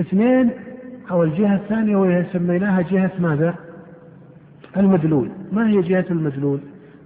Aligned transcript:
اثنين 0.00 0.50
أو 1.10 1.22
الجهة 1.22 1.54
الثانية 1.54 1.96
وهي 1.96 2.24
سميناها 2.32 2.82
جهة 2.82 3.12
ماذا؟ 3.18 3.54
المدلول. 4.76 5.30
ما 5.52 5.68
هي 5.68 5.80
جهة 5.80 6.04
المدلول؟ 6.10 6.60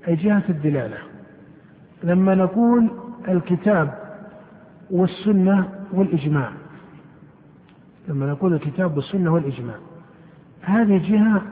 أي 0.08 0.17
جهة 0.17 0.42
الدلالة. 0.49 0.96
لما 2.04 2.34
نقول 2.34 2.88
الكتاب 3.28 3.94
والسنة 4.90 5.68
والإجماع. 5.92 6.50
لما 8.09 8.27
نقول 8.27 8.54
الكتاب 8.54 8.96
والسنة 8.96 9.34
والإجماع. 9.34 9.77
هذه 10.62 11.11
جهة 11.11 11.43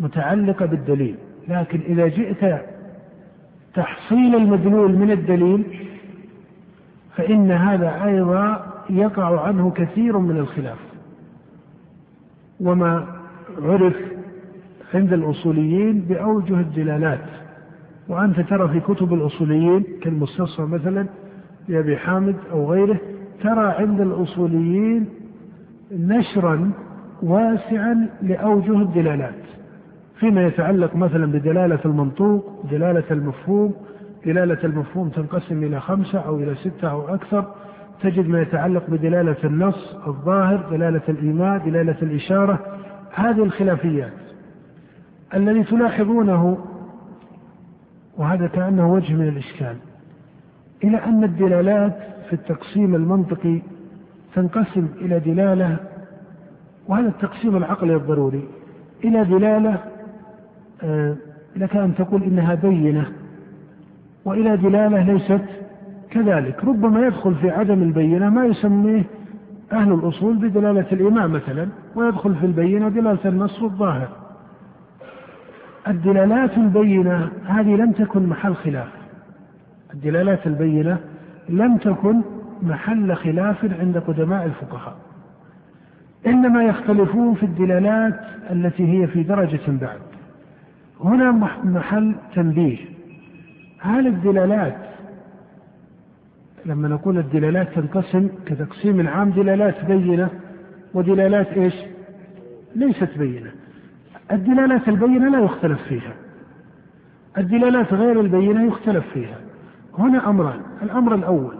متعلقة 0.00 0.66
بالدليل. 0.66 1.16
لكن 1.48 1.80
إذا 1.80 2.08
جئت 2.08 2.60
تحصيل 3.74 4.34
المدلول 4.34 4.92
من 4.92 5.10
الدليل 5.10 5.64
فإن 7.16 7.50
هذا 7.50 8.04
أيضا 8.04 8.67
يقع 8.90 9.40
عنه 9.40 9.70
كثير 9.70 10.18
من 10.18 10.36
الخلاف. 10.36 10.78
وما 12.60 13.06
عرف 13.62 13.96
عند 14.94 15.12
الأصوليين 15.12 16.00
بأوجه 16.00 16.60
الدلالات. 16.60 17.24
وأنت 18.08 18.40
ترى 18.40 18.68
في 18.68 18.80
كتب 18.80 19.14
الأصوليين 19.14 19.84
كالمستصفى 20.02 20.62
مثلا 20.62 21.06
لأبي 21.68 21.96
حامد 21.96 22.36
أو 22.52 22.72
غيره 22.72 22.98
ترى 23.42 23.66
عند 23.66 24.00
الأصوليين 24.00 25.08
نشرا 25.92 26.70
واسعا 27.22 28.08
لأوجه 28.22 28.82
الدلالات. 28.82 29.34
فيما 30.20 30.46
يتعلق 30.46 30.96
مثلا 30.96 31.32
بدلالة 31.32 31.78
المنطوق 31.84 32.66
دلالة 32.70 33.04
المفهوم 33.10 33.74
دلالة 34.26 34.64
المفهوم 34.64 35.08
تنقسم 35.08 35.64
إلى 35.64 35.80
خمسة 35.80 36.18
أو 36.18 36.36
إلى 36.36 36.54
ستة 36.54 36.90
أو 36.90 37.14
أكثر. 37.14 37.54
تجد 38.02 38.28
ما 38.28 38.42
يتعلق 38.42 38.90
بدلالة 38.90 39.36
النص 39.44 39.96
الظاهر 40.06 40.68
دلالة 40.70 41.02
الإيماء 41.08 41.58
دلالة 41.58 41.96
الإشارة. 42.02 42.58
هذه 43.14 43.44
الخلافيات 43.44 44.12
الذي 45.34 45.64
تلاحظونه 45.64 46.58
وهذا 48.16 48.46
كأنه 48.46 48.92
وجه 48.92 49.14
من 49.14 49.28
الإشكال 49.28 49.76
إلى 50.84 50.96
أن 50.96 51.24
الدلالات 51.24 51.96
في 52.26 52.32
التقسيم 52.32 52.94
المنطقي 52.94 53.60
تنقسم 54.34 54.88
إلى 55.00 55.20
دلالة 55.20 55.76
وهذا 56.88 57.08
التقسيم 57.08 57.56
العقلي 57.56 57.94
الضروري 57.96 58.48
إلى 59.04 59.24
دلالة 59.24 59.78
آه، 60.82 61.16
لك 61.56 61.76
أن 61.76 61.94
تقول 61.94 62.22
إنها 62.22 62.54
بينة 62.54 63.12
وإلى 64.24 64.56
دلالة 64.56 65.02
ليست 65.02 65.44
كذلك. 66.10 66.64
ربما 66.64 67.06
يدخل 67.06 67.34
في 67.34 67.50
عدم 67.50 67.82
البينة 67.82 68.30
ما 68.30 68.44
يسميه 68.46 69.04
أهل 69.72 69.92
الأصول 69.92 70.36
بدلالة 70.36 70.86
الإمام 70.92 71.32
مثلا 71.32 71.68
ويدخل 71.94 72.34
في 72.34 72.46
البينة 72.46 72.88
دلالة 72.88 73.18
النص 73.24 73.62
والظاهر 73.62 74.08
الدلالات 75.88 76.58
البينة 76.58 77.28
هذه 77.46 77.76
لم 77.76 77.92
تكن 77.92 78.26
محل 78.26 78.54
خلاف. 78.54 78.88
الدلالات 79.94 80.46
البينة 80.46 80.98
لم 81.48 81.76
تكن 81.76 82.22
محل 82.62 83.14
خلاف 83.16 83.80
عند 83.80 83.98
قدماء 83.98 84.46
الفقهاء. 84.46 84.96
إنما 86.26 86.64
يختلفون 86.64 87.34
في 87.34 87.42
الدلالات 87.42 88.20
التي 88.50 89.02
هي 89.02 89.06
في 89.06 89.22
درجة 89.22 89.60
بعد. 89.68 89.98
هنا 91.04 91.30
محل 91.64 92.14
تنبيه. 92.34 92.78
هل 93.80 94.06
الدلالات 94.06 94.87
لما 96.68 96.88
نقول 96.88 97.18
الدلالات 97.18 97.68
تنقسم 97.74 98.28
كتقسيم 98.46 99.00
العام 99.00 99.30
دلالات 99.30 99.84
بينة 99.84 100.28
ودلالات 100.94 101.46
إيش؟ 101.46 101.74
ليست 102.76 103.18
بينة. 103.18 103.50
الدلالات 104.32 104.88
البينة 104.88 105.28
لا 105.30 105.44
يختلف 105.44 105.82
فيها. 105.82 106.12
الدلالات 107.38 107.94
غير 107.94 108.20
البينة 108.20 108.66
يختلف 108.66 109.04
فيها. 109.14 109.38
هنا 109.98 110.30
أمران، 110.30 110.60
الأمر 110.82 111.14
الأول 111.14 111.54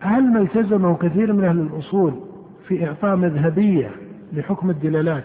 هل 0.00 0.32
ما 0.32 0.40
التزمه 0.40 0.96
كثير 0.96 1.32
من 1.32 1.44
أهل 1.44 1.60
الأصول 1.60 2.14
في 2.68 2.86
إعطاء 2.86 3.16
مذهبية 3.16 3.90
لحكم 4.32 4.70
الدلالات 4.70 5.24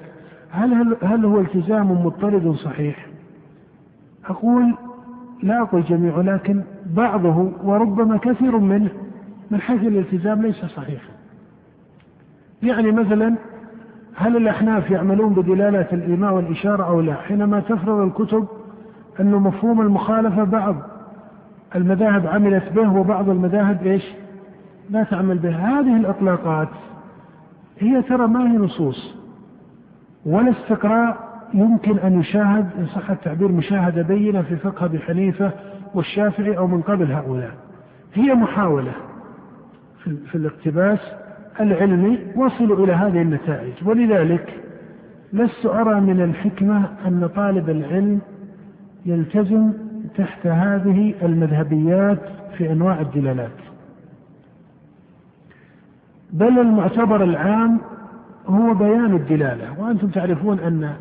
هل, 0.49 0.73
هل, 0.73 0.97
هل 1.01 1.25
هو 1.25 1.39
التزام 1.39 1.91
مضطرد 1.91 2.51
صحيح؟ 2.51 3.07
أقول 4.25 4.75
لا 5.43 5.61
أقول 5.61 5.83
جميعه 5.83 6.21
لكن 6.21 6.63
بعضه 6.85 7.51
وربما 7.63 8.17
كثير 8.17 8.57
منه 8.57 8.89
من 9.51 9.61
حيث 9.61 9.81
الالتزام 9.81 10.41
ليس 10.41 10.65
صحيحا. 10.65 11.09
يعني 12.63 12.91
مثلا 12.91 13.35
هل 14.15 14.37
الأحناف 14.37 14.91
يعملون 14.91 15.33
بدلالة 15.33 15.87
الإيماء 15.93 16.33
والإشارة 16.33 16.83
أو 16.83 17.01
لا؟ 17.01 17.13
حينما 17.15 17.59
تفرض 17.59 17.99
الكتب 17.99 18.47
أن 19.19 19.31
مفهوم 19.31 19.81
المخالفة 19.81 20.43
بعض 20.43 20.75
المذاهب 21.75 22.27
عملت 22.27 22.71
به 22.73 22.93
وبعض 22.93 23.29
المذاهب 23.29 23.87
إيش؟ 23.87 24.03
لا 24.89 25.03
تعمل 25.03 25.37
به، 25.37 25.55
هذه 25.55 25.97
الإطلاقات 25.97 26.69
هي 27.79 28.01
ترى 28.01 28.27
ما 28.27 28.51
هي 28.51 28.57
نصوص 28.57 29.15
ولا 30.25 30.51
استقراء 30.51 31.25
يمكن 31.53 31.97
أن 31.97 32.19
يشاهد 32.19 32.69
إن 32.77 32.87
صح 32.95 33.11
التعبير 33.11 33.51
مشاهدة 33.51 34.01
بينة 34.01 34.41
في 34.41 34.55
فقه 34.55 34.85
أبي 34.85 34.99
حنيفة 34.99 35.51
والشافعي 35.93 36.57
أو 36.57 36.67
من 36.67 36.81
قبل 36.81 37.11
هؤلاء 37.11 37.51
هي 38.13 38.33
محاولة 38.33 38.91
في, 40.31 40.35
الاقتباس 40.35 40.99
العلمي 41.59 42.19
وصلوا 42.35 42.85
إلى 42.85 42.93
هذه 42.93 43.21
النتائج. 43.21 43.73
ولذلك 43.85 44.61
لست 45.33 45.65
أرى 45.65 46.01
من 46.01 46.21
الحكمة 46.21 46.89
أن 47.07 47.29
طالب 47.35 47.69
العلم 47.69 48.19
يلتزم 49.05 49.73
تحت 50.17 50.47
هذه 50.47 51.13
المذهبيات 51.21 52.21
في 52.57 52.71
أنواع 52.71 53.01
الدلالات. 53.01 53.51
بل 56.33 56.59
المعتبر 56.59 57.23
العام 57.23 57.79
هو 58.47 58.73
بيان 58.73 59.15
الدلالة 59.15 59.79
وأنتم 59.79 60.07
تعرفون 60.07 60.59
أن 60.59 60.93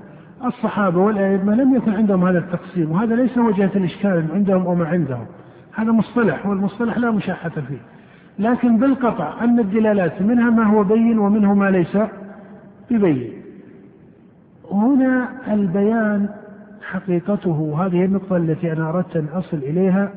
الصحابة 0.45 1.01
والأئمة 1.01 1.55
لم 1.55 1.75
يكن 1.75 1.95
عندهم 1.95 2.25
هذا 2.25 2.39
التقسيم 2.39 2.91
وهذا 2.91 3.17
ليس 3.17 3.39
وجهة 3.39 3.71
الإشكال 3.75 4.27
عندهم 4.35 4.67
وما 4.67 4.87
عندهم. 4.87 5.27
هذا 5.75 5.93
مصطلح 5.93 6.47
والمصطلح 6.47 6.99
لا 6.99 7.11
مشاحة 7.11 7.51
فيه. 7.51 7.94
لكن 8.39 8.77
بالقطع 8.79 9.45
أن 9.45 9.59
الدلالات 9.61 10.23
منها 10.23 10.51
ما 10.51 10.65
هو 10.65 10.85
بين 10.85 11.19
ومنه 11.19 11.55
ما 11.55 11.71
ليس 11.71 11.99
ببين. 12.91 13.33
هنا 14.71 15.29
البيان 15.55 16.29
حقيقته. 16.83 17.87
هذه 17.87 18.05
النقطة 18.05 18.37
التي 18.37 18.73
أنا 18.73 18.89
أردت 18.89 19.17
أن 19.17 19.27
أصل 19.33 19.57
إليها 19.57 20.13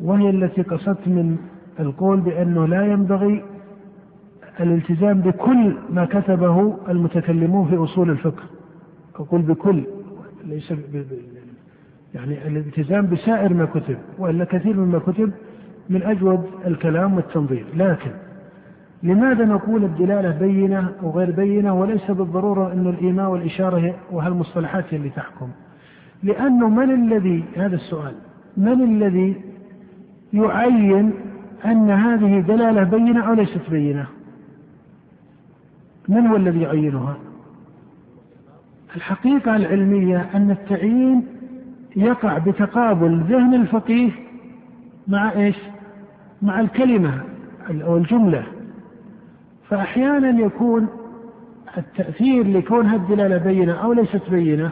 وهي 0.00 0.30
التي 0.30 0.62
قصدت 0.62 1.08
من 1.08 1.36
القول 1.80 2.20
بأنه 2.20 2.66
لا 2.66 2.86
ينبغي 2.86 3.44
الالتزام 4.60 5.20
بكل 5.20 5.76
ما 5.90 6.04
كتبه 6.04 6.76
المتكلمون 6.88 7.68
في 7.68 7.76
أصول 7.76 8.10
الفقه. 8.10 8.42
أقول 9.14 9.42
بكل 9.42 9.82
ليس 10.44 10.72
يعني 12.14 12.48
الالتزام 12.48 13.06
بسائر 13.06 13.54
ما 13.54 13.64
كتب 13.64 13.98
وإلا 14.18 14.44
كثير 14.44 14.76
مما 14.76 14.98
كتب 14.98 15.32
من 15.90 16.02
أجود 16.02 16.44
الكلام 16.66 17.14
والتنظير. 17.14 17.66
لكن 17.74 18.10
لماذا 19.02 19.44
نقول 19.44 19.84
الدلالة 19.84 20.30
بينة 20.30 20.92
أو 21.02 21.10
غير 21.10 21.30
بينة 21.30 21.80
وليس 21.80 22.10
بالضرورة 22.10 22.72
أن 22.72 22.86
الإيماء 22.86 23.30
والإشارة 23.30 23.94
وهالمصطلحات 24.10 24.84
هي 24.90 24.96
اللي 24.96 25.10
تحكم؟ 25.10 25.48
لأنه 26.22 26.68
من 26.68 26.90
الذي 26.90 27.44
هذا 27.56 27.76
السؤال 27.76 28.14
من 28.56 28.82
الذي 28.82 29.36
يعين 30.32 31.12
أن 31.64 31.90
هذه 31.90 32.40
دلالة 32.40 32.82
بينة 32.82 33.28
أو 33.28 33.34
ليست 33.34 33.70
بينة؟ 33.70 34.06
من 36.08 36.26
هو 36.26 36.36
الذي 36.36 36.60
يعينها؟ 36.60 37.16
الحقيقة 38.96 39.56
العلمية 39.56 40.26
أن 40.34 40.50
التعيين 40.50 41.26
يقع 41.96 42.38
بتقابل 42.38 43.20
ذهن 43.20 43.54
الفقيه 43.54 44.10
مع 45.08 45.32
إيش؟ 45.32 45.56
مع 46.42 46.60
الكلمة 46.60 47.22
أو 47.70 47.96
الجملة 47.96 48.42
فأحيانا 49.68 50.40
يكون 50.40 50.86
التأثير 51.78 52.46
لكونها 52.46 52.96
الدلالة 52.96 53.38
بينة 53.38 53.72
أو 53.72 53.92
ليست 53.92 54.22
بينة 54.30 54.70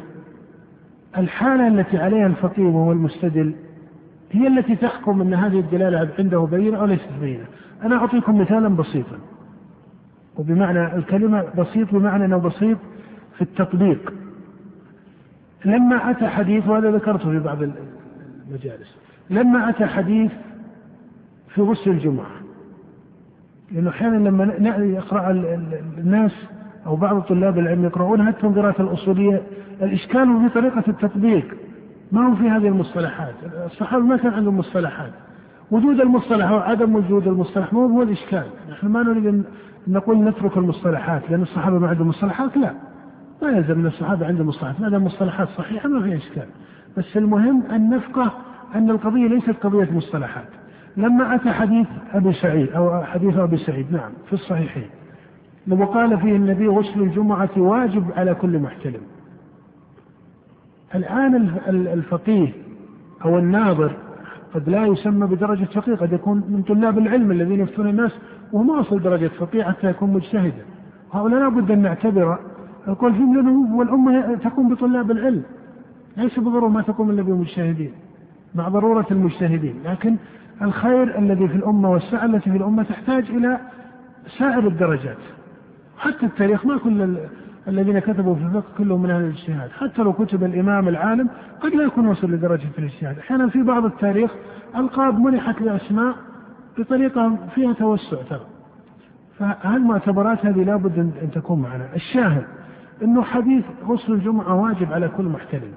الحالة 1.19 1.69
التي 1.69 1.99
عليها 1.99 2.27
الفقيه 2.27 2.65
وهو 2.65 2.93
المستدل 2.93 3.55
هي 4.33 4.47
التي 4.47 4.77
تحكم 4.77 5.21
أن 5.21 5.35
هذه 5.35 5.61
الدلالة 5.61 6.11
عنده 6.19 6.41
بينة 6.41 6.79
أو 6.79 6.85
ليست 6.85 7.09
بينة. 7.21 7.45
أنا 7.83 7.97
أعطيكم 7.97 8.41
مثالا 8.41 8.69
بسيطا 8.69 9.19
وبمعنى 10.37 10.97
الكلمة 10.97 11.45
بسيط 11.59 11.95
بمعنى 11.95 12.25
أنه 12.25 12.37
بسيط 12.37 12.79
في 13.37 13.43
التطبيق. 13.43 14.13
لما 15.65 16.11
أتى 16.11 16.27
حديث 16.27 16.69
وهذا 16.69 16.91
ذكرته 16.91 17.31
في 17.31 17.39
بعض 17.39 17.59
المجالس 17.63 18.97
لما 19.31 19.71
أتى 19.71 19.87
حديث 19.87 20.31
في 21.57 21.63
غسل 21.63 21.91
الجمعة 21.91 22.27
لأنه 23.73 23.91
أحيانا 23.91 24.29
لما 24.29 24.45
يقرأ 24.85 25.31
الناس 25.99 26.33
أو 26.87 26.97
بعض 26.97 27.21
طلاب 27.21 27.59
العلم 27.59 27.85
يقرؤون 27.85 28.27
حتى 28.27 28.47
قراءة 28.47 28.83
الأصولية؟ 28.83 29.43
الإشكال 29.83 30.41
في 30.43 30.55
طريقة 30.55 30.85
التطبيق. 30.89 31.55
ما 32.13 32.27
هو 32.27 32.35
في 32.35 32.49
هذه 32.51 32.69
المصطلحات؟ 32.69 33.35
الصحابة 33.67 34.05
ما 34.05 34.17
كان 34.17 34.33
عندهم 34.33 34.59
مصطلحات. 34.59 35.13
وجود 35.71 36.01
المصطلح 36.01 36.49
أو 36.51 36.59
عدم 36.59 36.95
وجود 36.97 37.29
المصطلح 37.29 37.73
مو 37.73 37.87
هو 37.87 38.03
الإشكال؟ 38.03 38.45
نحن 38.71 38.87
ما 38.87 39.03
نريد 39.03 39.27
أن 39.27 39.45
نقول 39.89 40.17
نترك 40.17 40.57
المصطلحات 40.57 41.31
لأن 41.31 41.43
الصحابة 41.43 41.79
ما 41.79 41.89
عندهم 41.89 42.09
مصطلحات؟ 42.09 42.57
لا. 42.57 42.73
ما 43.43 43.49
يلزم 43.49 43.81
أن 43.81 43.87
الصحابة 43.87 44.27
عندهم 44.27 44.47
مصطلحات. 44.47 44.81
ما 44.81 44.89
دام 44.89 45.05
مصطلحات 45.05 45.49
صحيحة 45.49 45.89
ما 45.89 46.03
في 46.03 46.17
إشكال. 46.17 46.47
بس 46.97 47.17
المهم 47.17 47.63
أن 47.63 47.91
نفقه 47.91 48.33
أن 48.75 48.91
القضية 48.91 49.29
ليست 49.29 49.51
قضية 49.63 49.89
مصطلحات. 49.93 50.49
لما 50.97 51.35
أتى 51.35 51.51
حديث 51.51 51.87
أبي 52.13 52.33
سعيد 52.33 52.69
أو 52.69 53.05
حديث 53.05 53.37
أبي 53.37 53.57
سعيد 53.57 53.93
نعم 53.93 54.11
في 54.27 54.33
الصحيحين. 54.33 54.89
لو 55.67 55.85
قال 55.85 56.21
فيه 56.21 56.37
النبي 56.37 56.69
غسل 56.69 57.01
الجمعة 57.01 57.51
واجب 57.57 58.05
على 58.17 58.35
كل 58.35 58.59
محتلم. 58.59 59.01
الآن 60.95 61.35
الفقيه 61.69 62.53
أو 63.25 63.39
الناظر 63.39 63.93
قد 64.55 64.69
لا 64.69 64.87
يسمى 64.87 65.27
بدرجة 65.27 65.65
فقيه 65.65 65.95
قد 65.95 66.13
يكون 66.13 66.37
من 66.37 66.63
طلاب 66.63 66.99
العلم 66.99 67.31
الذين 67.31 67.61
يفتون 67.61 67.89
الناس 67.89 68.13
وهو 68.53 68.65
ما 68.65 68.79
وصل 68.79 69.03
درجة 69.03 69.29
فقيه 69.29 69.65
حتى 69.65 69.91
يكون 69.91 70.13
مجتهدا. 70.13 70.65
هؤلاء 71.13 71.41
لابد 71.41 71.71
أن 71.71 71.83
نعتبر 71.83 72.39
القول 72.89 73.15
فيهم 73.15 73.35
لأنه 73.37 73.77
والأمة 73.77 74.35
تكون 74.35 74.69
بطلاب 74.69 75.11
العلم 75.11 75.43
ليس 76.17 76.39
بالضرورة 76.39 76.69
ما 76.69 76.83
تكون 76.83 77.11
إلا 77.11 77.23
بمجتهدين 77.23 77.93
مع 78.55 78.69
ضرورة 78.69 79.07
المجتهدين. 79.11 79.75
لكن 79.85 80.17
الخير 80.63 81.19
الذي 81.19 81.49
في 81.49 81.57
الأمة 81.57 81.91
والسعة 81.91 82.25
التي 82.25 82.51
في 82.51 82.57
الأمة 82.57 82.83
تحتاج 82.83 83.31
إلى 83.31 83.59
سائر 84.39 84.67
الدرجات. 84.67 85.17
حتى 85.99 86.27
التاريخ 86.27 86.67
ما 86.67 86.79
كل 86.79 87.17
الذين 87.69 87.99
كتبوا 87.99 88.35
في 88.35 88.43
الفقه 88.43 88.65
كلهم 88.79 89.03
من 89.03 89.11
أهل 89.11 89.25
الاجتهاد، 89.25 89.71
حتى 89.71 90.03
لو 90.03 90.13
كتب 90.13 90.45
الإمام 90.45 90.89
العالم 90.89 91.29
قد 91.61 91.75
لا 91.75 91.85
يكون 91.85 92.07
وصل 92.07 92.31
لدرجة 92.31 92.69
الاجتهاد، 92.79 93.19
أحيانا 93.19 93.49
في 93.49 93.63
بعض 93.63 93.85
التاريخ 93.85 94.31
ألقاب 94.77 95.19
منحت 95.19 95.61
لأسماء 95.61 96.15
بطريقة 96.79 97.37
فيها 97.55 97.73
توسع 97.73 98.17
ترى. 98.31 98.47
فهالمعتبرات 99.39 100.47
هذه 100.47 100.65
لابد 100.65 100.99
ان 100.99 101.31
تكون 101.35 101.63
معنا، 101.63 101.89
الشاهد 101.95 102.45
أنه 103.03 103.23
حديث 103.23 103.65
غسل 103.87 104.13
الجمعة 104.13 104.55
واجب 104.55 104.93
على 104.93 105.09
كل 105.09 105.25
محتلم. 105.25 105.73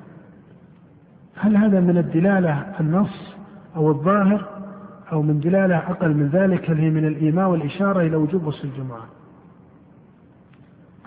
هل 1.35 1.57
هذا 1.57 1.79
من 1.79 1.97
الدلالة 1.97 2.65
النص 2.79 3.35
أو 3.75 3.89
الظاهر؟ 3.91 4.58
أو 5.11 5.21
من 5.21 5.39
دلالة 5.39 5.77
أقل 5.77 6.13
من 6.13 6.27
ذلك 6.27 6.69
هل 6.69 6.77
هي 6.77 6.89
من 6.89 7.07
الايماء 7.07 7.50
والإشارة 7.50 8.01
إلى 8.01 8.15
وجوب 8.15 8.45
غسل 8.45 8.67
الجمعه؟ 8.67 9.06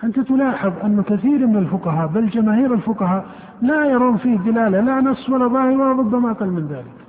أنت 0.03 0.19
تلاحظ 0.19 0.73
أن 0.83 1.01
كثير 1.01 1.47
من 1.47 1.57
الفقهاء 1.57 2.07
بل 2.07 2.29
جماهير 2.29 2.73
الفقهاء 2.73 3.25
لا 3.61 3.85
يرون 3.85 4.17
فيه 4.17 4.37
دلالة 4.37 4.81
لا 4.81 5.01
نص 5.01 5.29
ولا 5.29 5.47
ظاهر 5.47 5.71
ولا 5.71 5.91
ربما 5.91 6.31
أقل 6.31 6.47
من 6.47 6.67
ذلك. 6.67 7.05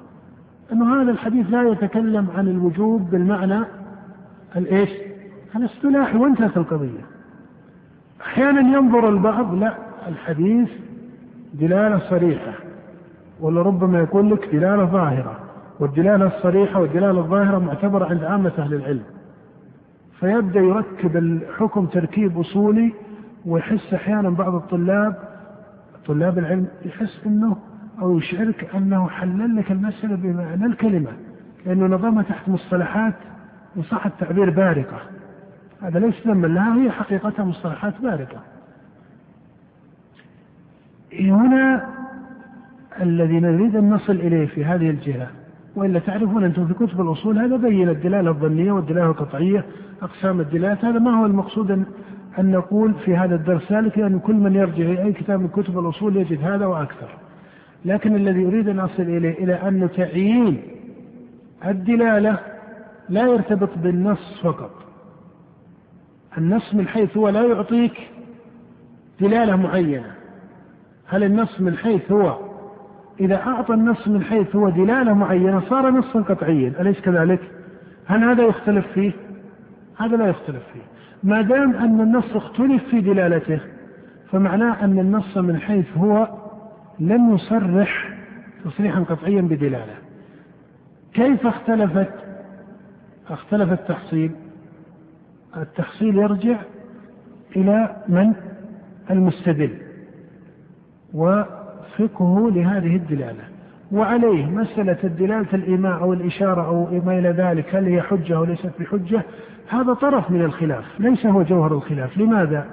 أنه 0.73 1.03
هذا 1.03 1.11
الحديث 1.11 1.47
لا 1.51 1.63
يتكلم 1.63 2.27
عن 2.37 2.49
الوجوب 2.49 3.11
بالمعنى 3.11 3.65
الإيش؟ 4.57 4.91
الاصطلاحي 5.57 6.19
وانتهت 6.19 6.57
القضية. 6.57 7.01
أحيانا 8.21 8.61
ينظر 8.61 9.09
البعض 9.09 9.55
لا 9.55 9.75
الحديث 10.09 10.69
دلالة 11.55 11.99
صريحة 12.11 12.53
ولا 13.41 13.63
ربما 13.63 13.99
يقول 13.99 14.31
لك 14.31 14.55
دلالة 14.55 14.85
ظاهرة. 14.85 15.44
والدلالة 15.81 16.27
الصريحة 16.27 16.81
والدلالة 16.81 17.21
الظاهرة 17.21 17.59
معتبرة 17.59 18.05
عند 18.05 18.25
عامة 18.25 18.53
أهل 18.59 18.75
العلم. 18.75 19.03
فيبدأ 20.21 20.61
يركب 20.61 21.17
الحكم 21.17 21.87
تركيب 21.87 22.39
أصولي 22.39 22.93
ويحس 23.47 23.95
أحيانا 23.95 24.31
بعض 24.31 24.55
الطلاب 24.55 25.17
طلاب 26.07 26.39
العلم 26.39 26.67
يحس 26.85 27.21
إنه 27.27 27.57
أو 28.03 28.19
يشعرك 28.19 28.75
أنه 28.75 29.09
حلل 29.09 29.57
لك 29.57 29.73
المسألة 29.73 30.17
بمعنى 30.17 30.67
الكلمة 30.67 31.11
لأنه 31.67 31.87
نظمها 31.87 32.23
تحت 32.23 32.49
مصطلحات 32.49 33.15
ان 33.77 33.83
صح 33.83 34.07
التعبير 34.07 34.51
بارقة. 34.51 35.01
هذا 35.83 35.99
ليس 35.99 36.27
ذنبا 36.27 36.47
لها 36.47 36.77
هي 36.77 36.91
حقيقتها 36.91 37.45
مصطلحات 37.45 38.01
بارقة. 38.03 38.41
هنا 41.21 41.87
الذي 43.01 43.41
نريد 43.41 43.77
أن 43.77 43.91
نصل 43.91 44.13
إليه 44.13 44.47
في 44.47 44.65
هذه 44.65 44.91
الجهة؟ 44.91 45.29
وإلا 45.77 45.99
تعرفون 45.99 46.45
أنتم 46.45 46.67
في 46.67 46.75
كتب 46.75 47.01
الأصول 47.01 47.39
هذا 47.39 47.57
بين 47.57 47.89
الدلالة 47.89 48.31
الظنية 48.31 48.73
والدلالة 48.73 49.07
القطعية 49.07 49.65
أقسام 50.03 50.41
الدلالات 50.41 50.85
هذا 50.85 50.99
ما 50.99 51.21
هو 51.21 51.27
المقصود 51.27 51.71
ان, 51.71 51.87
أن 52.39 52.51
نقول 52.51 52.95
في 52.95 53.17
هذا 53.17 53.35
الدرس 53.35 53.73
ذلك 53.73 53.99
لأن 53.99 54.19
كل 54.19 54.35
من 54.35 54.55
يرجع 54.55 54.85
إلى 54.85 55.03
أي 55.03 55.13
كتاب 55.13 55.41
من 55.41 55.49
كتب 55.49 55.79
الأصول 55.79 56.17
يجد 56.17 56.45
هذا 56.45 56.67
وأكثر. 56.67 57.09
لكن 57.85 58.17
الذي 58.17 58.47
أريد 58.47 58.69
أن 58.69 58.79
أصل 58.81 59.03
إليه 59.03 59.45
إلى 59.45 59.55
أن 59.55 59.89
تعيين 59.97 60.63
الدلالة 61.67 62.39
لا 63.09 63.23
يرتبط 63.23 63.79
بالنص 63.79 64.41
فقط. 64.43 64.71
النص 66.39 66.75
من 66.75 66.89
حيث 66.89 67.17
هو 67.17 67.29
لا 67.29 67.43
يعطيك 67.43 68.11
دلالة 69.21 69.57
معينة. 69.57 70.15
هل 71.07 71.25
النص 71.25 71.61
من 71.61 71.77
حيث 71.77 72.13
هو 72.13 72.54
إذا 73.21 73.37
أعطى 73.37 73.75
النص 73.75 74.09
من 74.09 74.25
حيث 74.25 74.57
هو 74.57 74.69
دلالة 74.69 75.13
معينة 75.13 75.61
صار 75.61 75.91
نصا 75.91 76.21
قطعيا. 76.21 76.73
أليس 76.81 77.01
كذلك؟ 77.01 77.41
هل 78.07 78.25
هذا 78.25 78.43
يختلف 78.43 78.87
فيه؟ 78.87 79.13
هذا 79.99 80.17
لا 80.17 80.27
يختلف 80.27 80.63
فيه. 80.73 80.83
ما 81.23 81.43
دام 81.43 81.77
أن 81.77 82.01
النص 82.01 82.37
اختلف 82.37 82.85
في 82.85 83.01
دلالته 83.01 83.61
فمعناه 84.31 84.85
أن 84.85 84.99
النص 84.99 85.37
من 85.37 85.61
حيث 85.61 85.87
هو 85.97 86.29
لم 87.01 87.35
يصرح 87.35 88.19
تصريحا 88.65 89.01
قطعيا 89.01 89.41
بدلالة. 89.41 89.95
كيف 91.15 91.47
اختلفت؟ 91.47 92.13
اختلف 93.31 93.73
التحصيل. 93.73 94.31
التحصيل 95.57 96.19
يرجع 96.19 96.57
إلى 97.57 97.97
من؟ 98.09 98.33
المستدل. 99.11 99.71
و 101.15 101.43
فقهه 101.99 102.51
لهذه 102.51 102.97
الدلالة. 102.97 103.45
وعليه 103.93 104.47
مسألة 104.47 104.99
الدلالة 105.05 105.49
الإيماء 105.55 106.01
أو 106.01 106.13
الإشارة 106.13 106.67
أو 106.67 107.01
ما 107.07 107.19
إلى 107.19 107.29
ذلك 107.29 107.75
هل 107.75 107.85
هي 107.85 108.03
حجة 108.03 108.37
أو 108.37 108.45
ليست 108.45 108.71
بحجة؟ 108.81 109.23
هذا 109.69 109.95
طرف 109.95 110.31
من 110.31 110.43
الخلاف 110.43 110.85
ليس 111.01 111.27
هو 111.27 111.43
جوهر 111.43 111.73
الخلاف. 111.73 112.19
لماذا؟ 112.19 112.67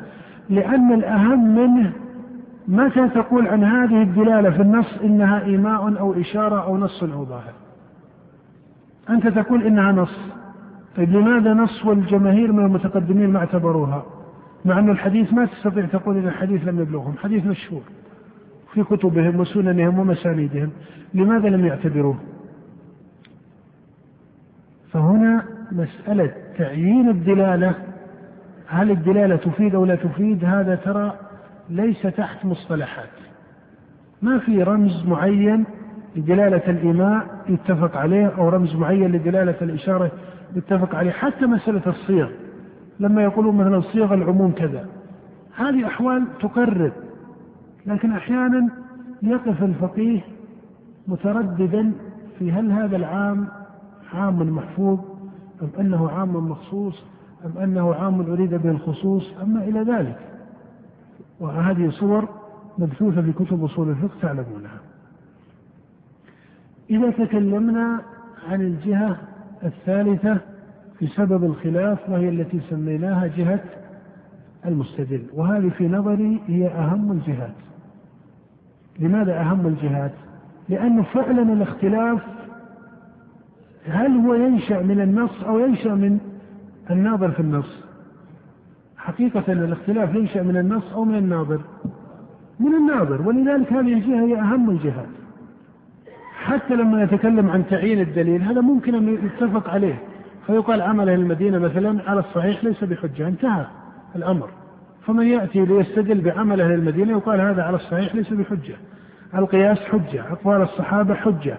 لأن 0.50 0.93
الأهم 0.93 1.55
منه 1.55 1.93
متى 2.67 3.10
تقول 3.10 3.48
عن 3.48 3.63
هذه 3.63 4.01
الدلالة 4.01 4.50
في 4.50 4.62
النص 4.62 4.98
إنها 5.03 5.46
إيماء 5.46 6.00
أو 6.00 6.13
إشارة 6.13 6.63
أو 6.63 6.77
نص 6.77 7.03
أو 7.03 7.25
ظاهر؟ 7.25 7.53
أنت 9.10 9.27
تقول 9.27 9.63
إنها 9.63 9.91
نص. 9.91 10.19
طيب 10.98 11.12
لماذا 11.12 11.53
نص 11.53 11.86
والجماهير 11.86 12.51
من 12.51 12.65
المتقدمين 12.65 13.29
ما 13.29 13.39
اعتبروها؟ 13.39 14.03
مع 14.65 14.79
أن 14.79 14.89
الحديث 14.89 15.34
ما 15.34 15.46
تستطيع 15.46 15.86
تقول 15.86 16.17
إن 16.17 16.27
الحديث 16.27 16.67
لم 16.67 16.79
يبلغهم 16.79 17.13
حديث 17.24 17.46
مشهور. 17.46 17.81
في 18.74 18.84
كتبهم 18.84 19.40
وسننهم 19.40 20.00
ومسانيدهم 20.00 20.70
لماذا 21.13 21.50
لم 21.50 21.66
يعتبروه؟ 21.66 22.16
فهنا 24.92 25.44
مسألة 25.72 26.32
تعيين 26.58 27.10
الدلالة. 27.10 27.75
هل 28.68 28.92
الدلالة 28.92 29.36
تفيد 29.36 29.75
أو 29.75 29.86
لا 29.86 29.96
تفيد؟ 29.96 30.46
هذا 30.46 30.75
ترى 30.75 31.13
ليس 31.70 32.01
تحت 32.01 32.46
مصطلحات. 32.46 33.10
ما 34.22 34.40
في 34.40 34.63
رمز 34.63 35.06
معين 35.08 35.66
لدلالة 36.16 36.62
الإيماء 36.68 37.28
يتفق 37.50 37.98
عليه 37.98 38.28
أو 38.28 38.50
رمز 38.50 38.75
معين 38.75 39.12
لدلالة 39.12 39.56
الإشارة 39.62 40.12
يتفق 40.56 40.96
عليه. 40.96 41.12
حتى 41.12 41.46
مسألة 41.46 41.82
الصيغ. 41.88 42.30
لما 43.00 43.24
يقولون 43.24 43.56
مثلا 43.56 43.82
صيغ 43.82 44.13
العموم 44.13 44.51
كذا. 44.51 44.86
هذه 45.56 45.86
أحوال 45.88 46.24
تقرب 46.42 46.92
لكن 47.85 48.11
أحيانا 48.11 48.69
يقف 49.21 49.63
الفقيه 49.63 50.21
مترددا 51.07 51.91
في 52.39 52.51
هل 52.51 52.71
هذا 52.71 52.95
العام 52.95 53.47
عام 54.13 54.55
محفوظ 54.55 55.00
أم 55.61 55.69
أنه 55.79 56.09
عام 56.09 56.50
مخصوص 56.50 57.03
أم 57.45 57.57
أنه 57.63 57.93
عام 57.95 58.21
أريد 58.21 58.53
به 58.53 58.71
الخصوص 58.71 59.33
أما 59.41 59.63
إلى 59.63 59.81
ذلك. 59.81 60.19
وهذه 61.39 61.89
صور 61.89 62.29
مبثوثة 62.77 63.21
في 63.21 63.31
كتب 63.33 63.63
أصول 63.63 63.89
الفقه 63.89 64.21
تعلمونها. 64.21 64.79
إذا 66.89 67.09
تكلمنا 67.09 68.01
عن 68.50 68.61
الجهة 68.61 69.17
الثالثة 69.63 70.38
في 71.00 71.07
سبب 71.07 71.43
الخلاف 71.43 72.09
وهي 72.09 72.29
التي 72.29 72.61
سميناها 72.69 73.27
جهة 73.27 73.63
المستدل. 74.65 75.23
وهذه 75.33 75.69
في 75.69 75.88
نظري 75.88 76.41
هي 76.47 76.67
أهم 76.67 77.11
الجهات. 77.11 77.55
لماذا 79.01 79.39
أهم 79.41 79.67
الجهات؟ 79.67 80.12
لأنه 80.70 81.03
فعلا 81.03 81.53
الاختلاف 81.53 82.20
هل 83.88 84.17
هو 84.17 84.34
ينشأ 84.34 84.81
من 84.81 85.01
النص 85.01 85.43
أو 85.43 85.60
ينشأ 85.60 85.89
من 85.89 86.20
الناظر 86.91 87.31
في 87.31 87.39
النص؟ 87.39 87.84
حقيقة 88.98 89.43
الاختلاف 89.53 90.15
ينشأ 90.15 90.39
من 90.39 90.58
النص 90.58 90.93
أو 90.93 91.05
من 91.05 91.15
الناظر؟ 91.15 91.62
من 92.60 92.75
الناظر 92.75 93.22
ولذلك 93.22 93.74
هذه 93.74 93.93
الجهة 93.93 94.25
هي 94.25 94.39
أهم 94.39 94.70
الجهات. 94.70 95.10
حتى 96.36 96.75
لما 96.75 97.03
يتكلم 97.03 97.50
عن 97.50 97.67
تعيين 97.67 98.00
الدليل 98.00 98.41
هذا 98.41 98.62
ممكن 98.62 98.96
أن 98.96 99.08
يتفق 99.25 99.70
عليه. 99.70 100.00
فيقال 100.48 100.81
عمل 100.81 101.10
المدينة 101.10 101.60
مثلا 101.60 102.10
على 102.10 102.20
الصحيح 102.20 102.63
ليس 102.63 102.84
بحجة 102.84 103.27
انتهى 103.27 103.65
الأمر. 104.15 104.50
فمن 105.08 105.27
يأتي 105.27 105.65
ليستدل 105.65 106.22
بعمل 106.22 106.62
أهل 106.62 106.72
المدينة 106.72 107.12
يقال 107.12 107.41
هذا 107.41 107.63
على 107.63 107.75
الصحيح 107.75 108.15
ليس 108.15 108.34
بحجة. 108.34 108.75
القياس 109.36 109.79
حجة 109.79 110.31
أقوال 110.31 110.62
الصحابة 110.62 111.13
حجة. 111.13 111.58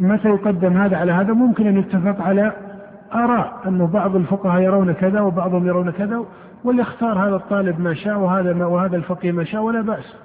متى 0.00 0.28
يقدم 0.28 0.76
هذا 0.76 0.96
على 0.96 1.12
هذا؟ 1.12 1.32
ممكن 1.32 1.66
أن 1.66 1.78
يتفق 1.78 2.20
على 2.20 2.52
آراء 3.14 3.60
أنه 3.66 3.86
بعض 3.86 4.16
الفقهاء 4.16 4.62
يرون 4.62 4.92
كذا 4.92 5.20
وبعضهم 5.20 5.66
يرون 5.66 5.90
كذا 5.90 6.24
وليختار 6.64 7.28
هذا 7.28 7.36
الطالب 7.36 7.80
ما 7.80 7.94
شاء 7.94 8.18
وهذا 8.18 8.52
ما 8.52 8.66
وهذا 8.66 8.96
الفقيه 8.96 9.32
ما 9.32 9.44
شاء 9.44 9.62
ولا 9.62 9.80
بأس. 9.80 10.16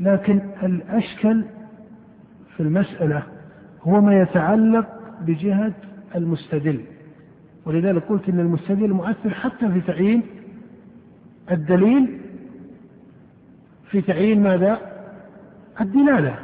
لكن 0.00 0.40
الأشكل 0.62 1.44
في 2.56 2.62
المسألة 2.62 3.22
هو 3.82 4.00
ما 4.00 4.20
يتعلق 4.20 4.86
بجهة 5.20 5.72
المستدل. 6.16 6.80
ولذلك 7.66 8.02
قلت 8.02 8.28
إن 8.28 8.40
المستدل 8.40 8.92
مؤثر 8.92 9.30
حتى 9.30 9.68
في 9.72 9.80
تعيين 9.80 10.22
الدليل 11.50 12.20
في 13.90 14.00
تعيين 14.00 14.42
ماذا؟ 14.42 14.78
الدلالة. 15.80 16.34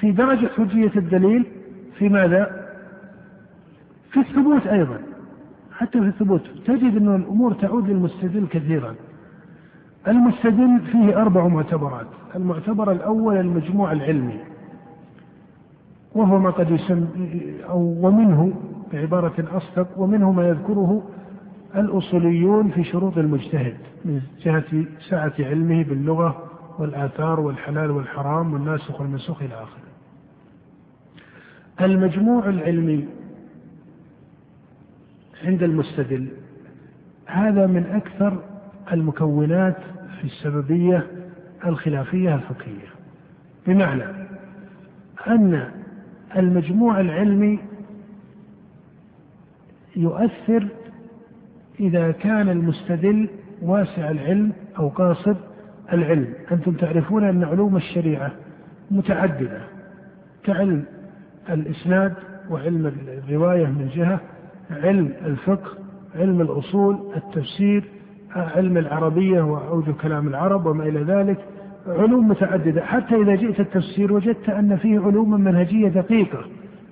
في 0.00 0.12
درجة 0.12 0.46
حجية 0.46 0.92
الدليل 0.96 1.46
في 1.98 2.08
ماذا؟ 2.08 2.68
في 4.10 4.20
الثبوت 4.20 4.66
أيضا. 4.66 4.98
حتى 5.72 6.00
في 6.00 6.06
الثبوت. 6.06 6.42
تجد 6.66 6.96
أن 6.96 7.14
الأمور 7.14 7.52
تعود 7.52 7.88
للمستدل 7.88 8.46
كثيرا. 8.46 8.94
المستدل 10.08 10.80
فيه 10.92 11.22
أربع 11.22 11.48
معتبرات. 11.48 12.06
المعتبر 12.36 12.92
الأول 12.92 13.36
المجموع 13.36 13.92
العلمي. 13.92 14.40
وهو 16.14 16.38
ما 16.38 16.50
قد 16.50 16.70
يسمى 16.70 17.06
أو 17.68 17.78
ومنه 17.78 18.52
بعبارة 18.92 19.44
أصدق 19.52 19.88
ومنه 19.96 20.32
ما 20.32 20.48
يذكره 20.48 21.02
الأصوليون 21.76 22.70
في 22.70 22.84
شروط 22.84 23.18
المجتهد 23.18 23.76
من 24.04 24.20
جهة 24.44 24.84
سعة 25.08 25.32
علمه 25.38 25.82
باللغة 25.82 26.50
والآثار 26.78 27.40
والحلال 27.40 27.90
والحرام 27.90 28.52
والناسخ 28.52 29.00
والمنسوخ 29.00 29.42
إلى 29.42 29.54
آخره. 29.54 29.82
المجموع 31.80 32.48
العلمي 32.48 33.08
عند 35.44 35.62
المستدل 35.62 36.28
هذا 37.26 37.66
من 37.66 37.86
أكثر 37.86 38.42
المكونات 38.92 39.76
في 40.20 40.24
السببية 40.24 41.06
الخلافية 41.66 42.34
الفقهية 42.34 42.88
بمعنى 43.66 44.04
أن 45.26 45.68
المجموع 46.36 47.00
العلمي 47.00 47.58
يؤثر 49.96 50.68
إذا 51.82 52.10
كان 52.10 52.48
المستدل 52.48 53.28
واسع 53.62 54.10
العلم 54.10 54.52
أو 54.78 54.88
قاصر 54.88 55.34
العلم. 55.92 56.26
أنتم 56.52 56.72
تعرفون 56.72 57.24
أن 57.24 57.44
علوم 57.44 57.76
الشريعة 57.76 58.30
متعددة. 58.90 59.60
كعلم 60.44 60.84
الإسناد 61.50 62.14
وعلم 62.50 62.92
الرواية 63.28 63.66
من 63.66 63.90
جهة 63.94 64.20
علم 64.70 65.12
الفقه 65.26 65.70
علم 66.14 66.40
الأصول 66.40 66.98
التفسير 67.16 67.84
علم 68.34 68.78
العربية 68.78 69.42
وأوجه 69.42 69.90
كلام 69.90 70.28
العرب 70.28 70.66
وما 70.66 70.84
إلى 70.84 71.02
ذلك. 71.02 71.38
علوم 71.86 72.28
متعددة. 72.28 72.80
حتى 72.80 73.14
إذا 73.14 73.34
جئت 73.34 73.60
التفسير 73.60 74.12
وجدت 74.12 74.48
أن 74.48 74.76
فيه 74.76 75.00
علوم 75.00 75.40
منهجية 75.40 75.88
دقيقة. 75.88 76.44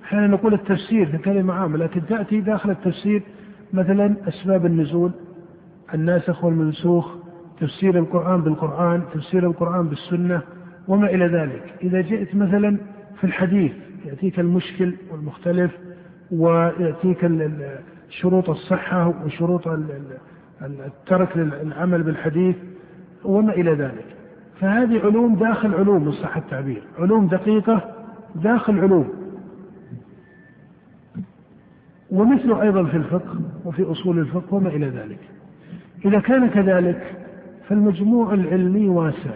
أحيانا 0.03 0.27
نقول 0.27 0.53
التفسير 0.53 1.17
كلمة 1.17 1.53
عامة 1.53 1.77
لكن 1.77 2.05
تأتي 2.05 2.41
داخل 2.41 2.69
التفسير 2.69 3.23
مثلا 3.73 4.15
أسباب 4.27 4.65
النزول 4.65 5.11
الناسخ 5.93 6.43
والمنسوخ 6.43 7.15
تفسير 7.59 7.97
القرآن 7.99 8.41
بالقرآن 8.41 9.01
تفسير 9.13 9.47
القرآن 9.47 9.87
بالسنة 9.87 10.41
وما 10.87 11.09
إلى 11.09 11.27
ذلك. 11.27 11.73
إذا 11.83 12.01
جئت 12.01 12.35
مثلا 12.35 12.77
في 13.19 13.23
الحديث 13.23 13.71
يأتيك 14.05 14.39
المشكل 14.39 14.93
والمختلف 15.11 15.71
ويأتيك 16.31 17.31
شروط 18.09 18.49
الصحة 18.49 19.13
وشروط 19.25 19.67
الترك 20.61 21.37
للعمل 21.37 22.03
بالحديث 22.03 22.55
وما 23.23 23.53
إلى 23.53 23.73
ذلك. 23.73 24.05
فهذه 24.59 24.99
علوم 24.99 25.35
داخل 25.35 25.73
علوم 25.73 26.07
إن 26.07 26.11
صح 26.11 26.37
التعبير. 26.37 26.83
علوم 26.99 27.27
دقيقة 27.27 27.91
داخل 28.35 28.79
علوم. 28.79 29.20
ومثله 32.11 32.61
أيضا 32.61 32.83
في 32.83 32.97
الفقه 32.97 33.35
وفي 33.65 33.91
أصول 33.91 34.19
الفقه 34.19 34.53
وما 34.53 34.69
إلى 34.69 34.87
ذلك. 34.89 35.19
إذا 36.05 36.19
كان 36.19 36.49
كذلك 36.49 37.15
فالمجموع 37.67 38.33
العلمي 38.33 38.89
واسع. 38.89 39.31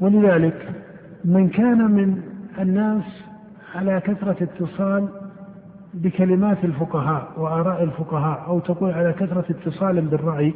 ولذلك 0.00 0.68
من 1.24 1.48
كان 1.48 1.90
من 1.90 2.22
الناس 2.60 3.24
على 3.74 4.00
كثرة 4.00 4.36
اتصال 4.42 5.08
بكلمات 5.94 6.64
الفقهاء 6.64 7.32
وآراء 7.36 7.82
الفقهاء 7.82 8.44
أو 8.46 8.58
تقول 8.58 8.90
على 8.90 9.12
كثرة 9.12 9.44
اتصال 9.50 10.00
بالرأي 10.00 10.54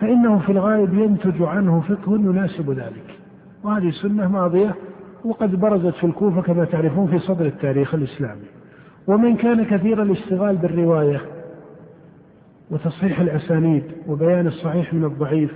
فإنه 0.00 0.38
في 0.38 0.52
الغالب 0.52 0.94
ينتج 0.94 1.42
عنه 1.42 1.80
فقه 1.80 2.14
يناسب 2.14 2.70
ذلك. 2.70 3.18
وهذه 3.64 3.90
سنة 3.90 4.28
ماضية 4.28 4.74
وقد 5.24 5.60
برزت 5.60 5.94
في 5.94 6.06
الكوفة 6.06 6.42
كما 6.42 6.64
تعرفون 6.64 7.06
في 7.06 7.18
صدر 7.18 7.46
التاريخ 7.46 7.94
الإسلامي. 7.94 8.55
ومن 9.06 9.36
كان 9.36 9.64
كثير 9.64 10.02
الاشتغال 10.02 10.56
بالرواية 10.56 11.20
وتصحيح 12.70 13.20
الأسانيد 13.20 13.84
وبيان 14.08 14.46
الصحيح 14.46 14.94
من 14.94 15.04
الضعيف 15.04 15.52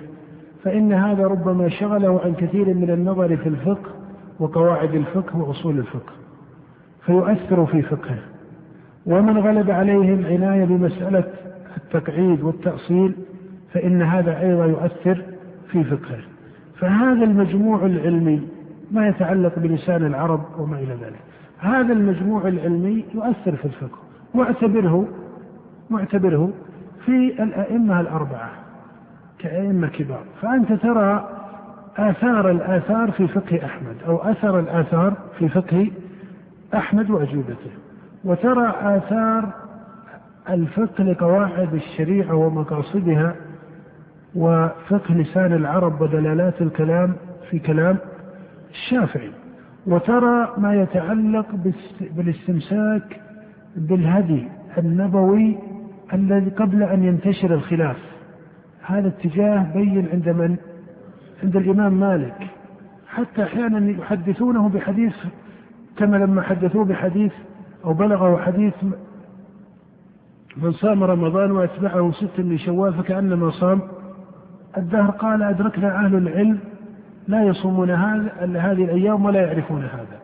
فإن 0.65 0.93
هذا 0.93 1.27
ربما 1.27 1.69
شغله 1.69 2.21
عن 2.25 2.35
كثير 2.35 2.75
من 2.75 2.91
النظر 2.91 3.37
في 3.37 3.49
الفقه 3.49 3.91
وقواعد 4.41 4.95
الفقه 4.95 5.39
وأصول 5.39 5.79
الفقه 5.79 6.13
فيؤثر 7.07 7.67
في 7.67 7.83
فقهه. 7.83 8.19
ومن 9.07 9.39
غلب 9.39 9.71
عليه 9.71 10.15
العناية 10.15 10.65
بمسألة 10.65 11.25
التقعيد 11.77 12.43
والتأصيل 12.43 13.15
فإن 13.73 14.03
هذا 14.03 14.41
أيضا 14.41 14.67
يؤثر 14.67 15.23
في 15.71 15.85
فقهه. 15.85 16.21
فهذا 16.79 17.25
المجموع 17.25 17.87
العلمي 17.87 18.49
ما 18.91 19.09
يتعلق 19.09 19.59
بلسان 19.59 20.07
العرب 20.07 20.41
وما 20.59 20.79
إلى 20.79 20.95
ذلك. 20.95 21.30
هذا 21.61 21.93
المجموع 21.93 22.49
العلمي 22.49 23.05
يؤثر 23.15 23.57
في 23.57 23.65
الفقه 23.65 23.99
واعتبره 24.35 25.09
واعتبره 25.91 26.51
في 27.07 27.43
الأئمة 27.43 28.01
الأربعة 28.01 28.51
كأئمة 29.39 29.89
كبار. 29.89 30.25
فأنت 30.43 30.73
ترى 30.73 31.29
آثار 31.97 32.51
الآثار 32.51 33.11
في 33.11 33.29
فقه 33.29 33.65
أحمد 33.65 33.97
أو 34.07 34.17
أثر 34.17 34.59
الآثار 34.59 35.15
في 35.39 35.49
فقه 35.49 35.91
أحمد 36.75 37.11
وأجوبته. 37.11 37.71
وترى 38.25 38.75
آثار 38.81 39.49
الفقه 40.51 41.05
لقواعد 41.05 41.75
الشريعة 41.75 42.35
ومقاصدها 42.35 43.35
وفقه 44.35 45.15
لسان 45.15 45.53
العرب 45.53 46.01
ودلالات 46.01 46.63
الكلام 46.63 47.13
في 47.51 47.59
كلام 47.59 47.97
الشافعي. 48.71 49.31
وترى 49.87 50.55
ما 50.59 50.75
يتعلق 50.75 51.47
بالاستمساك 52.01 53.21
بالهدي 53.77 54.49
النبوي 54.79 55.57
الذي 56.13 56.51
قبل 56.51 56.83
أن 56.83 57.05
ينتشر 57.05 57.55
الخلاف. 57.55 57.97
هذا 58.83 59.09
اتجاه 59.09 59.73
بين 59.75 60.09
عند 60.13 60.29
من؟ 60.29 60.57
عند 61.43 61.57
الإمام 61.57 62.01
مالك. 62.01 62.47
حتى 63.09 63.43
أحيانا 63.43 63.91
يحدثونه 63.91 64.69
بحديث 64.69 65.15
كما 65.97 66.17
لما 66.17 66.43
حدثوه 66.43 66.85
بحديث 66.85 67.33
أو 67.85 67.93
بلغه 67.93 68.43
حديث 68.43 68.75
من 70.57 70.73
صام 70.73 71.05
رمضان 71.05 71.51
وأتبعه 71.51 72.13
ست 72.13 72.41
من 72.41 72.59
شوال 72.59 72.95
فكأنما 72.95 73.51
صام. 73.51 73.81
الدهر 74.77 75.11
قال 75.11 75.43
أدركنا 75.43 75.97
أهل 75.97 76.17
العلم 76.17 76.59
لا 77.31 77.45
يصومون 77.45 77.91
هذا 77.91 78.33
هذه 78.41 78.85
الأيام 78.85 79.25
ولا 79.25 79.41
يعرفون 79.41 79.83
هذا. 79.83 80.21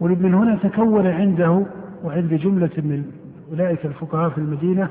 ومن 0.00 0.34
هنا 0.34 0.56
تكون 0.62 1.06
عنده 1.06 1.66
وعند 2.04 2.34
جملة 2.34 2.70
من 2.76 3.04
أولئك 3.50 3.86
الفقهاء 3.86 4.30
في 4.30 4.38
المدينة 4.38 4.88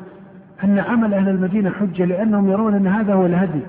أن 0.64 0.80
عمل 0.80 1.14
أهل 1.14 1.30
المدينة 1.30 1.70
حجة 1.70 2.06
لأنهم 2.06 2.50
يرون 2.50 2.74
أن 2.74 2.88
هذا 2.88 3.14
هو 3.14 3.26
الهدي 3.26 3.62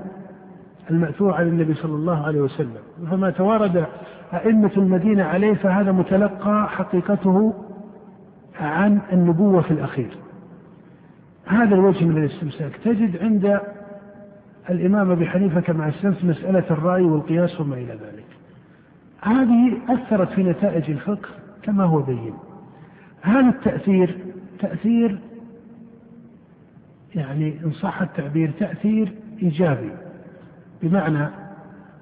المأثور 0.91 1.35
عن 1.35 1.49
النبي 1.49 1.75
صلى 1.75 1.95
الله 1.95 2.27
عليه 2.27 2.41
وسلم. 2.41 2.83
فما 3.11 3.31
توارد 3.31 3.87
أئمة 4.33 4.71
المدينة 4.77 5.25
عليه 5.25 5.55
فهذا 5.55 5.93
متلقى 5.93 6.69
حقيقته 6.69 7.55
عن 8.61 8.99
النبوة 9.13 9.63
في 9.63 9.71
الأخير. 9.71 10.17
هذا 11.47 11.75
الوجه 11.75 12.05
من 12.05 12.19
الاستمساك. 12.19 12.77
تجد 12.85 13.23
عند 13.23 13.61
الإمام 14.71 15.11
أبي 15.11 15.27
حنيفة 15.27 15.61
كما 15.61 15.89
أسلمت 15.89 16.25
مسألة 16.25 16.65
الرأي 16.71 17.03
والقياس 17.03 17.61
وما 17.61 17.75
إلى 17.75 17.93
ذلك. 17.93 18.25
هذه 19.21 19.79
أثرت 19.89 20.33
في 20.33 20.43
نتائج 20.43 20.91
الفقه 20.91 21.29
كما 21.63 21.85
هو 21.85 22.03
بين. 22.03 22.35
هذا 23.23 23.49
التأثير 23.49 24.19
تأثير 24.59 25.19
يعني 27.15 27.55
إن 27.65 27.73
صح 27.73 28.03
التعبير 28.03 28.51
تأثير 28.59 29.13
إيجابي. 29.43 29.91
بمعنى 30.83 31.29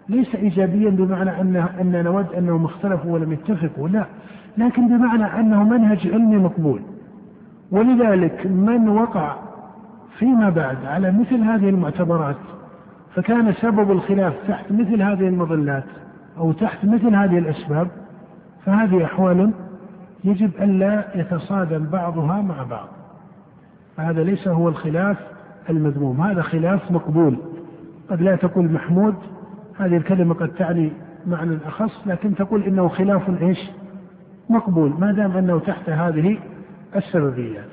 ليس 0.08 0.34
إيجابيا 0.34 0.90
بمعنى 0.90 1.40
أن 1.40 1.56
أن 1.56 2.04
نود 2.04 2.32
أنهم 2.32 2.64
اختلفوا 2.64 3.12
ولم 3.12 3.32
يتفقوا 3.32 3.88
لا. 3.88 4.06
لكن 4.58 4.88
بمعنى 4.88 5.40
أنه 5.40 5.64
منهج 5.64 6.08
علمي 6.12 6.36
مقبول. 6.36 6.82
ولذلك 7.70 8.46
من 8.46 8.88
وقع 8.88 9.36
فيما 10.18 10.50
بعد 10.50 10.84
على 10.84 11.12
مثل 11.12 11.36
هذه 11.36 11.68
المعتبرات 11.68 12.36
فكان 13.14 13.52
سبب 13.52 13.90
الخلاف 13.90 14.34
تحت 14.48 14.72
مثل 14.72 15.02
هذه 15.02 15.28
المظلات 15.28 15.84
أو 16.38 16.52
تحت 16.52 16.84
مثل 16.84 17.14
هذه 17.14 17.38
الأسباب 17.38 17.88
فهذه 18.66 19.04
أحوال 19.04 19.50
يجب 20.24 20.50
ألا 20.60 21.04
يتصادم 21.14 21.86
بعضها 21.86 22.42
مع 22.42 22.62
بعض. 22.62 22.88
هذا 23.96 24.22
ليس 24.22 24.48
هو 24.48 24.68
الخلاف 24.68 25.16
المذموم 25.70 26.20
هذا 26.20 26.42
خلاف 26.42 26.90
مقبول. 26.90 27.36
قد 28.10 28.22
لا 28.22 28.36
تقول 28.36 28.72
محمود 28.72 29.14
هذه 29.78 29.96
الكلمة 29.96 30.34
قد 30.34 30.48
تعني 30.48 30.92
معنى 31.26 31.58
أخص 31.66 32.06
لكن 32.06 32.34
تقول 32.34 32.62
إنه 32.62 32.88
خلاف 32.88 33.42
إيش؟ 33.42 33.58
مقبول 34.50 34.94
ما 34.98 35.12
دام 35.12 35.36
أنه 35.36 35.58
تحت 35.58 35.90
هذه 35.90 36.38
السببيات. 36.96 37.70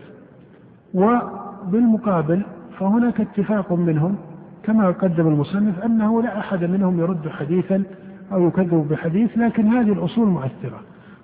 وبالمقابل 1.68 2.42
فهناك 2.80 3.22
اتفاق 3.22 3.74
منهم 3.74 4.16
كما 4.64 4.88
قدم 4.88 5.28
المصنف 5.28 5.80
أنه 5.80 6.22
لا 6.22 6.40
أحد 6.40 6.64
منهم 6.64 7.00
يرد 7.00 7.30
حديثا 7.30 7.84
أو 8.32 8.48
يكذب 8.48 8.88
بحديث 8.90 9.38
لكن 9.38 9.68
هذه 9.68 9.92
الأصول 9.92 10.28
مؤثرة. 10.28 10.80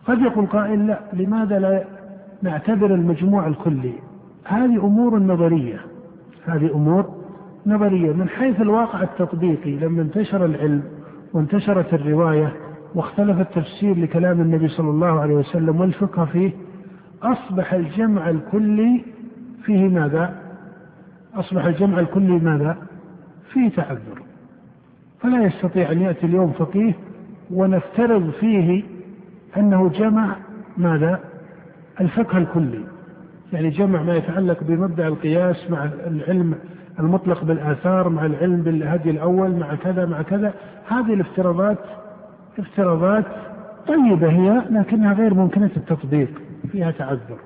قد 0.08 0.22
يقول 0.22 0.46
قائل 0.46 0.88
لا 0.88 1.00
لماذا 1.14 1.60
لا 1.60 1.84
نعتبر 2.42 2.94
المجموع 2.96 3.48
الكلي؟ 3.48 3.94
هذه 4.46 4.86
أمور 4.86 5.20
نظرية. 5.20 5.80
هذه 6.46 6.76
أمور 6.76 7.10
نظرية. 7.66 8.14
من 8.14 8.30
حيث 8.30 8.62
الواقع 8.62 9.04
التطبيقي 9.04 9.76
لما 9.76 10.02
انتشر 10.02 10.46
العلم 10.46 10.84
وانتشرت 11.34 11.94
الرواية 11.94 12.54
واختلف 12.96 13.40
التفسير 13.40 13.98
لكلام 13.98 14.42
النبي 14.42 14.68
صلى 14.68 14.90
الله 14.90 15.20
عليه 15.20 15.36
وسلم 15.36 15.80
والفقه 15.80 16.26
فيه 16.26 16.52
أصبح 17.24 17.74
الجمع 17.74 18.30
الكلي 18.30 19.04
فيه 19.66 19.88
ماذا؟ 19.88 20.36
أصبح 21.36 21.66
الجمع 21.66 22.00
الكلي 22.00 22.40
ماذا؟ 22.40 22.78
فيه 23.54 23.70
تعذر 23.70 24.22
فلا 25.22 25.44
يستطيع 25.44 25.92
أن 25.92 26.02
يأتي 26.02 26.26
اليوم 26.26 26.52
فقيه 26.52 26.94
ونفترض 27.52 28.32
فيه 28.40 28.84
أنه 29.58 29.90
جمع 29.90 30.36
ماذا؟ 30.78 31.20
الفقه 32.02 32.38
الكلي 32.38 32.84
يعني 33.54 33.70
جمع 33.70 34.04
ما 34.04 34.16
يتعلق 34.16 34.64
بمبدأ 34.64 35.08
القياس 35.08 35.72
مع 35.72 35.86
العلم 35.86 36.56
المطلق 37.00 37.44
بالآثار 37.44 38.10
مع 38.10 38.26
العلم 38.26 38.62
بالهدي 38.62 39.10
الأول 39.10 39.52
مع 39.56 39.76
كذا 39.76 40.06
مع 40.06 40.22
كذا 40.22 40.54
هذه 40.88 41.14
الافتراضات 41.14 41.78
افتراضات 42.60 43.26
طيبة 43.88 44.30
هي 44.30 44.62
لكنها 44.70 45.14
غير 45.14 45.34
ممكنة 45.34 45.72
التطبيق 45.78 46.30
فيها 46.72 46.92
تعذر 46.92 47.38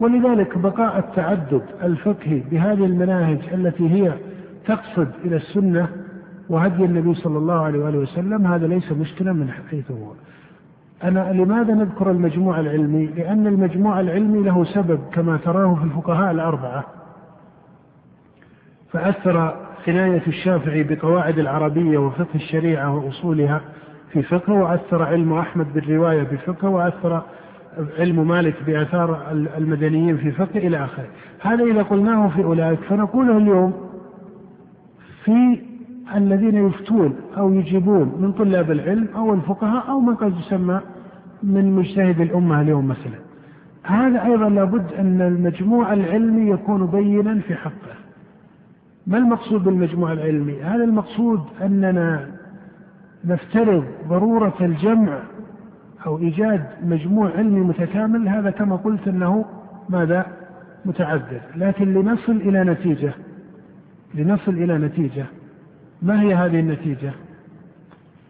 ولذلك 0.00 0.58
بقاء 0.58 0.98
التعدد 0.98 1.62
الفقهي 1.82 2.40
بهذه 2.50 2.84
المناهج 2.84 3.38
التي 3.52 3.90
هي 3.90 4.12
تقصد 4.66 5.08
إلى 5.24 5.36
السنة 5.36 5.88
وهدي 6.48 6.84
النبي 6.84 7.14
صلى 7.14 7.38
الله 7.38 7.54
عليه 7.54 7.84
وآله 7.84 7.98
وسلم 7.98 8.46
هذا 8.46 8.66
ليس 8.66 8.92
مشكلة 8.92 9.32
من 9.32 9.50
حيث 9.70 9.90
هو 9.90 10.12
أنا 11.04 11.32
لماذا 11.32 11.74
نذكر 11.74 12.10
المجموع 12.10 12.60
العلمي؟ 12.60 13.06
لأن 13.06 13.46
المجموع 13.46 14.00
العلمي 14.00 14.42
له 14.42 14.64
سبب 14.64 15.00
كما 15.12 15.36
تراه 15.36 15.74
في 15.74 15.84
الفقهاء 15.84 16.30
الأربعة 16.30 16.84
فأثر 18.92 19.56
عناية 19.88 20.22
الشافعي 20.26 20.82
بقواعد 20.82 21.38
العربية 21.38 21.98
وفقه 21.98 22.34
الشريعة 22.34 22.96
وأصولها 22.96 23.60
في 24.12 24.22
فقه 24.22 24.52
وأثر 24.52 25.02
علم 25.02 25.32
أحمد 25.32 25.74
بالرواية 25.74 26.22
بفقه 26.22 26.68
وأثر 26.68 27.22
علم 27.98 28.28
مالك 28.28 28.54
بآثار 28.66 29.32
المدنيين 29.56 30.16
في 30.16 30.30
فقه 30.30 30.58
إلى 30.58 30.84
آخره. 30.84 31.06
هذا 31.40 31.64
إذا 31.64 31.82
قلناه 31.82 32.28
في 32.28 32.44
أولئك 32.44 32.78
فنقوله 32.80 33.36
اليوم 33.36 33.72
في 35.24 35.60
الذين 36.14 36.66
يفتون 36.66 37.16
أو 37.36 37.52
يجيبون 37.52 38.14
من 38.20 38.32
طلاب 38.32 38.70
العلم 38.70 39.08
أو 39.16 39.34
الفقهاء 39.34 39.88
أو 39.88 40.00
من 40.00 40.14
قد 40.14 40.38
يسمى 40.38 40.80
من 41.42 41.76
مجتهد 41.76 42.20
الأمة 42.20 42.60
اليوم 42.60 42.88
مثلا. 42.88 43.18
هذا 43.82 44.24
أيضا 44.24 44.48
لابد 44.48 44.92
أن 44.98 45.20
المجموع 45.20 45.92
العلمي 45.92 46.50
يكون 46.50 46.86
بينا 46.86 47.40
في 47.40 47.54
حقه. 47.54 47.94
ما 49.06 49.18
المقصود 49.18 49.64
بالمجموع 49.64 50.12
العلمي؟ 50.12 50.62
هذا 50.62 50.84
المقصود 50.84 51.40
أننا 51.62 52.28
نفترض 53.24 53.84
ضرورة 54.08 54.54
الجمع 54.60 55.18
أو 56.06 56.18
إيجاد 56.18 56.64
مجموع 56.82 57.30
علمي 57.30 57.60
متكامل 57.60 58.28
هذا 58.28 58.50
كما 58.50 58.76
قلت 58.76 59.08
أنه 59.08 59.44
ماذا؟ 59.88 60.26
متعذر 60.84 61.40
لكن 61.56 61.94
لنصل 61.94 62.32
إلى 62.32 62.64
نتيجة. 62.64 63.12
لنصل 64.14 64.52
إلى 64.52 64.78
نتيجة. 64.78 65.26
ما 66.02 66.22
هي 66.22 66.34
هذه 66.34 66.60
النتيجة؟ 66.60 67.12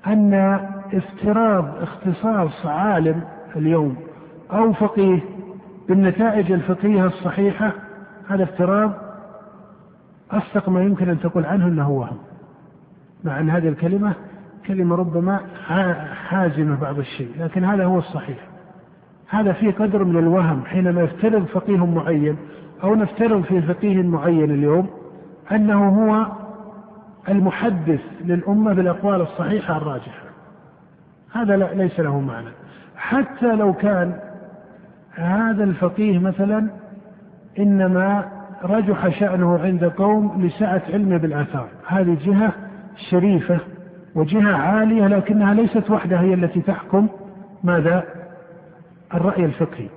أن 0.07 0.35
افتراض 0.93 1.65
اختصاص 1.83 2.67
عالم 2.67 3.23
اليوم 3.57 3.97
أو 4.53 4.73
فقيه 4.73 5.21
بالنتائج 5.89 6.53
الفقهية 6.53 7.07
الصحيحة 7.07 7.73
هذا 8.29 8.43
افتراض 8.45 8.93
أصدق 10.31 10.69
ما 10.69 10.83
يمكن 10.83 11.09
أن 11.09 11.21
تقول 11.21 11.45
عنه 11.45 11.67
أنه 11.67 11.91
وهم. 11.91 12.17
مع 13.25 13.41
أن 13.41 13.51
هذه 13.51 13.69
الكلمة 13.69 14.15
كلمة 14.67 14.97
ربما 14.97 15.41
حازمة 16.29 16.81
بعض 16.81 16.99
الشيء 16.99 17.31
لكن 17.39 17.65
هذا 17.65 17.85
هو 17.85 17.99
الصحيح. 17.99 18.39
هذا 19.29 19.53
في 19.53 19.71
قدر 19.71 20.05
من 20.05 20.17
الوهم 20.17 20.65
حينما 20.65 21.03
يفترض 21.03 21.45
فقيه 21.45 21.87
معين 21.87 22.37
أو 22.83 22.95
نفترض 22.95 23.43
في 23.43 23.63
فقيه 23.63 24.03
معين 24.03 24.51
اليوم 24.51 24.87
أنه 25.53 25.89
هو 25.89 26.27
المحدث 27.29 28.01
للأمة 28.25 28.73
بالأقوال 28.73 29.21
الصحيحة 29.21 29.77
الراجحة. 29.77 30.25
هذا 31.33 31.57
لا 31.57 31.75
ليس 31.75 32.01
له 32.01 32.21
معنى. 32.21 32.49
حتى 32.97 33.57
لو 33.57 33.73
كان 33.73 34.21
هذا 35.15 35.65
الفقيه 35.65 36.19
مثلا 36.19 36.71
إنما 37.59 38.25
رجح 38.65 39.09
شأنه 39.09 39.59
عند 39.59 39.85
قوم 39.85 40.43
لسعة 40.47 40.83
علمه 40.93 41.17
بالآثار. 41.17 41.69
هذه 41.87 42.17
جهة 42.25 42.53
شريفة 43.11 43.59
وجهة 44.15 44.57
عالية 44.57 45.07
لكنها 45.07 45.55
ليست 45.55 45.91
وحدها 45.91 46.21
هي 46.21 46.35
التي 46.35 46.61
تحكم 46.61 47.09
ماذا؟ 47.65 48.05
الرأي 49.15 49.45
الفقهي. 49.45 49.89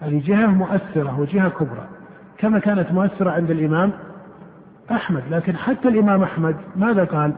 هذه 0.00 0.22
جهة 0.24 0.46
مؤثرة 0.46 1.20
وجهة 1.20 1.48
كبرى 1.48 1.88
كما 2.38 2.58
كانت 2.58 2.92
مؤثرة 2.92 3.30
عند 3.30 3.50
الإمام 3.50 3.92
أحمد. 4.90 5.22
لكن 5.30 5.56
حتى 5.56 5.88
الإمام 5.88 6.22
أحمد 6.22 6.56
ماذا 6.76 7.04
قال؟ 7.04 7.32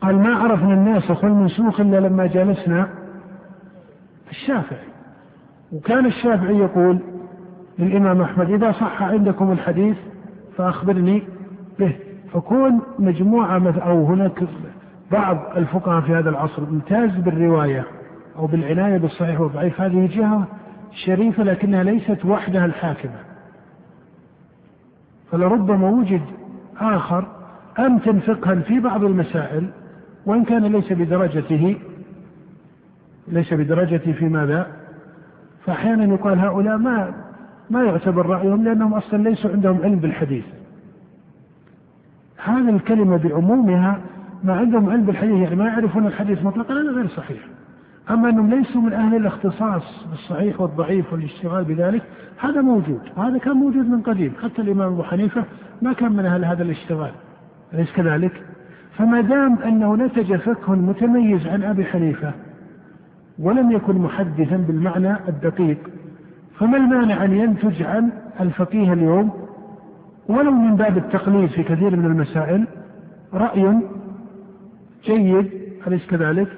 قال 0.00 0.16
ما 0.18 0.34
عرفنا 0.34 0.74
الناسخ 0.74 1.24
والمنسوخ 1.24 1.80
إلا 1.80 2.00
لما 2.00 2.26
جالسنا 2.26 2.88
الشافعي. 4.30 4.88
وكان 5.72 6.06
الشافعي 6.06 6.58
يقول 6.58 6.98
للإمام 7.78 8.20
أحمد 8.20 8.50
إذا 8.50 8.72
صح 8.72 9.02
عندكم 9.02 9.52
الحديث 9.52 9.96
فأخبرني 10.56 11.22
به. 11.78 11.96
فكون 12.32 12.80
مجموعة 12.98 13.74
أو 13.80 14.04
هناك 14.04 14.42
بعض 15.12 15.38
الفقهاء 15.56 16.00
في 16.00 16.14
هذا 16.14 16.30
العصر 16.30 16.62
ممتاز 16.70 17.10
بالرواية 17.10 17.84
أو 18.38 18.46
بالعناية 18.46 18.98
بالصحيح 18.98 19.40
والضعيف 19.40 19.80
هذه 19.80 20.08
جهة 20.16 20.46
شريفة 21.04 21.42
لكنها 21.42 21.82
ليست 21.82 22.24
وحدها 22.24 22.64
الحاكمة 22.64 23.18
فلربما 25.30 25.88
وجد 25.88 26.22
آخر 26.80 27.24
أمتن 27.78 28.18
فقها 28.18 28.54
في 28.54 28.80
بعض 28.80 29.04
المسائل 29.04 29.70
وإن 30.26 30.44
كان 30.44 30.64
ليس 30.64 30.92
بدرجته 30.92 31.76
ليس 33.28 33.54
بدرجته 33.54 34.12
في 34.12 34.24
ماذا؟ 34.24 34.66
فأحيانا 35.66 36.14
يقال 36.14 36.38
هؤلاء 36.38 36.76
ما 36.76 37.14
ما 37.70 37.84
يعتبر 37.84 38.26
رأيهم 38.26 38.64
لأنهم 38.64 38.94
أصلا 38.94 39.28
ليسوا 39.28 39.50
عندهم 39.50 39.82
علم 39.82 39.98
بالحديث 39.98 40.44
هذه 42.44 42.68
الكلمة 42.68 43.16
بعمومها 43.16 44.00
ما 44.44 44.52
عندهم 44.54 44.90
علم 44.90 45.04
بالحديث 45.04 45.34
يعني 45.34 45.56
ما 45.56 45.66
يعرفون 45.66 46.06
الحديث 46.06 46.44
مطلقا 46.44 46.74
هذا 46.74 46.90
غير 46.90 47.08
صحيح. 47.08 47.38
أما 48.10 48.28
أنهم 48.28 48.50
ليسوا 48.50 48.80
من 48.80 48.92
أهل 48.92 49.16
الاختصاص 49.16 50.06
بالصحيح 50.10 50.60
والضعيف 50.60 51.12
والاشتغال 51.12 51.64
بذلك 51.64 52.02
هذا 52.40 52.60
موجود 52.60 53.00
وهذا 53.16 53.38
كان 53.38 53.52
موجود 53.52 53.88
من 53.88 54.00
قديم. 54.00 54.32
حتى 54.42 54.62
الإمام 54.62 54.92
أبو 54.92 55.02
حنيفة 55.02 55.44
ما 55.82 55.92
كان 55.92 56.12
من 56.12 56.24
أهل 56.26 56.44
هذا 56.44 56.62
الاشتغال. 56.62 57.10
أليس 57.74 57.92
كذلك؟ 57.92 58.42
فما 58.98 59.20
دام 59.20 59.58
أنه 59.58 59.96
نتج 59.96 60.36
فقه 60.36 60.74
متميز 60.74 61.46
عن 61.46 61.62
أبي 61.62 61.84
حنيفة 61.84 62.32
ولم 63.38 63.72
يكن 63.72 63.98
محدثا 63.98 64.56
بالمعنى 64.56 65.16
الدقيق 65.28 65.78
فما 66.58 66.76
المانع 66.76 67.24
أن 67.24 67.32
ينتج 67.32 67.82
عن 67.82 68.10
الفقيه 68.40 68.92
اليوم 68.92 69.32
ولو 70.28 70.50
من 70.50 70.76
باب 70.76 70.96
التقليد 70.96 71.50
في 71.50 71.62
كثير 71.62 71.96
من 71.96 72.04
المسائل 72.04 72.66
رأي 73.34 73.80
جيد 75.04 75.50
أليس 75.86 76.06
كذلك؟ 76.06 76.48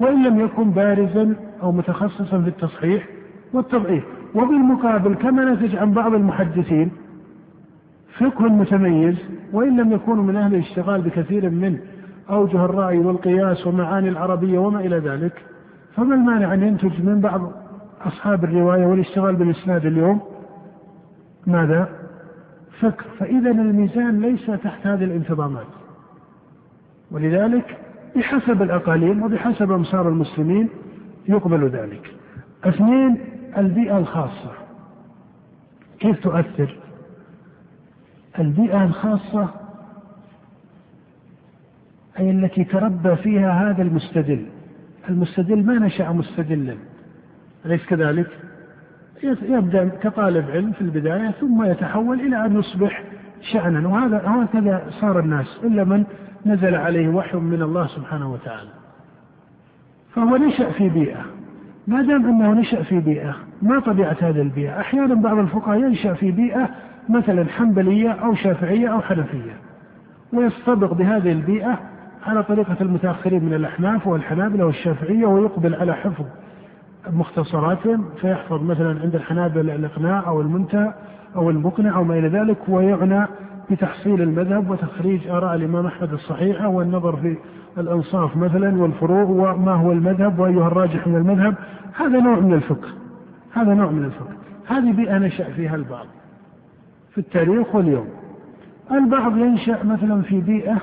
وإن 0.00 0.26
لم 0.26 0.40
يكن 0.40 0.70
بارزا 0.70 1.34
أو 1.62 1.72
متخصصا 1.72 2.40
في 2.40 2.48
التصحيح 2.48 3.08
والتضعيف 3.52 4.04
وبالمقابل 4.34 5.14
كما 5.14 5.54
نتج 5.54 5.76
عن 5.76 5.92
بعض 5.92 6.14
المحدثين 6.14 6.90
فقه 8.18 8.44
متميز 8.44 9.16
وإن 9.52 9.80
لم 9.80 9.92
يكونوا 9.92 10.24
من 10.24 10.36
أهل 10.36 10.54
الاشتغال 10.54 11.00
بكثير 11.00 11.50
من 11.50 11.78
أوجه 12.30 12.64
الرأي 12.64 12.98
والقياس 12.98 13.66
ومعاني 13.66 14.08
العربية 14.08 14.58
وما 14.58 14.80
إلى 14.80 14.98
ذلك 14.98 15.44
فما 15.96 16.14
المانع 16.14 16.54
أن 16.54 16.62
ينتج 16.62 17.04
من 17.04 17.20
بعض 17.20 17.52
أصحاب 18.00 18.44
الرواية 18.44 18.86
والاشتغال 18.86 19.36
بالإسناد 19.36 19.86
اليوم 19.86 20.20
ماذا؟ 21.46 21.88
فقه 22.80 23.04
فإذا 23.18 23.50
الميزان 23.50 24.20
ليس 24.20 24.46
تحت 24.46 24.86
هذه 24.86 25.04
الانتظامات. 25.04 25.66
ولذلك 27.10 27.78
بحسب 28.16 28.62
الأقاليم 28.62 29.22
وبحسب 29.22 29.72
أمصار 29.72 30.08
المسلمين 30.08 30.68
يقبل 31.28 31.68
ذلك. 31.68 32.14
اثنين 32.64 33.18
البيئة 33.58 33.98
الخاصة. 33.98 34.52
كيف 36.00 36.20
تؤثر؟ 36.20 36.76
البيئة 38.38 38.84
الخاصة 38.84 39.48
أي 42.18 42.30
التي 42.30 42.64
تربى 42.64 43.16
فيها 43.16 43.70
هذا 43.70 43.82
المستدل. 43.82 44.46
المستدل 45.08 45.66
ما 45.66 45.78
نشأ 45.78 46.12
مستدلا. 46.12 46.76
أليس 47.66 47.86
كذلك؟ 47.86 48.28
يبدأ 49.42 49.88
كطالب 49.88 50.50
علم 50.50 50.72
في 50.72 50.80
البداية 50.80 51.30
ثم 51.30 51.62
يتحول 51.62 52.20
إلى 52.20 52.46
أن 52.46 52.58
يصبح 52.58 53.02
شأنا. 53.52 53.88
وهذا 53.88 54.22
هكذا 54.26 54.82
صار 55.00 55.18
الناس 55.18 55.60
إلا 55.64 55.84
من 55.84 56.04
نزل 56.46 56.74
عليه 56.74 57.08
وحي 57.08 57.36
من 57.36 57.62
الله 57.62 57.86
سبحانه 57.86 58.32
وتعالى. 58.32 58.70
فهو 60.14 60.36
نشأ 60.36 60.70
في 60.70 60.88
بيئة. 60.88 61.24
ما 61.86 62.02
دام 62.02 62.26
أنه 62.26 62.52
نشأ 62.52 62.82
في 62.82 63.00
بيئة 63.00 63.36
ما 63.62 63.80
طبيعة 63.80 64.16
هذه 64.20 64.40
البيئة. 64.40 64.80
أحيانا 64.80 65.14
بعض 65.14 65.38
الفقهاء 65.38 65.78
ينشأ 65.78 66.14
في 66.14 66.30
بيئة 66.30 66.68
مثلا 67.08 67.44
حنبلية 67.44 68.10
أو 68.10 68.34
شافعية 68.34 68.88
أو 68.88 69.00
حنفية. 69.00 69.56
ويصطبغ 70.32 70.94
بهذه 70.94 71.32
البيئة 71.32 71.78
على 72.26 72.42
طريقة 72.42 72.76
المتأخرين 72.80 73.44
من 73.44 73.54
الأحناف 73.54 74.06
والحنابلة 74.06 74.66
والشافعية 74.66 75.26
ويقبل 75.26 75.74
على 75.74 75.94
حفظ 75.94 76.24
مختصراتهم 77.10 78.04
فيحفظ 78.20 78.62
مثلا 78.62 79.00
عند 79.00 79.14
الحنابلة 79.14 79.74
الإقناع 79.74 80.26
أو 80.26 80.40
المنتهى 80.40 80.94
أو 81.36 81.50
المقنع 81.50 81.96
أو 81.96 82.04
ما 82.04 82.18
إلى 82.18 82.28
ذلك 82.28 82.58
ويعنى 82.68 83.26
بتحصيل 83.70 84.22
المذهب 84.22 84.70
وتخريج 84.70 85.28
آراء 85.28 85.54
الإمام 85.54 85.86
أحمد 85.86 86.12
الصحيحة 86.12 86.68
والنظر 86.68 87.16
في 87.16 87.36
الأنصاف 87.78 88.36
مثلا 88.36 88.82
والفروع 88.82 89.52
وما 89.52 89.72
هو 89.72 89.92
المذهب 89.92 90.38
وأيها 90.38 90.66
الراجح 90.66 91.06
من 91.06 91.16
المذهب. 91.16 91.54
هذا 91.96 92.20
نوع 92.20 92.40
من 92.40 92.52
الفقه 92.54 92.88
هذا 93.52 93.74
نوع 93.74 93.90
من 93.90 94.04
الفقه. 94.04 94.32
هذه 94.66 94.92
بيئة 94.92 95.18
نشأ 95.18 95.44
فيها 95.44 95.74
البعض 95.74 96.06
في 97.10 97.18
التاريخ 97.18 97.74
واليوم. 97.74 98.08
البعض 98.90 99.36
ينشأ 99.36 99.82
مثلا 99.84 100.22
في 100.22 100.40
بيئة 100.40 100.78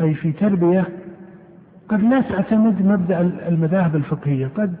أي 0.00 0.14
في 0.14 0.32
تربية 0.32 0.88
قد 1.88 2.02
لا 2.02 2.20
تعتمد 2.20 2.86
مبدأ 2.86 3.20
المذاهب 3.48 3.96
الفقهية. 3.96 4.50
قد 4.56 4.74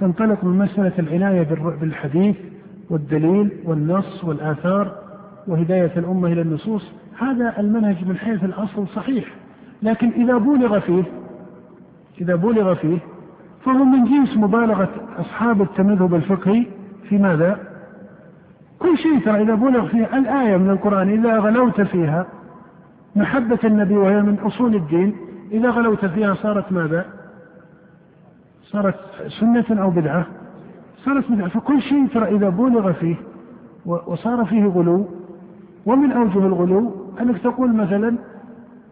تنطلق 0.00 0.44
من 0.44 0.58
مسألة 0.58 0.92
العناية 0.98 1.48
بالحديث 1.80 2.36
والدليل 2.90 3.50
والنص 3.64 4.24
والآثار 4.24 4.94
وهداية 5.46 5.92
الأمة 5.96 6.28
إلى 6.32 6.42
النصوص. 6.42 6.92
هذا 7.18 7.54
المنهج 7.58 8.08
من 8.08 8.16
حيث 8.16 8.44
الأصل 8.44 8.88
صحيح. 8.88 9.24
لكن 9.82 10.08
إذا 10.08 10.38
بولغ 10.38 10.80
فيه 10.80 11.04
إذا 12.20 12.34
بولغ 12.34 12.74
فيه 12.74 12.98
فهو 13.64 13.84
من 13.84 14.04
جنس 14.04 14.36
مبالغة 14.36 14.88
أصحاب 15.18 15.62
التمذهب 15.62 16.14
الفقهي 16.14 16.66
في 17.08 17.18
ماذا؟ 17.18 17.58
كل 18.78 18.98
شيء 18.98 19.20
ترى 19.24 19.42
إذا 19.42 19.54
بلغ 19.54 19.88
فيه 19.88 20.18
الآية 20.18 20.56
من 20.56 20.70
القرآن 20.70 21.08
إذا 21.08 21.38
غلوت 21.38 21.80
فيها 21.80 22.26
محبة 23.16 23.58
النبي 23.64 23.96
وهي 23.96 24.22
من 24.22 24.38
أصول 24.38 24.74
الدين 24.74 25.14
إذا 25.52 25.70
غلوت 25.70 26.04
فيها 26.04 26.34
صارت 26.34 26.72
ماذا؟ 26.72 27.04
صارت 28.62 28.96
سنة 29.40 29.82
أو 29.82 29.90
بدعة؟ 29.90 30.26
صارت 31.04 31.32
بدعة 31.32 31.48
فكل 31.48 31.82
شيء 31.82 32.06
ترى 32.06 32.36
إذا 32.36 32.48
بولغ 32.48 32.92
فيه 32.92 33.16
وصار 33.86 34.44
فيه 34.44 34.66
غلو 34.66 35.08
ومن 35.86 36.12
أوجه 36.12 36.38
الغلو 36.38 36.94
أنك 37.20 37.38
تقول 37.38 37.76
مثلا 37.76 38.16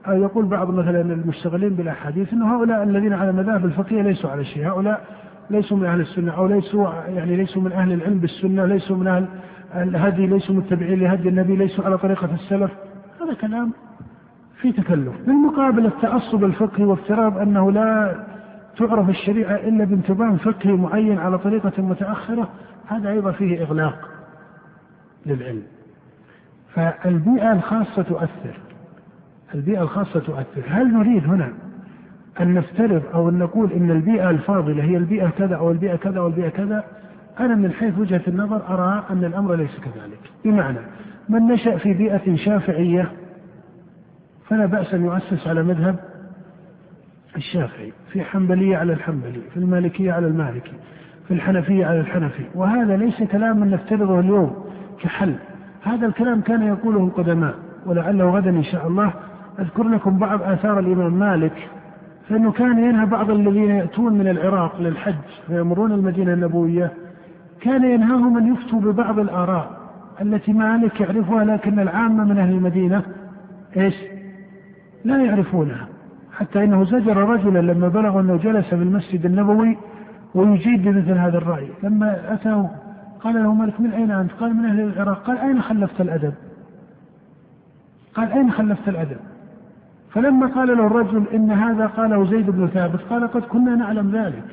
أو 0.08 0.22
يقول 0.22 0.44
بعض 0.44 0.70
مثلا 0.70 1.00
المشتغلين 1.00 1.74
بالأحاديث 1.74 2.32
أن 2.32 2.42
هؤلاء 2.42 2.82
الذين 2.82 3.12
على 3.12 3.30
المذاهب 3.30 3.64
الفقهية 3.64 4.02
ليسوا 4.02 4.30
على 4.30 4.44
شيء 4.44 4.68
هؤلاء 4.68 5.04
ليسوا 5.50 5.76
من 5.76 5.86
أهل 5.86 6.00
السنة 6.00 6.32
أو 6.32 6.46
ليسوا 6.46 6.88
يعني 7.08 7.36
ليسوا 7.36 7.62
من 7.62 7.72
أهل 7.72 7.92
العلم 7.92 8.18
بالسنة 8.18 8.66
ليسوا 8.66 8.96
من 8.96 9.06
أهل 9.06 9.26
الهدي 9.74 10.26
ليسوا 10.26 10.54
متبعين 10.54 11.00
لهدي 11.00 11.28
النبي 11.28 11.56
ليسوا 11.56 11.84
على 11.84 11.98
طريقة 11.98 12.34
السلف 12.34 12.70
هذا 13.22 13.34
كلام 13.34 13.72
في 14.60 14.72
تكلف. 14.72 15.14
بالمقابل 15.26 15.86
التعصب 15.86 16.44
الفقهي 16.44 16.84
وافتراض 16.84 17.38
أنه 17.38 17.72
لا 17.72 18.16
تعرف 18.76 19.08
الشريعة 19.08 19.54
إلا 19.54 19.84
بانتظام 19.84 20.36
فقهي 20.36 20.72
معين 20.72 21.18
على 21.18 21.38
طريقة 21.38 21.82
متأخرة 21.82 22.48
هذا 22.86 23.10
أيضا 23.10 23.30
فيه 23.30 23.62
إغلاق 23.62 24.08
للعلم. 25.26 25.62
فالبيئة 26.74 27.52
الخاصة 27.52 28.02
تؤثر. 28.02 28.58
البيئة 29.54 29.82
الخاصة 29.82 30.20
تؤثر. 30.20 30.62
هل 30.68 30.92
نريد 30.94 31.24
هنا 31.24 31.52
أن 32.40 32.54
نفترض 32.54 33.02
أو 33.14 33.28
أن 33.28 33.38
نقول 33.38 33.72
إن 33.72 33.90
البيئة 33.90 34.30
الفاضلة 34.30 34.84
هي 34.84 34.96
البيئة 34.96 35.28
كذا 35.28 35.56
أو 35.56 35.70
البيئة 35.70 35.96
كذا 35.96 36.18
أو 36.18 36.26
البيئة 36.26 36.48
كذا؟ 36.48 36.84
أنا 37.40 37.54
من 37.54 37.72
حيث 37.72 37.98
وجهة 37.98 38.22
النظر 38.28 38.62
أرى 38.68 39.04
أن 39.10 39.24
الأمر 39.24 39.54
ليس 39.54 39.76
كذلك. 39.80 40.20
بمعنى 40.44 40.78
من 41.28 41.46
نشأ 41.46 41.76
في 41.76 41.92
بيئة 41.92 42.36
شافعية 42.36 43.12
فلا 44.50 44.66
بأس 44.66 44.94
أن 44.94 45.04
يؤسس 45.04 45.46
على 45.46 45.62
مذهب 45.62 45.96
الشافعي 47.36 47.92
في 48.12 48.24
حنبلية 48.24 48.76
على 48.76 48.92
الحنبلي 48.92 49.40
في 49.50 49.56
المالكية 49.56 50.12
على 50.12 50.26
المالكي 50.26 50.72
في 51.28 51.34
الحنفية 51.34 51.86
على 51.86 52.00
الحنفي 52.00 52.44
وهذا 52.54 52.96
ليس 52.96 53.22
كلاما 53.22 53.66
نفترضه 53.66 54.20
اليوم 54.20 54.64
كحل. 55.02 55.34
هذا 55.82 56.06
الكلام 56.06 56.40
كان 56.40 56.62
يقوله 56.62 57.04
القدماء 57.04 57.54
ولعله 57.86 58.30
غدا 58.30 58.50
إن 58.50 58.64
شاء 58.64 58.86
الله 58.86 59.12
أذكر 59.58 59.88
لكم 59.88 60.18
بعض 60.18 60.42
آثار 60.42 60.78
الإمام 60.78 61.18
مالك 61.18 61.68
فإنه 62.28 62.52
كان 62.52 62.78
ينهى 62.78 63.06
بعض 63.06 63.30
الذين 63.30 63.70
يأتون 63.70 64.12
من 64.12 64.28
العراق 64.28 64.80
للحج 64.80 65.14
فيمرون 65.46 65.92
المدينة 65.92 66.32
النبوية. 66.32 66.92
كان 67.60 67.84
ينهاهم 67.84 68.36
أن 68.36 68.54
يفتوا 68.54 68.80
ببعض 68.80 69.18
الآراء 69.18 69.80
التي 70.20 70.52
مالك 70.52 71.00
يعرفها 71.00 71.44
لكن 71.44 71.78
العامة 71.78 72.24
من 72.24 72.38
أهل 72.38 72.52
المدينة 72.52 73.02
إيش؟ 73.76 73.94
لا 75.04 75.24
يعرفونها. 75.24 75.86
حتى 76.32 76.64
إنه 76.64 76.84
زجر 76.84 77.16
رجلا 77.16 77.72
لما 77.72 77.88
بلغ 77.88 78.20
أنه 78.20 78.36
جلس 78.36 78.66
في 78.66 78.74
المسجد 78.74 79.26
النبوي 79.26 79.78
ويجيب 80.34 80.82
بمثل 80.82 81.18
هذا 81.18 81.38
الرأي. 81.38 81.68
لما 81.82 82.34
أتاه 82.34 82.70
قال 83.20 83.34
له 83.34 83.54
مالك 83.54 83.80
من 83.80 83.92
أين 83.92 84.10
أنت؟ 84.10 84.32
قال 84.32 84.56
من 84.56 84.64
أهل 84.64 84.80
العراق. 84.80 85.22
قال 85.22 85.38
أين 85.38 85.62
خلفت 85.62 86.00
الأدب؟ 86.00 86.34
قال 88.14 88.32
أين 88.32 88.50
خلفت 88.50 88.88
الأدب؟ 88.88 89.16
فلما 90.10 90.46
قال 90.46 90.68
له 90.68 90.86
الرجل 90.86 91.24
إن 91.34 91.50
هذا 91.50 91.86
قاله 91.86 92.30
زيد 92.30 92.50
بن 92.50 92.66
ثابت 92.66 93.00
قال 93.10 93.28
قد 93.28 93.42
كنا 93.42 93.76
نعلم 93.76 94.16
ذلك 94.16 94.44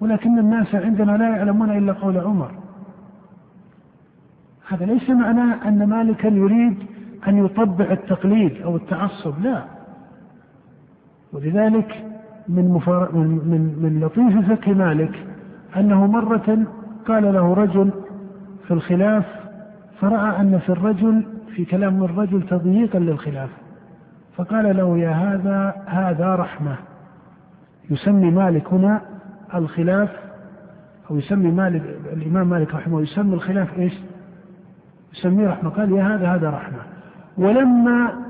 ولكن 0.00 0.38
الناس 0.38 0.74
عندنا 0.74 1.16
لا 1.16 1.28
يعلمون 1.28 1.70
إلا 1.70 1.92
قول 1.92 2.18
عمر. 2.18 2.50
هذا 4.68 4.86
ليس 4.86 5.10
معناه 5.10 5.68
أن 5.68 5.88
مالكا 5.88 6.28
يريد 6.28 6.76
أن 7.28 7.44
يطبع 7.44 7.84
التقليد 7.84 8.62
أو 8.62 8.76
التعصب 8.76 9.42
لا. 9.42 9.73
ولذلك 11.34 12.04
من, 12.48 12.68
مفار... 12.68 13.12
من, 13.12 13.28
من, 13.28 13.78
من 13.82 14.00
لطيف 14.00 14.50
فقه 14.50 14.72
مالك 14.72 15.26
أنه 15.76 16.06
مرة 16.06 16.66
قال 17.08 17.32
له 17.32 17.54
رجل 17.54 17.90
في 18.66 18.74
الخلاف 18.74 19.24
فرأى 20.00 20.40
أن 20.40 20.58
في 20.58 20.68
الرجل 20.68 21.24
في 21.54 21.64
كلام 21.64 22.04
الرجل 22.04 22.42
تضييقا 22.42 22.98
للخلاف 22.98 23.50
فقال 24.36 24.76
له 24.76 24.98
يا 24.98 25.10
هذا 25.10 25.74
هذا 25.86 26.34
رحمة. 26.34 26.76
يسمي 27.90 28.30
مالك 28.30 28.72
هنا 28.72 29.00
الخلاف 29.54 30.10
أو 31.10 31.16
يسمي 31.16 31.50
مالك 31.50 31.82
الإمام 32.12 32.50
مالك 32.50 32.74
رحمه 32.74 33.02
يسمي 33.02 33.34
الخلاف 33.34 33.78
إيش؟ 33.78 33.92
يسميه 35.12 35.48
رحمة. 35.48 35.70
قال 35.70 35.92
يا 35.92 36.02
هذا 36.02 36.28
هذا 36.28 36.50
رحمة. 36.50 36.78
ولما 37.38 38.23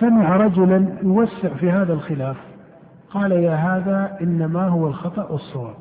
سمع 0.00 0.36
رجلا 0.36 0.86
يوسع 1.02 1.48
في 1.48 1.70
هذا 1.70 1.92
الخلاف 1.92 2.36
قال 3.10 3.32
يا 3.32 3.54
هذا 3.54 4.18
إنما 4.22 4.68
هو 4.68 4.86
الخطأ 4.86 5.28
والصواب 5.30 5.74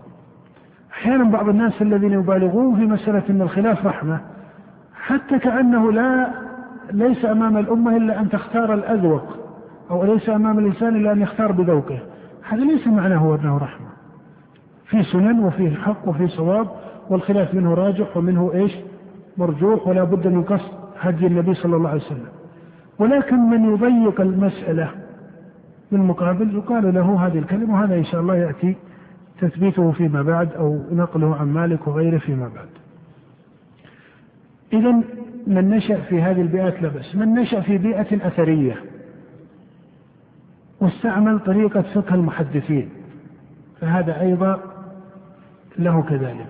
أحيانا 0.92 1.24
بعض 1.24 1.50
الناس 1.50 1.82
الذين 1.82 2.12
يبالغون 2.12 2.76
في 2.76 2.86
مسألة 2.86 3.24
أن 3.30 3.42
الخلاف 3.42 3.86
رحمة 3.86 4.22
حتى 4.96 5.40
كأنه 5.40 5.92
لا 5.92 6.28
ليس 6.92 7.26
أمام 7.26 7.58
الأمة 7.58 7.98
إلا 7.98 8.22
أن 8.22 8.30
تختار 8.30 8.74
الأذوق 8.74 9.24
أو 9.92 10.04
ليس 10.04 10.30
أمام 10.30 10.60
الإنسان 10.60 10.96
إلا 10.96 11.12
أن 11.12 11.22
يختار 11.22 11.52
بذوقه 11.52 12.00
هذا 12.50 12.64
ليس 12.64 12.88
معناه 12.88 13.38
أنه 13.42 13.58
رحمة 13.58 13.88
في 14.86 15.04
سنن 15.04 15.40
وفيه 15.40 15.76
حق 15.76 16.08
وفيه 16.08 16.28
صواب 16.28 16.68
والخلاف 17.10 17.54
منه 17.54 17.74
راجح 17.74 18.18
ومنه 18.18 18.52
إيش؟ 18.54 18.72
مرجوح 19.38 19.88
ولا 19.88 20.04
بد 20.04 20.28
من 20.28 20.44
قصد 20.44 20.72
هدي 21.00 21.28
النبي 21.28 21.54
صلى 21.54 21.76
الله 21.76 21.90
عليه 21.90 22.02
وسلم. 22.02 22.28
ولكن 23.00 23.38
من 23.38 23.74
يضيق 23.74 24.22
المسألة 24.22 24.92
بالمقابل 25.92 26.56
يقال 26.56 26.94
له 26.94 27.28
هذه 27.28 27.40
الكلمة 27.40 27.74
وهذا 27.74 27.96
إن 27.96 28.06
شاء 28.06 28.22
الله 28.22 28.36
يأتي 28.36 28.76
تثبيته 29.42 29.92
فيما 29.92 30.22
بعد 30.22 30.54
أو 30.54 30.80
نقله 30.92 31.36
عن 31.36 31.48
مالك 31.48 31.88
وغيره 31.88 32.18
فيما 32.18 32.48
بعد. 32.56 32.68
إذا 34.74 35.02
من 35.48 35.70
نشأ 35.70 36.02
في 36.02 36.22
هذه 36.22 36.42
البيئات 36.42 36.82
لا 36.82 36.90
بأس، 36.90 37.16
من 37.16 37.34
نشأ 37.34 37.62
في 37.62 37.78
بيئة 37.78 38.28
أثرية 38.28 38.76
واستعمل 40.82 41.40
طريقة 41.40 41.82
فقه 41.82 42.16
المحدثين 42.16 42.90
فهذا 43.82 44.22
أيضا 44.22 44.60
له 45.80 46.02
كذلك. 46.02 46.50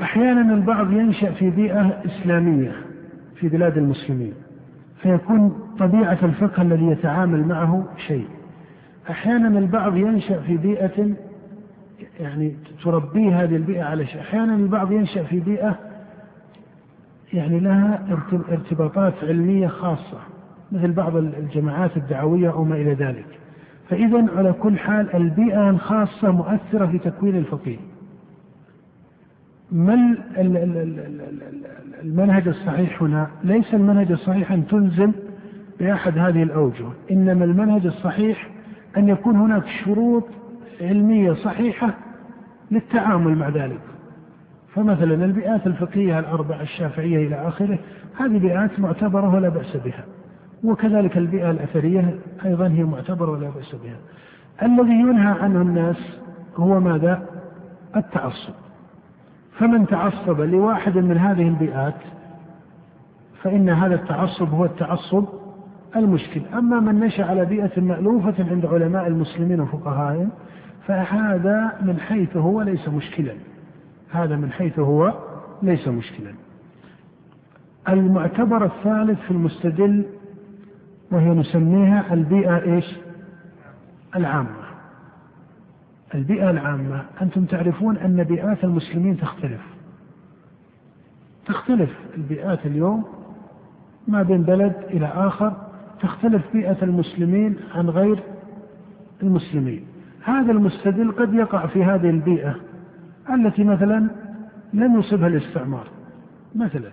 أحيانا 0.00 0.54
البعض 0.54 0.92
ينشأ 0.92 1.32
في 1.32 1.50
بيئة 1.50 2.02
إسلامية 2.06 2.72
في 3.36 3.48
بلاد 3.48 3.78
المسلمين. 3.78 4.34
فيكون 5.02 5.68
طبيعة 5.78 6.18
الفقه 6.22 6.62
الذي 6.62 6.86
يتعامل 6.86 7.48
معه 7.48 7.84
شيء. 8.06 8.26
أحيانا 9.10 9.58
البعض 9.58 9.96
ينشأ 9.96 10.40
في 10.40 10.56
بيئة 10.56 11.10
يعني 12.20 12.54
تربيه 12.84 13.42
هذه 13.42 13.56
البيئة 13.56 13.82
على 13.82 14.06
شيء. 14.06 14.20
أحيانا 14.20 14.54
البعض 14.54 14.92
ينشأ 14.92 15.22
في 15.22 15.40
بيئة 15.40 15.78
يعني 17.32 17.60
لها 17.60 18.18
ارتباطات 18.48 19.14
علمية 19.22 19.68
خاصة 19.68 20.18
مثل 20.72 20.92
بعض 20.92 21.16
الجماعات 21.16 21.96
الدعوية 21.96 22.52
أو 22.52 22.64
ما 22.64 22.74
إلى 22.74 22.94
ذلك. 22.94 23.26
فإذا 23.88 24.26
على 24.36 24.52
كل 24.52 24.78
حال 24.78 25.14
البيئة 25.16 25.70
الخاصة 25.70 26.30
مؤثرة 26.30 26.86
في 26.86 26.98
تكوين 26.98 27.36
الفقيه. 27.36 27.78
ما 29.72 30.16
المنهج 32.02 32.48
الصحيح 32.48 33.02
هنا؟ 33.02 33.28
ليس 33.44 33.74
المنهج 33.74 34.12
الصحيح 34.12 34.52
أن 34.52 34.66
تلزم 34.66 35.12
بأحد 35.80 36.18
هذه 36.18 36.42
الأوجه 36.42 36.86
إنما 37.10 37.44
المنهج 37.44 37.86
الصحيح 37.86 38.48
أن 38.96 39.08
يكون 39.08 39.36
هناك 39.36 39.62
شروط 39.84 40.24
علمية 40.80 41.32
صحيحة 41.32 41.94
للتعامل 42.70 43.36
مع 43.36 43.48
ذلك. 43.48 43.80
فمثلا 44.74 45.24
البيئات 45.24 45.66
الفقهية 45.66 46.18
الأربع 46.18 46.60
الشافعية 46.60 47.26
إلى 47.26 47.48
آخره 47.48 47.78
هذه 48.16 48.38
بيئات 48.38 48.80
معتبرة 48.80 49.34
ولا 49.34 49.48
بأس 49.48 49.76
بها. 49.76 50.04
وكذلك 50.64 51.16
البيئة 51.16 51.50
الأثرية 51.50 52.18
أيضا 52.44 52.68
هي 52.68 52.84
معتبرة 52.84 53.30
ولا 53.30 53.50
بأس 53.50 53.74
بها. 53.74 53.96
الذي 54.62 54.92
ينهى 54.92 55.42
عنه 55.42 55.62
الناس 55.62 56.18
هو 56.56 56.80
ماذا؟ 56.80 57.26
التعصب. 57.96 58.54
فمن 59.62 59.86
تعصب 59.86 60.40
لواحد 60.40 60.98
من 60.98 61.18
هذه 61.18 61.48
البيئات 61.48 61.94
فإن 63.42 63.68
هذا 63.68 63.94
التعصب 63.94 64.48
هو 64.48 64.64
التعصب 64.64 65.24
المشكل 65.96 66.40
أما 66.54 66.80
من 66.80 67.00
نشأ 67.00 67.24
على 67.24 67.44
بيئة 67.44 67.80
مألوفة 67.80 68.34
عند 68.50 68.66
علماء 68.66 69.06
المسلمين 69.06 69.60
وفقهائهم 69.60 70.30
فهذا 70.86 71.72
من 71.82 72.00
حيث 72.00 72.36
هو 72.36 72.62
ليس 72.62 72.88
مشكلا 72.88 73.34
هذا 74.10 74.36
من 74.36 74.52
حيث 74.52 74.78
هو 74.78 75.14
ليس 75.62 75.88
مشكلا 75.88 76.34
المعتبر 77.88 78.64
الثالث 78.64 79.20
في 79.20 79.30
المستدل 79.30 80.04
وهي 81.10 81.28
نسميها 81.28 82.14
البيئة 82.14 82.62
إيش؟ 82.62 82.96
العامة. 84.16 84.61
البيئة 86.14 86.50
العامة 86.50 87.04
أنتم 87.22 87.44
تعرفون 87.44 87.96
أن 87.96 88.24
بيئات 88.24 88.64
المسلمين 88.64 89.16
تختلف. 89.16 89.60
تختلف 91.46 91.90
البيئات 92.16 92.66
اليوم 92.66 93.04
ما 94.08 94.22
بين 94.22 94.42
بلد 94.42 94.72
إلى 94.90 95.06
آخر 95.06 95.52
تختلف 96.00 96.42
بيئة 96.52 96.76
المسلمين 96.82 97.56
عن 97.74 97.90
غير 97.90 98.22
المسلمين. 99.22 99.84
هذا 100.24 100.52
المستدل 100.52 101.12
قد 101.12 101.34
يقع 101.34 101.66
في 101.66 101.84
هذه 101.84 102.10
البيئة 102.10 102.56
التي 103.34 103.64
مثلا 103.64 104.10
لم 104.72 104.98
يصبها 104.98 105.28
الاستعمار. 105.28 105.86
مثلا 106.54 106.92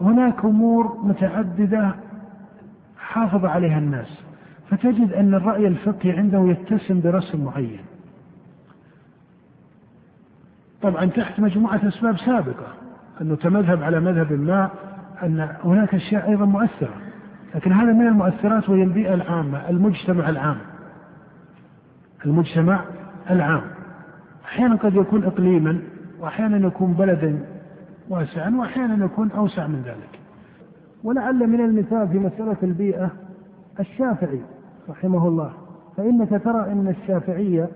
هناك 0.00 0.44
أمور 0.44 0.98
متعددة 1.02 1.94
حافظ 2.98 3.44
عليها 3.44 3.78
الناس 3.78 4.22
فتجد 4.70 5.12
أن 5.12 5.34
الرأي 5.34 5.66
الفقهي 5.66 6.12
عنده 6.12 6.44
يتسم 6.48 7.00
برسم 7.00 7.44
معين 7.44 7.80
طبعا 10.82 11.04
تحت 11.04 11.40
مجموعة 11.40 11.88
أسباب 11.88 12.18
سابقة 12.18 12.66
أنه 13.20 13.34
تمذهب 13.34 13.82
على 13.82 14.00
مذهب 14.00 14.32
ما 14.32 14.70
أن 15.22 15.48
هناك 15.64 15.94
أشياء 15.94 16.28
أيضا 16.30 16.44
مؤثرة 16.44 16.94
لكن 17.54 17.72
هذا 17.72 17.92
من 17.92 18.06
المؤثرات 18.06 18.68
وهي 18.68 18.82
البيئة 18.82 19.14
العامة 19.14 19.68
المجتمع 19.70 20.28
العام. 20.28 20.56
المجتمع 22.26 22.84
العام. 23.30 23.62
أحيانا 24.44 24.76
قد 24.76 24.94
يكون 24.94 25.24
إقليما 25.24 25.78
وأحيانا 26.20 26.66
يكون 26.66 26.92
بلدا 26.92 27.38
واسعا 28.08 28.50
وأحيانا 28.50 29.04
يكون 29.04 29.30
أوسع 29.30 29.66
من 29.66 29.82
ذلك. 29.86 30.20
ولعل 31.04 31.46
من 31.46 31.60
المثال 31.60 32.08
في 32.08 32.18
مسألة 32.18 32.56
البيئة 32.62 33.10
الشافعي 33.80 34.40
رحمه 34.88 35.28
الله 35.28 35.52
فإنك 35.96 36.42
ترى 36.44 36.72
أن 36.72 36.88
الشافعية 36.88 37.68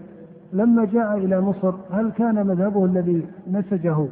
لما 0.56 0.84
جاء 0.84 1.16
إلى 1.16 1.40
مصر 1.40 1.74
هل 1.90 2.10
كان 2.10 2.46
مذهبه 2.46 2.84
الذي 2.84 3.26
نسجه 3.50 4.06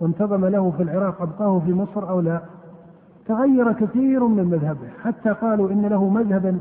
وانتظم 0.00 0.44
له 0.44 0.70
في 0.70 0.82
العراق 0.82 1.22
أبقاه 1.22 1.58
في 1.58 1.72
مصر 1.72 2.08
أو 2.08 2.20
لا؟ 2.20 2.40
تغير 3.26 3.72
كثير 3.72 4.26
من 4.26 4.44
مذهبه 4.44 4.88
حتى 5.02 5.30
قالوا 5.30 5.70
إن 5.70 5.86
له 5.86 6.08
مذهبا 6.08 6.60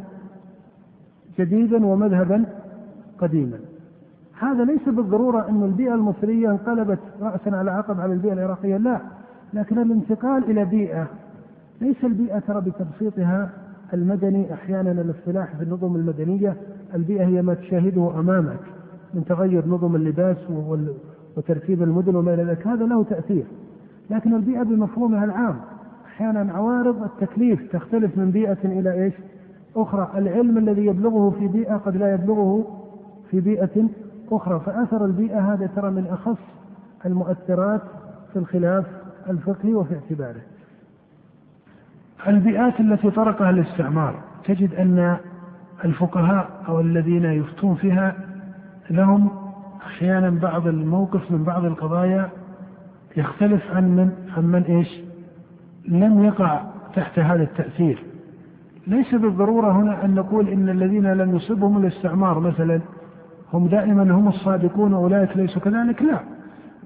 جديدا 1.39 1.85
ومذهبا 1.85 2.45
قديما. 3.19 3.59
هذا 4.39 4.63
ليس 4.63 4.89
بالضرورة 4.89 5.49
أن 5.49 5.63
البيئة 5.63 5.93
المصرية 5.93 6.51
انقلبت 6.51 6.99
رأسا 7.21 7.49
على 7.49 7.71
عقب 7.71 7.99
على 7.99 8.13
البيئة 8.13 8.33
العراقية 8.33 8.77
لا. 8.77 8.99
لكن 9.53 9.79
الانتقال 9.79 10.43
إلى 10.43 10.65
بيئة 10.65 11.07
ليس 11.81 12.03
البيئة 12.03 12.39
ترى 12.39 12.61
بتبسيطها 12.61 13.49
المدني 13.93 14.53
أحيانا 14.53 14.91
الاصطلاح 14.91 15.55
في 15.55 15.63
النظم 15.63 15.95
المدنية 15.95 16.57
البيئة 16.95 17.25
هي 17.25 17.41
ما 17.41 17.53
تشاهده 17.53 18.19
أمامك. 18.19 18.74
من 19.15 19.25
تغير 19.25 19.67
نظم 19.67 19.95
اللباس 19.95 20.37
وترتيب 21.37 21.83
المدن 21.83 22.15
وما 22.15 22.33
إلى 22.33 22.43
ذلك. 22.43 22.67
هذا 22.67 22.85
له 22.85 23.03
تأثير. 23.03 23.45
لكن 24.09 24.33
البيئة 24.33 24.63
بمفهومها 24.63 25.25
العام. 25.25 25.55
أحيانا 26.05 26.53
عوارض 26.53 27.03
التكليف 27.03 27.71
تختلف 27.71 28.17
من 28.17 28.31
بيئة 28.31 28.57
إلى 28.63 29.03
إيش؟ 29.03 29.13
أخرى. 29.75 30.11
العلم 30.15 30.57
الذي 30.57 30.85
يبلغه 30.85 31.29
في 31.39 31.47
بيئة 31.47 31.75
قد 31.75 31.97
لا 31.97 32.13
يبلغه 32.13 32.81
في 33.31 33.39
بيئة 33.39 33.87
أخرى. 34.31 34.59
فأثر 34.65 35.05
البيئة 35.05 35.53
هذا 35.53 35.69
ترى 35.75 35.91
من 35.91 36.07
أخص 36.07 36.41
المؤثرات 37.05 37.81
في 38.33 38.39
الخلاف 38.39 38.85
الفقهي 39.29 39.73
وفي 39.73 39.95
اعتباره. 39.95 40.41
البيئات 42.27 42.79
التي 42.79 43.11
طرقها 43.11 43.49
الاستعمار 43.49 44.15
تجد 44.45 44.73
أن 44.73 45.17
الفقهاء 45.85 46.49
أو 46.67 46.79
الذين 46.79 47.25
يفتون 47.25 47.75
فيها 47.75 48.15
لهم 48.89 49.29
أحيانا 49.85 50.29
بعض 50.29 50.67
الموقف 50.67 51.31
من 51.31 51.43
بعض 51.43 51.65
القضايا 51.65 52.29
يختلف 53.17 53.71
عن 53.75 53.95
من 53.95 54.11
عن 54.37 54.43
من 54.43 54.63
إيش؟ 54.63 54.99
لم 55.87 56.23
يقع 56.23 56.61
تحت 56.95 57.19
هذا 57.19 57.43
التأثير. 57.43 58.03
ليس 58.87 59.15
بالضرورة 59.15 59.71
هنا 59.71 60.05
أن 60.05 60.15
نقول 60.15 60.49
إن 60.49 60.69
الذين 60.69 61.13
لم 61.13 61.35
يصبهم 61.35 61.77
الاستعمار 61.77 62.39
مثلا 62.39 62.81
هم 63.53 63.67
دائما 63.67 64.03
هم 64.03 64.27
الصادقون 64.27 64.93
وأولئك 64.93 65.37
ليسوا 65.37 65.61
كذلك، 65.61 66.01
لا. 66.01 66.19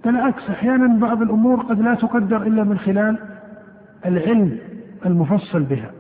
بالعكس 0.06 0.50
أحيانا 0.50 1.00
بعض 1.00 1.22
الأمور 1.22 1.62
قد 1.62 1.82
لا 1.82 1.96
تقدر 1.96 2.42
إلا 2.42 2.64
من 2.64 2.78
خلال 2.78 3.20
العلم 4.06 4.58
المفصل 5.06 5.64
بها 5.64 5.92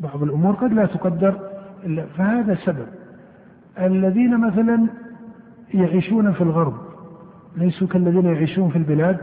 بعض 0.00 0.22
الأمور 0.22 0.54
قد 0.54 0.72
لا 0.72 0.86
تقدر 0.86 1.34
إلا 1.84 2.04
فهذا 2.04 2.54
سبب 2.54 2.86
الذين 3.80 4.40
مثلا 4.40 4.86
يعيشون 5.74 6.32
في 6.32 6.40
الغرب 6.40 6.74
ليسوا 7.56 7.88
كالذين 7.88 8.24
يعيشون 8.24 8.70
في 8.70 8.76
البلاد 8.76 9.18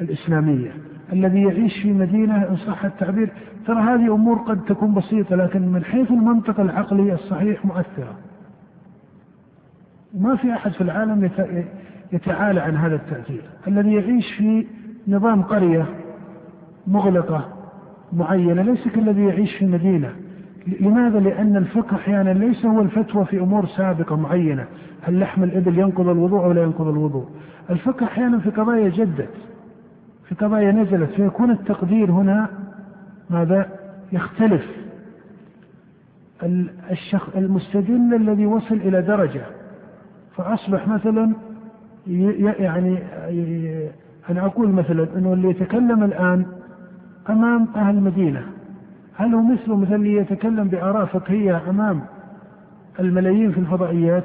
الإسلامية. 0.00 0.70
الذي 1.12 1.42
يعيش 1.42 1.82
في 1.82 1.92
مدينة 1.92 2.48
إن 2.48 2.56
صح 2.56 2.84
التعبير 2.84 3.32
ترى 3.66 3.80
هذه 3.80 4.14
أمور 4.14 4.38
قد 4.38 4.64
تكون 4.64 4.94
بسيطة 4.94 5.36
لكن 5.36 5.68
من 5.68 5.84
حيث 5.84 6.10
المنطق 6.10 6.60
العقلي 6.60 7.12
الصحيح 7.12 7.64
مؤثرة. 7.64 8.14
ما 10.14 10.36
في 10.36 10.52
أحد 10.52 10.72
في 10.72 10.80
العالم 10.80 11.30
يتعالى 12.12 12.60
عن 12.60 12.76
هذا 12.76 12.94
التأثير. 12.94 13.42
الذي 13.68 13.94
يعيش 13.94 14.32
في 14.38 14.66
نظام 15.08 15.42
قرية 15.42 15.86
مغلقة 16.86 17.48
معينة 18.12 18.62
ليس 18.62 18.88
كالذي 18.88 19.24
يعيش 19.24 19.56
في 19.56 19.66
مدينة. 19.66 20.12
لماذا؟ 20.80 21.20
لأن 21.20 21.56
الفقه 21.56 21.96
أحيانا 21.96 22.30
ليس 22.30 22.66
هو 22.66 22.80
الفتوى 22.80 23.24
في 23.24 23.40
أمور 23.40 23.66
سابقة 23.66 24.16
معينة 24.16 24.66
هل 25.02 25.20
لحم 25.20 25.42
الإبل 25.44 25.78
ينقض 25.78 26.08
الوضوء 26.08 26.44
أو 26.44 26.52
لا 26.52 26.62
ينقض 26.62 26.88
الوضوء 26.88 27.26
الفقه 27.70 28.06
أحيانا 28.06 28.38
في 28.38 28.50
قضايا 28.50 28.88
جدت 28.88 29.30
في 30.28 30.34
قضايا 30.34 30.72
نزلت 30.72 31.10
فيكون 31.10 31.50
التقدير 31.50 32.10
هنا 32.10 32.48
ماذا؟ 33.30 33.66
يختلف 34.12 34.64
الشخ 36.90 37.36
المستدل 37.36 38.14
الذي 38.14 38.46
وصل 38.46 38.74
إلى 38.74 39.02
درجة 39.02 39.42
فأصبح 40.36 40.88
مثلا 40.88 41.32
يعني 42.58 42.98
أنا 44.30 44.46
أقول 44.46 44.68
مثلا 44.68 45.08
أنه 45.16 45.32
اللي 45.32 45.50
يتكلم 45.50 46.02
الآن 46.02 46.46
أمام 47.30 47.68
أهل 47.76 47.94
المدينة 47.94 48.42
هل 49.16 49.34
هو 49.34 49.42
مثله 49.42 49.76
مثل 49.76 49.94
اللي 49.94 50.16
يتكلم 50.16 50.68
بآراء 50.68 51.04
فقهية 51.04 51.62
أمام 51.70 52.00
الملايين 53.00 53.52
في 53.52 53.60
الفضائيات؟ 53.60 54.24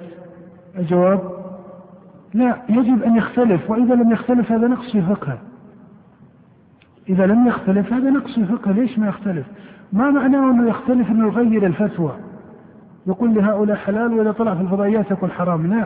الجواب 0.78 1.22
لا 2.34 2.58
يجب 2.70 3.04
أن 3.04 3.16
يختلف 3.16 3.70
وإذا 3.70 3.96
لم 3.96 4.12
يختلف 4.12 4.52
هذا 4.52 4.68
نقص 4.68 4.92
في 4.92 5.02
فقهه 5.02 5.38
إذا 7.10 7.26
لم 7.26 7.48
يختلف 7.48 7.94
هذا 7.94 8.10
نقص 8.10 8.36
في 8.36 8.46
فقهه 8.46 8.72
ليش 8.72 9.00
ما 9.00 9.08
يختلف؟ 9.08 9.46
ما 9.94 10.12
معناه 10.12 10.52
أنه 10.52 10.70
يختلف 10.70 11.12
أنه 11.12 11.28
يغير 11.28 11.66
الفتوى؟ 11.66 12.12
يقول 13.08 13.34
لهؤلاء 13.34 13.78
حلال 13.78 14.14
وإذا 14.14 14.32
طلع 14.32 14.56
في 14.56 14.62
الفضائيات 14.62 15.12
يكون 15.12 15.32
حرام. 15.32 15.68
لا 15.68 15.86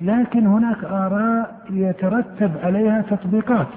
لكن 0.00 0.46
هناك 0.46 0.84
آراء 0.84 1.62
يترتب 1.70 2.52
عليها 2.62 3.02
تطبيقات. 3.02 3.68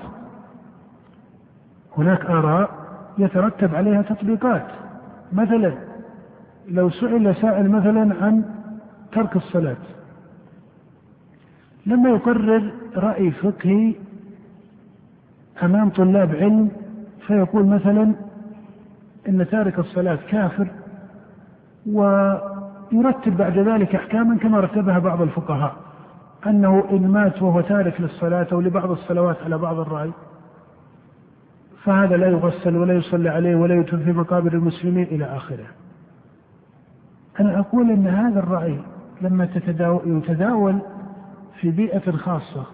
هناك 1.97 2.25
آراء 2.25 2.84
يترتب 3.17 3.75
عليها 3.75 4.01
تطبيقات. 4.01 4.65
مثلا 5.33 5.73
لو 6.67 6.89
سئل 6.89 7.35
سائل 7.35 7.71
مثلا 7.71 8.15
عن 8.21 8.43
ترك 9.11 9.35
الصلاة. 9.35 9.77
لما 11.85 12.09
يقرر 12.09 12.71
رأي 12.95 13.31
فقهي 13.31 13.93
أمام 15.63 15.89
طلاب 15.89 16.35
علم 16.35 16.71
فيقول 17.27 17.65
مثلا 17.65 18.13
إن 19.29 19.47
تارك 19.51 19.79
الصلاة 19.79 20.19
كافر 20.29 20.67
ويرتب 21.85 23.37
بعد 23.37 23.57
ذلك 23.57 23.95
أحكاما 23.95 24.37
كما 24.37 24.59
رتبها 24.59 24.99
بعض 24.99 25.21
الفقهاء 25.21 25.75
أنه 26.47 26.83
إن 26.91 27.07
مات 27.07 27.41
وهو 27.41 27.61
تارك 27.61 28.01
للصلاة 28.01 28.47
أو 28.51 28.61
لبعض 28.61 28.91
الصلوات 28.91 29.37
على 29.45 29.57
بعض 29.57 29.79
الرأي. 29.79 30.11
فهذا 31.85 32.17
لا 32.17 32.27
يغسل 32.27 32.77
ولا 32.77 32.93
يصلى 32.93 33.29
عليه 33.29 33.55
ولا 33.55 33.75
يتم 33.75 33.99
في 33.99 34.11
مقابر 34.11 34.53
المسلمين 34.53 35.03
إلى 35.03 35.25
آخره. 35.25 35.65
أنا 37.39 37.59
أقول 37.59 37.91
أن 37.91 38.07
هذا 38.07 38.39
الرأي 38.39 38.79
لما 39.21 39.49
يتداول 40.05 40.79
في 41.59 41.71
بيئة 41.71 42.11
خاصة 42.11 42.65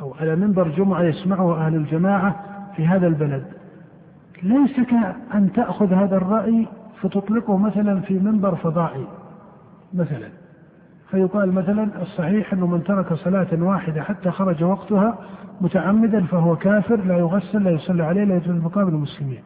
أو 0.00 0.14
على 0.14 0.36
منبر 0.36 0.68
جمعة 0.68 1.02
يسمعه 1.02 1.66
أهل 1.66 1.74
الجماعة 1.74 2.44
في 2.76 2.86
هذا 2.86 3.06
البلد. 3.06 3.44
ليس 4.42 4.80
كأن 4.80 5.52
تأخذ 5.54 5.92
هذا 5.92 6.16
الرأي 6.16 6.66
فتطلقه 7.00 7.56
مثلا 7.56 8.00
في 8.00 8.18
منبر 8.18 8.54
فضائي 8.54 9.06
مثلا. 9.94 10.28
فيقال 11.10 11.52
مثلا 11.52 12.02
الصحيح 12.02 12.52
أنه 12.52 12.66
من 12.66 12.84
ترك 12.84 13.14
صلاة 13.14 13.46
واحدة 13.52 14.02
حتى 14.02 14.30
خرج 14.30 14.64
وقتها 14.64 15.18
متعمدا 15.60 16.24
فهو 16.24 16.56
كافر 16.56 16.96
لا 17.04 17.18
يغسل 17.18 17.64
لا 17.64 17.70
يصلى 17.70 18.02
عليه 18.04 18.24
لا 18.24 18.36
يجوز 18.36 18.56
مقابل 18.56 18.94
المسلمين 18.94 19.40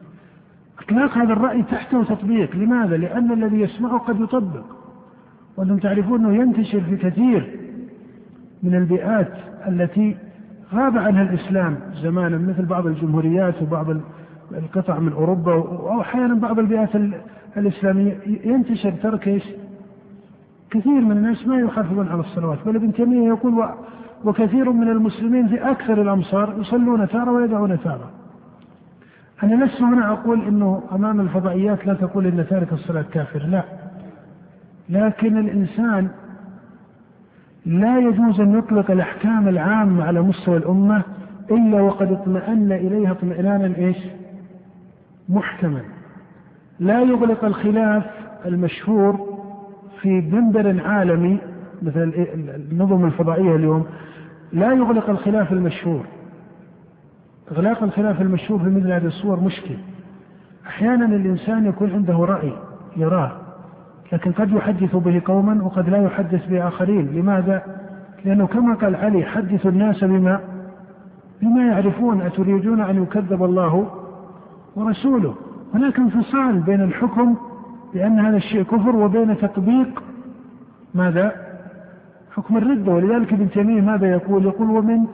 إطلاق 0.79 1.17
هذا 1.17 1.33
الرأي 1.33 1.63
تحته 1.63 2.03
تطبيق 2.03 2.55
لماذا؟ 2.55 2.97
لأن 2.97 3.31
الذي 3.31 3.61
يسمعه 3.61 3.97
قد 3.97 4.19
يطبق 4.19 4.65
وأنتم 5.57 5.77
تعرفون 5.77 6.25
أنه 6.25 6.35
ينتشر 6.35 6.81
في 6.81 6.97
كثير 6.97 7.59
من 8.63 8.75
البيئات 8.75 9.31
التي 9.67 10.17
غاب 10.73 10.97
عنها 10.97 11.21
الإسلام 11.21 11.77
زمانا 12.01 12.37
مثل 12.37 12.65
بعض 12.65 12.87
الجمهوريات 12.87 13.61
وبعض 13.61 13.85
القطع 14.51 14.99
من 14.99 15.13
أوروبا 15.13 15.53
أو 15.53 16.01
أحيانا 16.01 16.33
بعض 16.33 16.59
البيئات 16.59 16.89
الإسلامية 17.57 18.17
ينتشر 18.45 18.91
ترك؟ 18.91 19.41
كثير 20.73 21.01
من 21.01 21.11
الناس 21.11 21.47
ما 21.47 21.59
يحافظون 21.59 22.07
على 22.07 22.19
الصلوات 22.19 22.57
بل 22.65 22.75
ابن 22.75 22.93
تيمية 22.93 23.27
يقول 23.27 23.69
وكثير 24.25 24.71
من 24.71 24.89
المسلمين 24.89 25.47
في 25.47 25.71
أكثر 25.71 26.01
الأمصار 26.01 26.55
يصلون 26.59 27.07
تارة 27.07 27.31
ويدعون 27.31 27.79
تارة. 27.83 28.11
أنا 29.43 29.65
لست 29.65 29.81
هنا 29.81 30.11
أقول 30.11 30.41
أنه 30.47 30.83
أمام 30.91 31.19
الفضائيات 31.19 31.85
لا 31.85 31.93
تقول 31.93 32.27
أن 32.27 32.45
تارك 32.49 32.73
الصلاة 32.73 33.05
كافر 33.11 33.39
لا. 33.39 33.63
لكن 34.89 35.37
الإنسان 35.37 36.09
لا 37.65 37.99
يجوز 37.99 38.41
أن 38.41 38.57
يطلق 38.57 38.91
الأحكام 38.91 39.47
العامة 39.47 40.03
على 40.03 40.21
مستوى 40.21 40.57
الأمة 40.57 41.01
إلا 41.51 41.81
وقد 41.81 42.11
اطمأن 42.11 42.71
إليها 42.71 43.11
اطمئنانا 43.11 43.77
إيش؟ 43.77 43.97
محكما. 45.29 45.81
لا 46.79 47.01
يغلق 47.01 47.45
الخلاف 47.45 48.03
المشهور 48.45 49.32
في 50.03 50.21
منبر 50.21 50.81
عالمي 50.85 51.37
مثل 51.81 52.13
النظم 52.71 53.05
الفضائية 53.05 53.55
اليوم 53.55 53.85
لا 54.53 54.73
يغلق 54.73 55.09
الخلاف 55.09 55.51
المشهور. 55.51 56.05
إغلاق 57.51 57.83
الخلاف 57.83 58.21
المشهور 58.21 58.59
في 58.59 58.69
مثل 58.69 58.91
هذه 58.91 59.05
الصور 59.05 59.39
مشكل. 59.39 59.75
أحيانا 60.67 61.05
الإنسان 61.05 61.65
يكون 61.65 61.91
عنده 61.91 62.13
رأي 62.13 62.53
يراه 62.97 63.31
لكن 64.11 64.31
قد 64.31 64.51
يحدث 64.51 64.95
به 64.95 65.21
قوما 65.25 65.63
وقد 65.63 65.89
لا 65.89 65.97
يحدث 65.97 66.47
به 66.49 66.67
آخرين 66.67 67.07
لماذا؟ 67.15 67.63
لأنه 68.25 68.47
كما 68.47 68.75
قال 68.75 68.95
علي 68.95 69.23
حدثوا 69.23 69.71
الناس 69.71 70.03
بما 70.03 70.39
بما 71.41 71.67
يعرفون 71.67 72.21
أتريدون 72.21 72.81
أن 72.81 73.03
يكذب 73.03 73.43
الله 73.43 73.87
ورسوله. 74.75 75.35
هناك 75.73 75.97
انفصال 75.99 76.59
بين 76.59 76.81
الحكم 76.81 77.35
بأن 77.93 78.19
هذا 78.19 78.37
الشيء 78.37 78.63
كفر 78.63 78.95
وبين 78.95 79.37
تطبيق 79.37 80.03
ماذا؟ 80.93 81.31
حكم 82.35 82.57
الردة 82.57 82.91
ولذلك 82.91 83.33
ابن 83.33 83.49
تيمية 83.49 83.81
ماذا 83.81 84.11
يقول؟ 84.11 84.45
يقول 84.45 84.69
ومن 84.69 85.05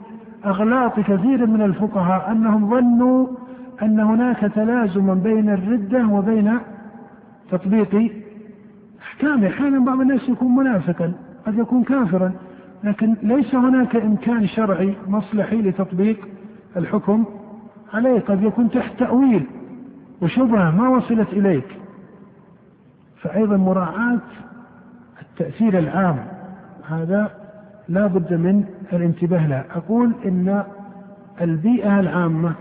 أغلاط 0.46 1.00
كثير 1.00 1.46
من 1.46 1.62
الفقهاء 1.62 2.32
أنهم 2.32 2.70
ظنوا 2.70 3.26
أن 3.82 4.00
هناك 4.00 4.40
تلازما 4.40 5.14
بين 5.14 5.50
الردة 5.50 6.06
وبين 6.06 6.58
تطبيق 7.50 8.12
أحكامه 9.02 9.48
أحيانا 9.48 9.78
بعض 9.84 10.00
الناس 10.00 10.28
يكون 10.28 10.56
منافقا 10.56 11.12
قد 11.46 11.58
يكون 11.58 11.82
كافرا 11.82 12.32
لكن 12.84 13.16
ليس 13.22 13.54
هناك 13.54 13.96
إمكان 13.96 14.46
شرعي 14.46 14.94
مصلحي 15.08 15.62
لتطبيق 15.62 16.28
الحكم 16.76 17.24
عليه 17.94 18.20
قد 18.20 18.42
يكون 18.42 18.70
تحت 18.70 18.98
تأويل 18.98 19.46
وشبهة 20.22 20.70
ما 20.70 20.88
وصلت 20.88 21.32
إليك 21.32 21.79
فأيضا 23.22 23.56
مراعاة 23.56 24.18
التأثير 25.22 25.78
العام. 25.78 26.26
هذا 26.88 27.30
لا 27.88 28.06
بد 28.06 28.34
من 28.34 28.64
الانتباه 28.92 29.46
له. 29.46 29.64
أقول 29.74 30.12
إن 30.24 30.64
البيئة 31.40 32.00
العامة 32.00 32.52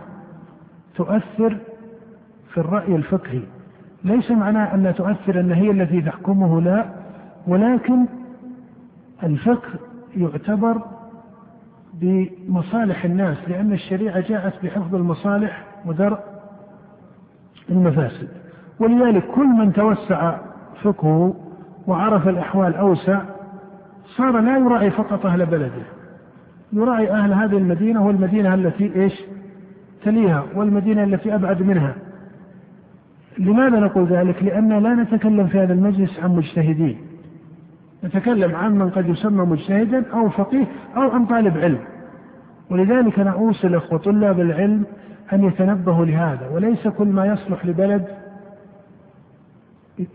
تؤثر 0.95 1.57
في 2.53 2.57
الرأي 2.57 2.95
الفقهي. 2.95 3.41
ليس 4.03 4.31
معناه 4.31 4.75
أن 4.75 4.93
تؤثر 4.95 5.39
أن 5.39 5.51
هي 5.51 5.71
التي 5.71 6.01
تحكمه 6.01 6.61
لا. 6.61 6.85
ولكن 7.47 8.05
الفقه 9.23 9.69
يعتبر 10.15 10.81
بمصالح 11.93 13.05
الناس 13.05 13.37
لأن 13.47 13.73
الشريعة 13.73 14.19
جاءت 14.19 14.53
بحفظ 14.63 14.95
المصالح 14.95 15.65
ودرء 15.85 16.19
المفاسد. 17.69 18.27
ولذلك 18.79 19.23
كل 19.35 19.47
من 19.47 19.73
توسع 19.73 20.37
فقهه 20.83 21.33
وعرف 21.87 22.27
الأحوال 22.27 22.75
أوسع 22.75 23.21
صار 24.17 24.39
لا 24.39 24.57
يراعي 24.57 24.91
فقط 24.91 25.25
أهل 25.25 25.45
بلده 25.45 25.83
يراعي 26.73 27.11
أهل 27.11 27.33
هذه 27.33 27.57
المدينة 27.57 28.07
والمدينة 28.07 28.53
التي 28.53 28.91
إيش؟ 28.95 29.13
تليها 30.03 30.43
والمدينة 30.55 31.03
التي 31.03 31.35
أبعد 31.35 31.61
منها. 31.61 31.95
لماذا 33.37 33.79
نقول 33.79 34.05
ذلك؟ 34.05 34.43
لأننا 34.43 34.79
لا 34.79 34.95
نتكلم 34.95 35.47
في 35.47 35.59
هذا 35.59 35.73
المجلس 35.73 36.19
عن 36.19 36.35
مجتهدين. 36.35 36.97
نتكلم 38.03 38.55
عن 38.55 38.77
من 38.77 38.89
قد 38.89 39.09
يسمى 39.09 39.45
مجتهدا 39.45 40.03
أو 40.13 40.29
فقيه 40.29 40.65
أو 40.97 41.11
عن 41.11 41.25
طالب 41.25 41.57
علم. 41.57 41.79
ولذلك 42.69 43.19
أنا 43.19 43.29
أوصي 43.29 43.67
الأخوة 43.67 43.99
طلاب 43.99 44.39
العلم 44.39 44.83
أن 45.33 45.43
يتنبهوا 45.43 46.05
لهذا 46.05 46.49
وليس 46.53 46.87
كل 46.87 47.07
ما 47.07 47.25
يصلح 47.25 47.65
لبلد 47.65 48.05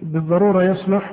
بالضرورة 0.03 0.63
يصلح 0.63 1.13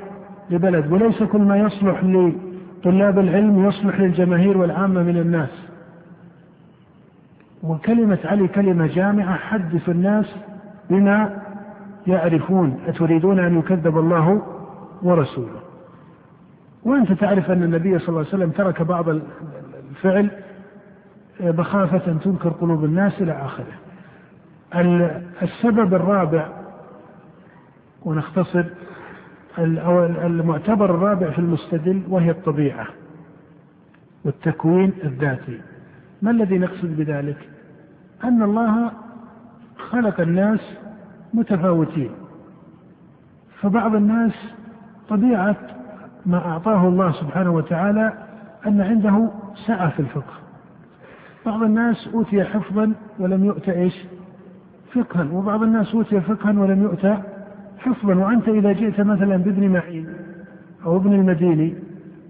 لبلد 0.49 0.91
وليس 0.91 1.24
كل 1.24 1.41
ما 1.41 1.57
يصلح 1.57 2.03
لطلاب 2.03 3.19
العلم 3.19 3.65
يصلح 3.65 3.99
للجماهير 3.99 4.57
والعامة 4.57 5.03
من 5.03 5.17
الناس. 5.17 5.67
وكلمة 7.63 8.19
علي 8.26 8.47
كلمة 8.47 8.88
جامعة 8.88 9.38
حدث 9.38 9.89
الناس 9.89 10.36
بما 10.89 11.41
يعرفون. 12.07 12.80
أتريدون 12.88 13.39
أن 13.39 13.59
يكذب 13.59 13.97
الله 13.97 14.41
ورسوله؟ 15.03 15.61
وأنت 16.84 17.11
تعرف 17.11 17.51
أن 17.51 17.63
النبي 17.63 17.99
صلى 17.99 18.09
الله 18.09 18.19
عليه 18.19 18.30
وسلم 18.30 18.49
ترك 18.49 18.82
بعض 18.82 19.05
الفعل 19.89 20.30
مخافة 21.41 22.11
أن 22.11 22.19
تنكر 22.19 22.49
قلوب 22.49 22.86
الناس 22.86 23.22
إلى 23.22 23.32
آخره. 23.32 23.74
السبب 25.41 25.93
الرابع 25.93 26.61
ونختصر 28.06 28.64
المعتبر 29.60 30.86
الرابع 30.86 31.32
في 31.32 31.39
المستدل 31.39 32.04
وهي 32.10 32.32
الطبيعة 32.32 32.88
والتكوين 34.26 34.93
الذاتي. 35.04 35.62
ما 36.22 36.32
الذي 36.32 36.58
نقصد 36.58 36.97
بذلك؟ 36.97 37.49
أن 38.24 38.43
الله 38.43 38.91
خلق 39.78 40.22
الناس 40.22 40.60
متفاوتين. 41.34 42.12
فبعض 43.62 43.95
الناس 43.95 44.34
طبيعة 45.10 45.56
ما 46.26 46.38
أعطاه 46.38 46.88
الله 46.88 47.12
سبحانه 47.12 47.52
وتعالى 47.52 48.14
أن 48.68 48.82
عنده 48.82 49.30
سعة 49.68 49.89
في 49.89 49.99
الفقه. 49.99 50.34
بعض 51.45 51.64
الناس 51.64 52.10
أوتي 52.14 52.43
حفظا 52.43 52.93
ولم 53.20 53.45
يؤت 53.45 53.70
إيش؟ 53.70 54.06
فقها. 54.93 55.28
وبعض 55.32 55.64
الناس 55.64 55.95
أوتي 55.95 56.22
فقها 56.22 56.60
ولم 56.60 56.84
يؤت 56.84 57.06
حفظا 57.84 58.15
وأنت 58.15 58.49
إذا 58.49 58.71
جئت 58.71 59.01
مثلا 59.01 59.38
بابن 59.38 59.69
معين 59.69 60.07
أو 60.86 60.97
ابن 60.97 61.13
المديني 61.13 61.73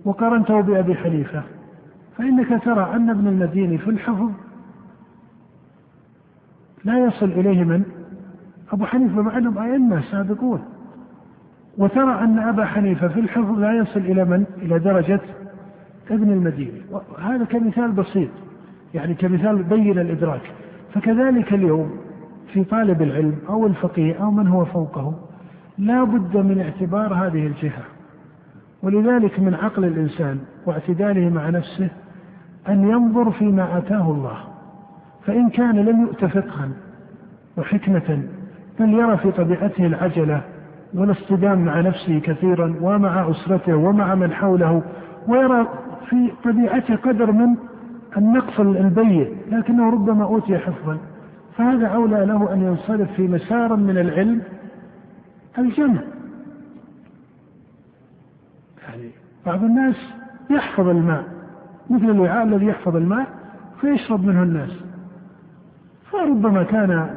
وقارنته 0.06 0.62
بأبي 0.62 0.96
حنيفة 0.96 1.44
فإنك 2.18 2.64
ترى 2.64 2.96
أن 2.96 3.10
ابن 3.10 3.28
المديني 3.28 3.78
في 3.78 3.90
الحفظ 3.90 4.32
لا 6.84 7.06
يصل 7.06 7.26
إليه 7.26 7.64
من؟ 7.64 7.84
أبو 8.72 8.86
حنيفة 8.86 9.22
مع 9.22 9.38
أنهم 9.38 9.58
أئمة 9.58 10.02
سابقون 10.02 10.62
وترى 11.78 12.24
أن 12.24 12.40
أبا 12.40 12.66
حنيفة 12.66 13.08
في 13.08 13.20
الحفظ 13.20 13.60
لا 13.60 13.74
يصل 13.74 14.00
إلى 14.00 14.26
من؟ 14.26 14.46
إلى 14.62 14.80
درجة 14.80 15.20
ابن 16.12 16.32
المديني 16.32 16.82
هذا 17.20 17.46
كمثال 17.46 17.92
بسيط 17.92 18.30
يعني 18.94 19.14
كمثال 19.14 19.64
بين 19.64 20.00
الإدراك 20.00 20.42
فكذلك 20.94 21.54
اليوم 21.54 21.92
في 22.54 22.64
طالب 22.64 23.02
العلم 23.02 23.36
أو 23.50 23.68
الفقيه 23.68 24.24
أو 24.24 24.32
من 24.32 24.48
هو 24.48 24.66
فوقه 24.66 25.31
لا 25.78 26.04
بد 26.04 26.38
من 26.38 26.62
اعتبار 26.62 27.14
هذه 27.14 27.48
الجهة. 27.48 27.84
ولذلك 28.84 29.40
من 29.40 29.54
عقل 29.54 29.86
الإنسان 29.86 30.40
واعتداله 30.66 31.30
مع 31.30 31.50
نفسه 31.50 31.90
أن 32.70 32.90
ينظر 32.90 33.32
فيما 33.32 33.78
آتاه 33.78 34.12
الله. 34.12 34.38
فإن 35.26 35.50
كان 35.50 35.76
لم 35.76 36.02
يؤت 36.02 36.26
فقها 36.26 36.70
وحكمة 37.58 38.24
بل 38.80 38.94
يرى 38.94 39.18
في 39.18 39.32
طبيعته 39.32 39.86
العجلة 39.86 40.42
والاصطدام 40.94 41.66
مع 41.66 41.82
نفسه 41.82 42.20
كثيرا 42.20 42.76
ومع 42.82 43.30
أسرته 43.30 43.76
ومع 43.76 44.16
من 44.16 44.34
حوله 44.34 44.84
ويرى 45.28 45.68
في 46.10 46.32
طبيعته 46.44 46.96
قدر 46.96 47.32
من 47.32 47.56
النقص 48.18 48.60
البين 48.60 49.28
لكنه 49.52 49.92
ربما 49.92 50.24
أوتي 50.24 50.58
حفظا. 50.58 50.98
فهذا 51.58 51.88
أولى 51.88 52.26
له 52.26 52.54
أن 52.54 52.62
ينصرف 52.62 53.12
في 53.12 53.28
مسار 53.28 53.76
من 53.76 53.98
العلم 53.98 54.42
الجمع 55.58 56.02
يعني 58.84 59.10
بعض 59.46 59.64
الناس 59.64 59.96
يحفظ 60.50 60.88
الماء 60.88 61.24
مثل 61.90 62.10
الوعاء 62.10 62.44
الذي 62.44 62.66
يحفظ 62.66 62.96
الماء 62.96 63.28
فيشرب 63.82 64.26
منه 64.26 64.44
الناس. 64.44 64.72
فربما 66.12 66.64
كان 66.64 67.10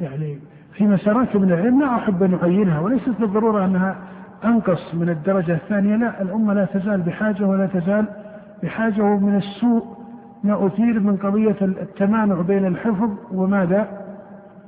يعني 0.00 0.38
في 0.72 0.86
مسارات 0.86 1.36
من 1.36 1.52
العلم 1.52 1.80
لا 1.80 1.96
أحب 1.96 2.22
أن 2.22 2.34
أعينها 2.42 2.80
وليست 2.80 3.20
بالضرورة 3.20 3.64
أنها 3.64 3.96
أنقص 4.44 4.94
من 4.94 5.08
الدرجة 5.08 5.54
الثانية 5.54 5.96
لا 5.96 6.22
الأمة 6.22 6.54
لا 6.54 6.64
تزال 6.64 7.02
بحاجة 7.02 7.44
ولا 7.46 7.66
تزال 7.66 8.04
بحاجة 8.62 9.02
ومن 9.02 9.36
السوء 9.36 9.84
ما 10.44 10.66
أثير 10.66 11.00
من 11.00 11.16
قضية 11.16 11.56
التمانع 11.62 12.40
بين 12.40 12.66
الحفظ 12.66 13.10
وماذا؟ 13.32 13.97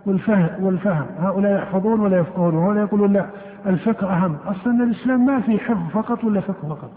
والفهم 0.07 0.65
والفهم. 0.65 1.07
هؤلاء 1.19 1.63
يحفظون 1.63 2.01
ولا 2.01 2.19
يفقهون 2.19 2.55
وهؤلاء 2.55 2.85
يقولون 2.85 3.13
لا 3.13 3.27
الفقه 3.67 4.13
أهم. 4.13 4.37
أصلا 4.47 4.85
الإسلام 4.85 5.27
ما 5.27 5.41
في 5.41 5.59
حفظ 5.59 5.91
فقط 5.93 6.25
ولا 6.25 6.41
فقه 6.41 6.69
فقط. 6.69 6.91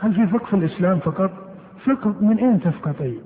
هل 0.00 0.14
في 0.14 0.26
فقه 0.26 0.46
في 0.46 0.56
الإسلام 0.56 0.98
فقط؟ 0.98 1.30
فقه 1.86 2.14
من 2.20 2.38
أين 2.38 2.60
تفقه 2.60 2.92
طيب؟ 2.92 3.20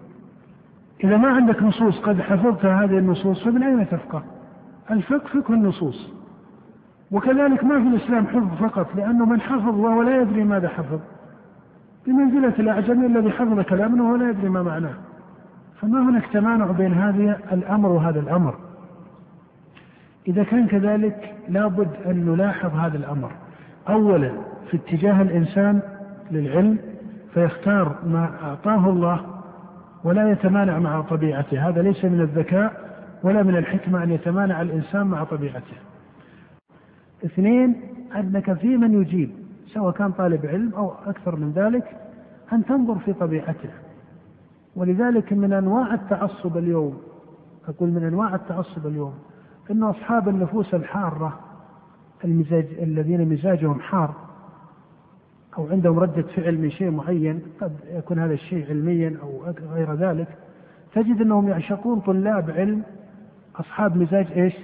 إذا 1.04 1.16
ما 1.16 1.28
عندك 1.28 1.62
نصوص 1.62 2.00
قد 2.00 2.20
حفظت 2.20 2.64
هذه 2.64 2.98
النصوص 2.98 3.44
فمن 3.44 3.62
أين 3.62 3.88
تفقه؟ 3.88 4.22
الفقه 4.90 5.40
فقه 5.40 5.54
النصوص. 5.54 6.12
وكذلك 7.10 7.64
ما 7.64 7.82
في 7.82 7.88
الإسلام 7.88 8.26
حفظ 8.26 8.54
فقط 8.64 8.86
لأنه 8.96 9.24
من 9.24 9.40
حفظ 9.40 9.78
وهو 9.78 10.02
لا 10.02 10.22
يدري 10.22 10.44
ماذا 10.44 10.68
حفظ. 10.68 11.00
بمنزلة 12.06 12.54
الأعجمي 12.58 13.06
الذي 13.06 13.30
حفظ 13.30 13.60
كلاما 13.60 14.02
وهو 14.02 14.16
لا 14.16 14.30
يدري 14.30 14.48
ما 14.48 14.62
معناه. 14.62 14.94
فما 15.80 16.10
هناك 16.10 16.26
تمانع 16.32 16.66
بين 16.66 16.92
هذا 16.92 17.38
الأمر 17.52 17.88
وهذا 17.88 18.20
الأمر؟ 18.20 18.54
إذا 20.28 20.44
كان 20.44 20.66
كذلك 20.66 21.34
لابد 21.48 21.88
أن 22.06 22.26
نلاحظ 22.26 22.76
هذا 22.76 22.96
الأمر. 22.96 23.32
أولا 23.88 24.32
في 24.70 24.76
اتجاه 24.76 25.22
الإنسان 25.22 25.82
للعلم 26.30 26.78
فيختار 27.34 27.96
ما 28.06 28.30
أعطاه 28.42 28.90
الله 28.90 29.26
ولا 30.04 30.30
يتمانع 30.30 30.78
مع 30.78 31.00
طبيعته. 31.00 31.68
هذا 31.68 31.82
ليس 31.82 32.04
من 32.04 32.20
الذكاء 32.20 32.90
ولا 33.22 33.42
من 33.42 33.56
الحكمة 33.56 34.02
أن 34.02 34.10
يتمانع 34.10 34.62
الإنسان 34.62 35.06
مع 35.06 35.24
طبيعته. 35.24 35.76
اثنين 37.24 37.80
أنك 38.16 38.52
في 38.52 38.76
من 38.76 39.00
يجيب 39.00 39.30
سواء 39.66 39.92
كان 39.92 40.12
طالب 40.12 40.46
علم 40.46 40.72
أو 40.74 40.92
أكثر 41.06 41.36
من 41.36 41.52
ذلك 41.52 41.84
أن 42.52 42.64
تنظر 42.64 42.98
في 42.98 43.12
طبيعته. 43.12 43.70
ولذلك 44.76 45.32
من 45.32 45.52
أنواع 45.52 45.94
التعصب 45.94 46.56
اليوم 46.56 47.00
أقول 47.68 47.90
من 47.90 48.04
أنواع 48.04 48.34
التعصب 48.34 48.86
اليوم 48.86 49.14
أن 49.70 49.82
أصحاب 49.82 50.28
النفوس 50.28 50.74
الحارة 50.74 51.40
المزاج 52.24 52.66
الذين 52.82 53.28
مزاجهم 53.28 53.80
حار 53.80 54.14
أو 55.58 55.68
عندهم 55.70 55.98
ردة 55.98 56.22
فعل 56.22 56.58
من 56.58 56.70
شيء 56.70 56.90
معين 56.90 57.42
قد 57.60 57.72
يكون 57.92 58.18
هذا 58.18 58.32
الشيء 58.32 58.68
علميا 58.68 59.16
أو 59.22 59.42
غير 59.72 59.94
ذلك 59.94 60.28
تجد 60.94 61.20
أنهم 61.20 61.48
يعشقون 61.48 62.00
طلاب 62.00 62.50
علم 62.50 62.82
أصحاب 63.56 63.96
مزاج 63.96 64.26
إيش؟ 64.36 64.54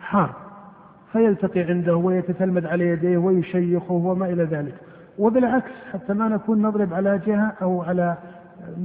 حار 0.00 0.34
فيلتقي 1.12 1.60
عنده 1.60 1.96
ويتتلمذ 1.96 2.66
على 2.66 2.88
يديه 2.88 3.18
ويشيخه 3.18 3.92
وما 3.92 4.26
إلى 4.26 4.44
ذلك 4.44 4.74
وبالعكس 5.18 5.70
حتى 5.92 6.14
ما 6.14 6.28
نكون 6.28 6.62
نضرب 6.62 6.94
على 6.94 7.20
جهة 7.26 7.52
أو 7.62 7.82
على 7.82 8.16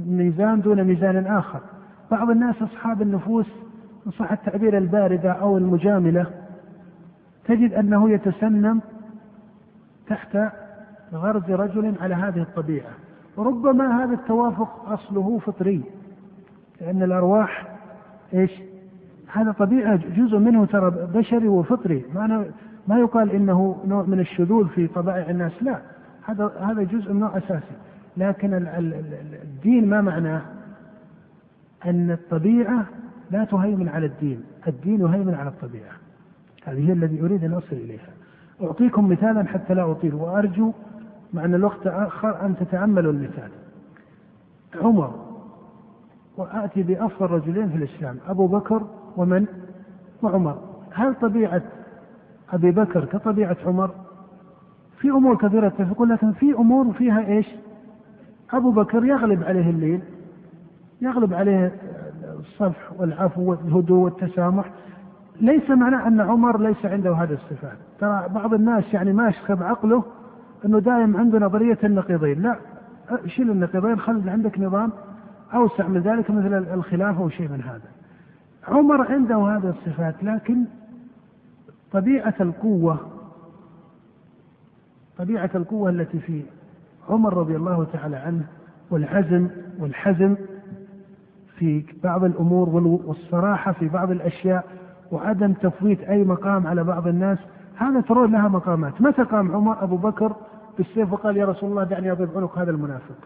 ميزان 0.06 0.60
دون 0.60 0.84
ميزان 0.84 1.26
آخر. 1.26 1.60
بعض 2.10 2.30
الناس 2.30 2.62
أصحاب 2.62 3.02
النفوس 3.02 3.46
إن 4.06 4.10
صح 4.10 4.32
التعبير 4.32 4.78
الباردة 4.78 5.32
أو 5.32 5.56
المجاملة 5.58 6.26
تجد 7.44 7.72
أنه 7.72 8.10
يتسنم 8.10 8.80
تحت 10.06 10.38
غرز 11.14 11.50
رجل 11.50 11.94
على 12.00 12.14
هذه 12.14 12.42
الطبيعة. 12.42 12.90
وربما 13.36 14.04
هذا 14.04 14.14
التوافق 14.14 14.88
أصله 14.88 15.38
فطري 15.38 15.82
لأن 16.80 17.02
الأرواح 17.02 17.66
إيش؟ 18.34 18.50
هذا 19.32 19.52
طبيعة 19.52 20.00
جزء 20.16 20.38
منه 20.38 20.66
ترى 20.66 20.90
بشري 20.90 21.48
وفطري. 21.48 22.04
ما 22.14 22.44
ما 22.88 22.98
يقال 22.98 23.30
إنه 23.30 23.76
نوع 23.86 24.02
من 24.02 24.20
الشذوذ 24.20 24.68
في 24.68 24.86
طبائع 24.86 25.30
الناس 25.30 25.62
لا. 25.62 25.78
هذا 26.26 26.52
هذا 26.60 26.82
جزء 26.82 27.12
من 27.12 27.20
نوع 27.20 27.36
أساسي. 27.36 27.74
لكن 28.16 28.54
الدين 29.42 29.88
ما 29.88 30.00
معناه؟ 30.00 30.42
أن 31.86 32.10
الطبيعة 32.10 32.86
لا 33.30 33.44
تهيمن 33.44 33.88
على 33.88 34.06
الدين. 34.06 34.44
الدين 34.68 35.00
يهيمن 35.00 35.34
على 35.34 35.48
الطبيعة. 35.48 35.92
هذه 36.64 36.88
هي 36.88 36.92
الذي 36.92 37.20
أريد 37.20 37.44
أن 37.44 37.52
أصل 37.52 37.76
إليها. 37.76 38.10
أعطيكم 38.62 39.08
مثالا 39.08 39.44
حتى 39.44 39.74
لا 39.74 39.90
أطيل 39.90 40.14
وأرجو 40.14 40.72
مع 41.32 41.44
أن 41.44 41.54
الوقت 41.54 41.86
آخر 41.86 42.46
أن 42.46 42.56
تتأملوا 42.56 43.12
المثال. 43.12 43.50
عمر 44.82 45.14
وأتي 46.36 46.82
بافضل 46.82 47.30
رجلين 47.30 47.68
في 47.68 47.76
الإسلام 47.76 48.16
أبو 48.28 48.46
بكر 48.46 48.82
ومن؟ 49.16 49.46
وعمر. 50.22 50.58
هل 50.92 51.14
طبيعة 51.14 51.62
أبي 52.52 52.70
بكر 52.70 53.04
كطبيعة 53.04 53.56
عمر؟ 53.66 53.90
في 54.98 55.10
أمور 55.10 55.36
كثيرة 55.36 55.66
يتفقون 55.66 56.12
لكن 56.12 56.32
في 56.32 56.52
أمور 56.52 56.92
فيها 56.92 57.26
إيش؟ 57.26 57.46
أبو 58.56 58.70
بكر 58.70 59.04
يغلب 59.04 59.44
عليه 59.44 59.70
اللين 59.70 60.02
يغلب 61.00 61.34
عليه 61.34 61.72
الصفح 62.38 62.92
والعفو 62.98 63.50
والهدوء 63.50 63.98
والتسامح. 63.98 64.70
ليس 65.40 65.70
معناه 65.70 66.08
أن 66.08 66.20
عمر 66.20 66.60
ليس 66.60 66.86
عنده 66.86 67.12
هذه 67.14 67.32
الصفات. 67.32 67.76
ترى 68.00 68.28
بعض 68.28 68.54
الناس 68.54 68.94
يعني 68.94 69.12
ماشخ 69.12 69.52
بعقله 69.52 70.04
أنه 70.64 70.78
دائم 70.78 71.16
عنده 71.16 71.38
نظرية 71.38 71.78
النقيضين. 71.84 72.42
لا 72.42 72.56
شيل 73.26 73.50
النقيضين 73.50 73.98
خلي 74.00 74.30
عندك 74.30 74.58
نظام 74.58 74.92
أوسع 75.54 75.88
من 75.88 76.00
ذلك 76.00 76.30
مثل 76.30 76.54
الخلافة 76.74 77.22
وشيء 77.22 77.48
من 77.48 77.60
هذا. 77.62 77.88
عمر 78.68 79.12
عنده 79.12 79.36
هذه 79.36 79.74
الصفات 79.78 80.24
لكن 80.24 80.64
طبيعة 81.92 82.34
القوة 82.40 82.98
طبيعة 85.18 85.50
القوة 85.54 85.90
التي 85.90 86.18
في 86.18 86.42
عمر 87.08 87.34
رضي 87.34 87.56
الله 87.56 87.86
تعالى 87.92 88.16
عنه 88.16 88.44
والعزم 88.90 89.48
والحزم 89.78 90.36
في 91.56 91.84
بعض 92.04 92.24
الأمور 92.24 92.68
والصراحة 93.06 93.72
في 93.72 93.88
بعض 93.88 94.10
الأشياء 94.10 94.64
وعدم 95.12 95.52
تفويت 95.52 96.00
أي 96.00 96.24
مقام 96.24 96.66
على 96.66 96.84
بعض 96.84 97.06
الناس 97.06 97.38
هذا 97.76 98.00
ترون 98.00 98.32
لها 98.32 98.48
مقامات. 98.48 99.00
متى 99.00 99.22
قام 99.22 99.52
عمر؟ 99.52 99.84
أبو 99.84 99.96
بكر 99.96 100.36
بالسيف 100.78 101.12
وقال 101.12 101.36
يا 101.36 101.46
رسول 101.46 101.70
الله 101.70 101.84
دعني 101.84 102.12
أضرب 102.12 102.30
عنق 102.36 102.58
هذا 102.58 102.70
المنافق. 102.70 103.16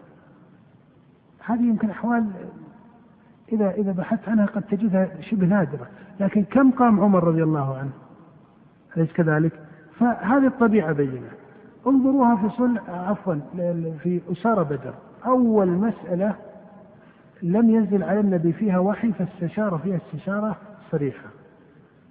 هذه 1.45 1.61
يمكن 1.61 1.89
أحوال 1.89 2.25
إذا 3.51 3.71
إذا 3.71 3.91
بحثت 3.91 4.29
عنها 4.29 4.45
قد 4.45 4.61
تجدها 4.61 5.21
شبه 5.21 5.47
نادرة. 5.47 5.87
لكن 6.19 6.43
كم 6.43 6.71
قام 6.71 6.99
عمر 6.99 7.23
رضي 7.23 7.43
الله 7.43 7.77
عنه؟ 7.77 7.91
أليس 8.97 9.13
كذلك؟ 9.13 9.51
فهذه 9.99 10.47
الطبيعة 10.47 10.91
بينة. 10.91 11.29
انظروها 11.87 12.35
في 12.35 12.49
صلح 12.49 12.89
عفوا 12.89 13.35
في 14.03 14.21
أسارة 14.31 14.63
بدر. 14.63 14.93
أول 15.25 15.67
مسألة 15.67 16.35
لم 17.43 17.69
ينزل 17.69 18.03
على 18.03 18.19
النبي 18.19 18.53
فيها 18.53 18.79
وحي 18.79 19.11
فاستشار 19.11 19.77
فيها 19.77 19.97
استشارة 19.97 20.55
صريحة. 20.91 21.25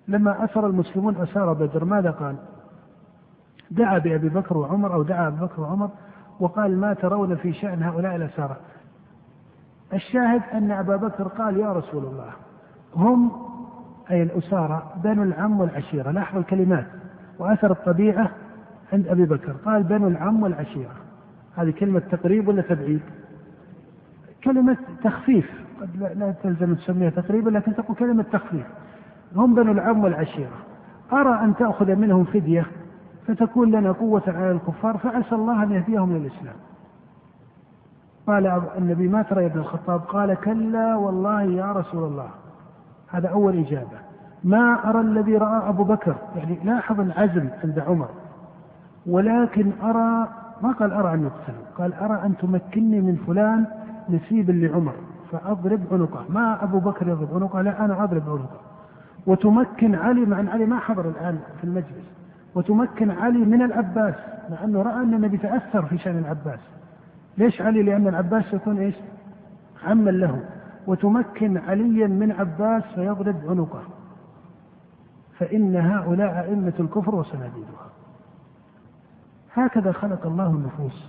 لما 0.08 0.44
أسر 0.44 0.66
المسلمون 0.66 1.16
أسار 1.16 1.52
بدر 1.52 1.84
ماذا 1.84 2.10
قال؟ 2.10 2.36
دعا 3.70 3.98
بأبي 3.98 4.28
بكر 4.28 4.56
وعمر 4.56 4.94
أو 4.94 5.02
دعا 5.02 5.28
أبي 5.28 5.40
بكر 5.40 5.60
وعمر 5.60 5.90
وقال 6.40 6.78
ما 6.78 6.94
ترون 6.94 7.36
في 7.36 7.52
شأن 7.52 7.82
هؤلاء 7.82 8.16
الأسارة. 8.16 8.56
الشاهد 9.92 10.42
أن 10.52 10.70
أبا 10.70 10.96
بكر 10.96 11.28
قال 11.28 11.56
يا 11.56 11.72
رسول 11.72 12.04
الله 12.04 12.30
هم 12.96 13.32
أي 14.10 14.22
الأسارة 14.22 14.92
بنو 15.04 15.22
العم 15.22 15.60
والعشيرة 15.60 16.10
لاحظوا 16.10 16.40
الكلمات. 16.40 16.86
وأثر 17.38 17.70
الطبيعة 17.70 18.30
عند 18.93 19.09
أبي 19.09 19.24
بكر. 19.24 19.53
قال 19.53 19.82
بنو 19.82 20.09
العم 20.09 20.43
والعشيرة. 20.43 20.93
هذه 21.57 21.70
كلمة 21.70 21.99
تقريب 21.99 22.49
ولا 22.49 22.62
تبعيد؟ 22.62 23.01
كلمة 24.45 24.76
تخفيف. 25.05 25.51
قد 25.80 25.97
لا 25.97 26.34
تلزم 26.43 26.74
تسميها 26.74 27.11
تقريبا 27.11 27.51
لكن 27.51 27.74
تقول 27.74 27.97
كلمة 27.97 28.24
تخفيف. 28.32 28.66
هم 29.36 29.55
بنو 29.55 29.72
العم 29.72 30.05
والعشيرة. 30.05 30.57
أرى 31.12 31.45
أن 31.45 31.57
تأخذ 31.57 31.97
منهم 31.97 32.24
فدية 32.24 32.66
فتكون 33.26 33.70
لنا 33.70 33.93
قوة 33.93 34.22
على 34.26 34.51
الكفار 34.51 34.99
فعسى 34.99 35.34
الله 35.34 35.62
أن 35.62 35.72
يهديهم 35.72 36.16
للإسلام. 36.16 36.55
قال 38.26 38.62
النبي 38.78 39.09
ما 39.09 39.22
ترى 39.22 39.43
يا 39.43 39.47
ابن 39.47 39.61
الخطاب؟ 39.61 40.01
قال 40.01 40.34
كلا 40.34 40.97
والله 40.97 41.43
يا 41.43 41.72
رسول 41.72 42.05
الله. 42.05 42.28
هذا 43.09 43.28
أول 43.28 43.59
إجابة. 43.59 43.99
ما 44.45 44.91
أرى 44.91 45.01
الذي 45.01 45.36
رأى 45.36 45.68
أبو 45.68 45.84
بكر؟ 45.84 46.16
يعني 46.36 46.59
لاحظ 46.64 47.01
العزم 47.01 47.49
عند 47.64 47.78
عمر. 47.78 48.09
ولكن 49.09 49.72
أرى 49.82 50.28
ما 50.62 50.72
قال 50.72 50.92
أرى 50.92 51.14
أن 51.14 51.22
يقتل 51.22 51.52
قال 51.78 51.94
أرى 51.94 52.22
أن 52.24 52.36
تمكنني 52.36 53.00
من 53.00 53.16
فلان 53.26 53.66
نسيب 54.09 54.50
لعمر 54.50 54.92
فأضرب 55.32 55.80
عنقه. 55.92 56.24
ما 56.28 56.64
أبو 56.64 56.78
بكر 56.78 57.09
يضرب 57.09 57.34
عنقه 57.34 57.62
لا 57.62 57.84
أنا 57.84 58.04
أضرب 58.04 58.22
عنقه. 58.28 58.61
وتمكن 59.26 59.94
علي 59.94 60.20
مع 60.20 60.40
أن 60.40 60.48
علي 60.48 60.66
ما 60.66 60.78
حضر 60.78 61.09
الآن 61.09 61.38
في 61.59 61.64
المجلس 61.64 62.18
وتمكن 62.54 63.11
علي 63.11 63.38
من 63.38 63.62
العباس 63.62 64.14
مع 64.50 64.64
أنه 64.64 64.82
رأى 64.82 64.94
أن 64.94 65.14
النبي 65.14 65.36
تأثر 65.36 65.82
في 65.82 65.98
شأن 65.98 66.18
العباس. 66.18 66.61
ليش 67.38 67.62
علي؟ 67.62 67.82
لأن 67.82 68.09
العباس 68.09 68.44
يكون 68.52 68.78
إيش؟ 68.78 68.94
عما 69.86 70.11
له. 70.11 70.40
وتمكن 70.86 71.59
عليا 71.59 72.06
من 72.06 72.32
عباس 72.32 72.82
فيضرب 72.94 73.36
عنقه. 73.48 73.82
فإن 75.38 75.76
هؤلاء 75.76 76.44
أئمة 76.44 76.72
الكفر 76.80 77.14
وسناديدها. 77.14 77.88
هكذا 79.66 79.92
خلق 79.92 80.26
الله 80.26 80.46
النفوس 80.46 81.09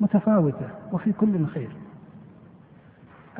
متفاوتة 0.00 0.66
وفي 0.92 1.12
كل 1.12 1.46
خير. 1.46 1.68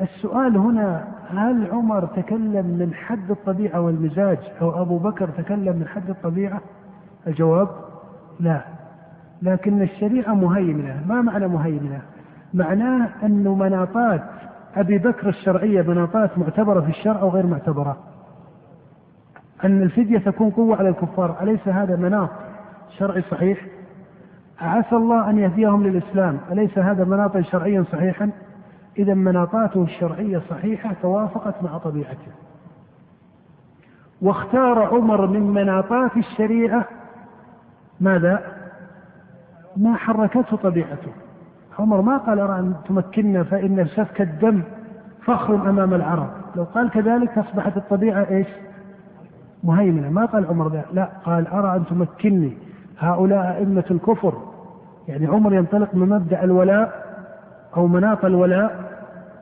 السؤال 0.01 0.57
هنا 0.57 1.07
هل 1.29 1.67
عمر 1.71 2.05
تكلم 2.05 2.65
من 2.65 2.93
حد 2.93 3.31
الطبيعة 3.31 3.81
والمزاج 3.81 4.37
أو 4.61 4.81
أبو 4.81 4.97
بكر 4.97 5.27
تكلم 5.27 5.75
من 5.75 5.87
حد 5.87 6.09
الطبيعة؟ 6.09 6.61
الجواب 7.27 7.67
لا. 8.39 8.61
لكن 9.41 9.81
الشريعة 9.81 10.33
مهيمنة. 10.33 11.03
ما 11.07 11.21
معنى 11.21 11.47
مهيمنة؟ 11.47 12.01
معناه 12.53 13.09
أن 13.23 13.43
مناطات 13.43 14.23
أبي 14.75 14.97
بكر 14.97 15.29
الشرعية 15.29 15.81
مناطات 15.81 16.37
معتبرة 16.37 16.81
في 16.81 16.89
الشرع 16.89 17.21
أو 17.21 17.29
غير 17.29 17.45
معتبرة. 17.45 17.97
أن 19.63 19.81
الفدية 19.81 20.17
تكون 20.17 20.49
قوة 20.49 20.77
على 20.77 20.89
الكفار. 20.89 21.37
أليس 21.41 21.67
هذا 21.67 21.95
مناط 21.95 22.29
شرعي 22.97 23.21
صحيح؟ 23.21 23.65
عسى 24.61 24.95
الله 24.95 25.29
أن 25.29 25.37
يهديهم 25.37 25.83
للإسلام. 25.83 26.39
أليس 26.51 26.77
هذا 26.77 27.03
مناطا 27.03 27.41
شرعيا 27.41 27.83
صحيحا؟ 27.91 28.29
إذا 28.97 29.13
مناطاته 29.13 29.83
الشرعية 29.83 30.41
صحيحة 30.49 30.95
توافقت 31.01 31.63
مع 31.63 31.77
طبيعته. 31.77 32.31
واختار 34.21 34.83
عمر 34.83 35.27
من 35.27 35.41
مناطات 35.41 36.17
الشريعة 36.17 36.85
ماذا؟ 37.99 38.43
ما 39.77 39.95
حركته 39.95 40.57
طبيعته. 40.57 41.11
عمر 41.79 42.01
ما 42.01 42.17
قال 42.17 42.39
أرى 42.39 42.59
أن 42.59 42.75
تمكننا 42.87 43.43
فإن 43.43 43.87
سفك 43.95 44.21
الدم 44.21 44.61
فخر 45.25 45.69
أمام 45.69 45.93
العرب. 45.93 46.29
لو 46.55 46.63
قال 46.63 46.89
كذلك 46.89 47.37
أصبحت 47.37 47.77
الطبيعة 47.77 48.27
إيش؟ 48.29 48.47
مهيمنة. 49.63 50.09
ما 50.09 50.25
قال 50.25 50.45
عمر 50.45 50.71
ذا. 50.71 50.85
لا 50.93 51.09
قال 51.25 51.47
أرى 51.47 51.75
أن 51.75 51.85
تمكنني. 51.85 52.57
هؤلاء 52.99 53.57
أئمة 53.57 53.83
الكفر. 53.91 54.33
يعني 55.07 55.27
عمر 55.27 55.53
ينطلق 55.53 55.95
من 55.95 56.09
مبدأ 56.09 56.43
الولاء 56.43 57.05
أو 57.77 57.87
مناط 57.87 58.25
الولاء 58.25 58.97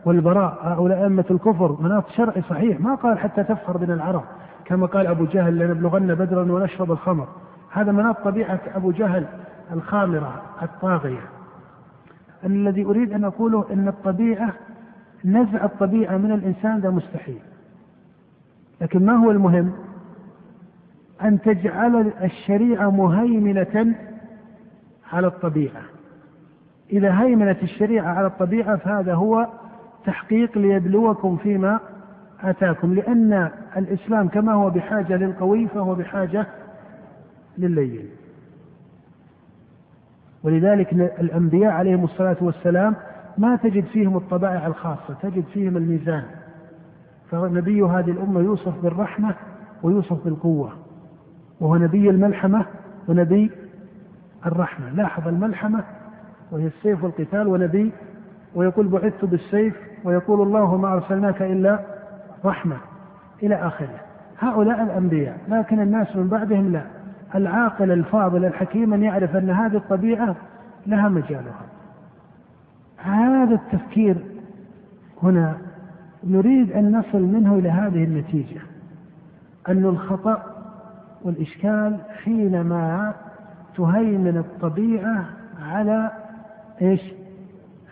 والبراء. 0.06 0.60
هؤلاء 0.62 1.03
أئمة 1.03 1.26
الكفر 1.32 1.78
مناط 1.82 2.10
شرعي 2.10 2.41
صحيح 2.41 2.80
ما 2.80 2.95
قال 2.95 3.20
حتى 3.20 3.43
تفخر 3.43 3.78
بنا 3.78 3.93
العرب. 3.93 4.24
كما 4.66 4.88
قال 4.88 5.08
أبو 5.08 5.26
جهل 5.26 5.60
لنبلغن 5.60 6.16
بدرا 6.16 6.51
ونشرب 6.51 6.91
الخمر. 6.91 7.28
هذا 7.72 7.91
مناط 7.91 8.18
طبيعة 8.24 8.60
أبو 8.76 8.91
جهل 8.91 9.26
الخامرة 9.74 10.41
الطاغية. 10.62 11.22
الذي 12.43 12.86
أريد 12.86 13.14
أن 13.14 13.24
أقوله 13.24 13.66
أن 13.74 13.88
الطبيعة 13.88 14.53
نزع 15.26 15.66
الطبيعة 15.66 16.18
من 16.18 16.32
الإنسان 16.32 16.82
ده 16.82 16.91
مستحيل. 16.91 17.39
لكن 18.82 19.06
ما 19.06 19.14
هو 19.14 19.32
المهم؟ 19.32 19.72
أن 21.22 21.41
تجعل 21.41 22.11
الشريعة 22.24 22.89
مهيمنة 22.89 23.95
على 25.13 25.28
الطبيعة. 25.28 25.82
إذا 26.93 27.22
هيمنت 27.22 27.63
الشريعة 27.63 28.07
على 28.13 28.28
الطبيعة 28.28 28.76
فهذا 28.76 29.13
هو 29.13 29.47
تحقيق 30.05 30.57
ليبلوكم 30.57 31.38
فيما 31.38 31.80
آتاكم. 32.43 32.93
لأن 32.93 33.51
الإسلام 33.78 34.28
كما 34.28 34.53
هو 34.53 34.70
بحاجة 34.70 35.18
للقوي 35.18 35.68
فهو 35.68 35.95
بحاجة 35.95 36.47
للين 37.57 38.09
ولذلك 40.43 40.93
الأنبياء 40.93 41.72
عليهم 41.72 42.03
الصلاة 42.03 42.38
والسلام 42.41 42.95
ما 43.38 43.55
تجد 43.55 43.86
فيهم 43.86 44.18
الطبائع 44.18 44.68
الخاصة 44.68 45.13
تجد 45.22 45.43
فيهم 45.53 45.78
الميزان. 45.78 46.24
فنبي 47.32 47.82
هذه 47.82 48.11
الأمة 48.11 48.39
يوصف 48.39 48.82
بالرحمة 48.84 49.36
ويوصف 49.84 50.24
بالقوة. 50.26 50.72
وهو 51.60 51.76
نبي 51.76 52.10
الملحمة 52.10 52.66
ونبي 53.08 53.51
الرحمة. 54.45 54.89
لاحظ 54.89 55.28
الملحمة 55.28 55.84
وهي 56.51 56.68
السيف 56.68 57.03
والقتال 57.03 57.47
ونبي 57.47 57.91
ويقول 58.56 58.88
بعثت 58.88 59.26
بالسيف 59.26 59.76
ويقول 60.03 60.41
الله 60.41 60.78
ما 60.78 60.93
أرسلناك 60.93 61.41
إلا 61.41 61.80
رحمة 62.45 62.78
إلى 63.43 63.56
آخره. 63.56 63.99
هؤلاء 64.39 64.84
الأنبياء 64.84 65.38
لكن 65.47 65.80
الناس 65.80 66.16
من 66.16 66.28
بعدهم 66.28 66.72
لا. 66.72 66.82
العاقل 67.36 67.91
الفاضل 67.91 68.45
الحكيم 68.45 68.93
أن 68.93 69.03
يعرف 69.03 69.36
أن 69.36 69.49
هذه 69.49 69.76
الطبيعة 69.76 70.36
لها 70.88 71.10
مجالها. 71.10 71.62
هذا 72.97 73.53
التفكير 73.53 74.18
هنا 75.24 75.58
نريد 76.24 76.72
أن 76.72 76.97
نصل 76.97 77.22
منه 77.22 77.56
إلى 77.56 77.70
هذه 77.70 78.03
النتيجة 78.03 78.62
أن 79.70 79.86
الخطأ 79.86 80.55
والإشكال 81.24 81.97
حينما 82.24 83.13
تهيمن 83.78 84.38
الطبيعة 84.38 85.26
على 85.61 86.11
إيش؟ 86.82 87.01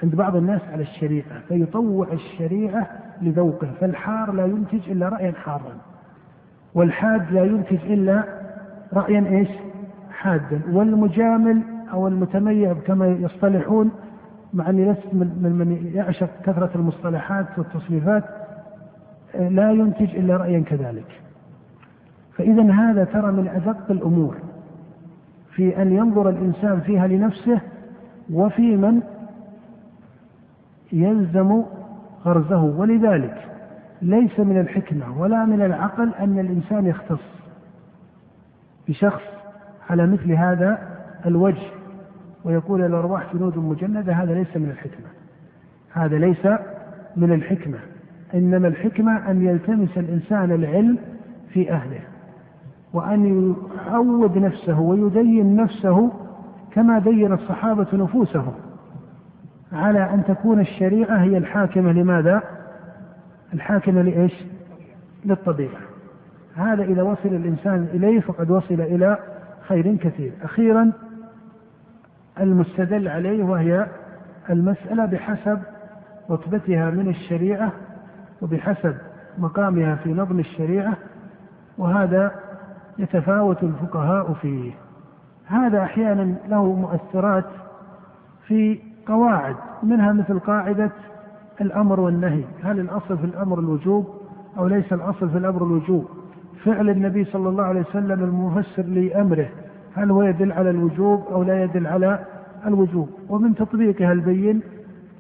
عند 0.03 0.15
بعض 0.15 0.35
الناس 0.35 0.61
على 0.71 0.81
الشريعة 0.81 1.39
فيطوع 1.47 2.07
الشريعة 2.13 2.87
لذوقه 3.21 3.67
فالحار 3.81 4.31
لا 4.31 4.45
ينتج 4.45 4.89
إلا 4.89 5.09
رأيا 5.09 5.31
حارا 5.31 5.77
والحاد 6.73 7.31
لا 7.31 7.45
ينتج 7.45 7.91
إلا 7.91 8.23
رأيا 8.93 9.25
إيش؟ 9.27 9.49
حادا 10.11 10.61
والمجامل 10.71 11.61
أو 11.93 12.07
المتميع 12.07 12.73
كما 12.73 13.07
يصطلحون 13.07 13.91
مع 14.53 14.69
أني 14.69 14.91
لست 14.91 15.13
من 15.13 15.55
من 15.59 15.91
يعشق 15.93 16.29
كثرة 16.45 16.69
المصطلحات 16.75 17.45
والتصنيفات 17.57 18.23
لا 19.33 19.71
ينتج 19.71 20.15
إلا 20.15 20.37
رأيا 20.37 20.59
كذلك 20.59 21.22
فإذا 22.37 22.71
هذا 22.71 23.03
ترى 23.03 23.31
من 23.31 23.47
أدق 23.47 23.91
الأمور 23.91 24.35
في 25.55 25.81
أن 25.81 25.91
ينظر 25.91 26.29
الإنسان 26.29 26.79
فيها 26.79 27.07
لنفسه 27.07 27.61
وفي 28.33 28.77
من 28.77 29.01
يلزم 30.91 31.63
غرزه 32.25 32.63
ولذلك 32.63 33.49
ليس 34.01 34.39
من 34.39 34.59
الحكمة 34.59 35.21
ولا 35.21 35.45
من 35.45 35.61
العقل 35.61 36.11
أن 36.19 36.39
الإنسان 36.39 36.85
يختص 36.85 37.19
بشخص 38.87 39.21
على 39.89 40.07
مثل 40.07 40.31
هذا 40.31 40.77
الوجه 41.25 41.67
ويقول 42.43 42.81
الأرواح 42.81 43.35
جنود 43.35 43.57
مجندة 43.57 44.13
هذا 44.13 44.33
ليس 44.33 44.57
من 44.57 44.69
الحكمة. 44.69 45.07
هذا 45.93 46.17
ليس 46.17 46.45
من 47.15 47.33
الحكمة 47.33 47.77
إنما 48.33 48.67
الحكمة 48.67 49.31
أن 49.31 49.45
يلتمس 49.45 49.97
الإنسان 49.97 50.51
العلم 50.51 50.97
في 51.49 51.71
أهله. 51.71 51.99
وأن 52.93 53.55
يعود 53.87 54.37
نفسه 54.37 54.79
ويدين 54.79 55.55
نفسه 55.55 56.11
كما 56.71 56.99
دين 56.99 57.33
الصحابة 57.33 57.87
نفوسهم 57.93 58.53
على 59.73 60.13
أن 60.13 60.23
تكون 60.27 60.59
الشريعة 60.59 61.15
هي 61.15 61.37
الحاكمة 61.37 61.91
لماذا؟ 61.91 62.43
الحاكمة 63.53 64.01
لإيش؟ 64.01 64.33
للطبيعة 65.25 65.79
هذا 66.55 66.83
إذا 66.83 67.03
وصل 67.03 67.29
الإنسان 67.29 67.87
إليه 67.93 68.19
فقد 68.19 68.51
وصل 68.51 68.81
إلى 68.81 69.17
خير 69.67 69.95
كثير 69.95 70.31
أخيرا 70.43 70.91
المستدل 72.39 73.07
عليه 73.07 73.43
وهي 73.43 73.87
المسألة 74.49 75.05
بحسب 75.05 75.59
رتبتها 76.31 76.89
من 76.89 77.09
الشريعة 77.09 77.71
وبحسب 78.41 78.95
مقامها 79.37 79.95
في 79.95 80.13
نظم 80.13 80.39
الشريعة 80.39 80.97
وهذا 81.77 82.31
يتفاوت 82.97 83.63
الفقهاء 83.63 84.33
فيه. 84.33 84.71
هذا 85.45 85.83
أحيانا 85.83 86.35
له 86.47 86.73
مؤثرات 86.73 87.45
في 88.47 88.79
قواعد 89.07 89.55
منها 89.83 90.13
مثل 90.13 90.39
قاعدة 90.39 90.91
الأمر 91.61 91.99
والنهي. 91.99 92.43
هل 92.63 92.79
الأصل 92.79 93.17
في 93.17 93.23
الأمر 93.23 93.59
الوجوب 93.59 94.07
أو 94.57 94.67
ليس 94.67 94.93
الأصل 94.93 95.29
في 95.29 95.37
الأمر 95.37 95.63
الوجوب؟ 95.65 96.05
فعل 96.63 96.89
النبي 96.89 97.25
صلى 97.25 97.49
الله 97.49 97.63
عليه 97.63 97.81
وسلم 97.81 98.23
المفسر 98.23 98.83
لأمره 98.83 99.49
هل 99.95 100.11
هو 100.11 100.23
يدل 100.23 100.51
على 100.51 100.69
الوجوب 100.69 101.23
أو 101.31 101.43
لا 101.43 101.63
يدل 101.63 101.87
على 101.87 102.19
الوجوب؟ 102.67 103.09
ومن 103.29 103.55
تطبيقها 103.55 104.11
البين 104.11 104.61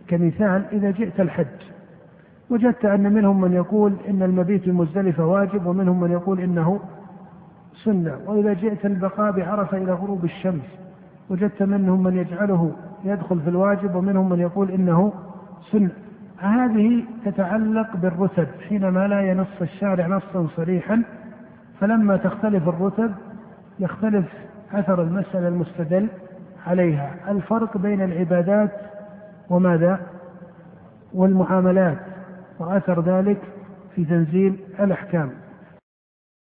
كمثال 0.07 0.63
إذا 0.71 0.91
جئت 0.91 1.19
الحج. 1.19 1.73
وجدت 2.49 2.85
أن 2.85 3.13
منهم 3.13 3.41
من 3.41 3.53
يقول 3.53 3.93
إن 4.09 4.23
المبيت 4.23 4.69
بمزدلفه 4.69 5.25
واجب 5.25 5.65
ومنهم 5.65 5.99
من 6.01 6.11
يقول 6.11 6.39
إنه 6.39 6.79
سنة 7.73 8.17
وإذا 8.25 8.53
جئت 8.53 8.85
البقاء 8.85 9.31
بعرفة 9.31 9.77
إلى 9.77 9.91
غروب 9.91 10.25
الشمس 10.25 10.63
وجدت 11.29 11.63
منهم 11.63 12.03
من 12.03 12.17
يجعله 12.17 12.71
يدخل 13.03 13.39
في 13.39 13.49
الواجب 13.49 13.95
ومنهم 13.95 14.29
من 14.29 14.39
يقول 14.39 14.71
إنه 14.71 15.13
سنة. 15.71 15.89
هذه 16.37 17.03
تتعلق 17.25 17.97
بالرتب 17.97 18.47
حينما 18.69 19.07
لا 19.07 19.21
ينص 19.21 19.61
الشارع 19.61 20.07
نصا 20.07 20.47
صريحا 20.55 21.03
فلما 21.79 22.17
تختلف 22.17 22.69
الرتب 22.69 23.11
يختلف 23.79 24.25
أثر 24.73 25.01
المسألة 25.01 25.47
المستدل 25.47 26.07
عليها. 26.67 27.11
الفرق 27.29 27.77
بين 27.77 28.01
العبادات 28.01 28.71
وماذا؟ 29.49 29.99
والمعاملات 31.13 31.97
وأثر 32.59 33.01
ذلك 33.01 33.41
في 33.95 34.05
تنزيل 34.05 34.59
الأحكام. 34.79 35.31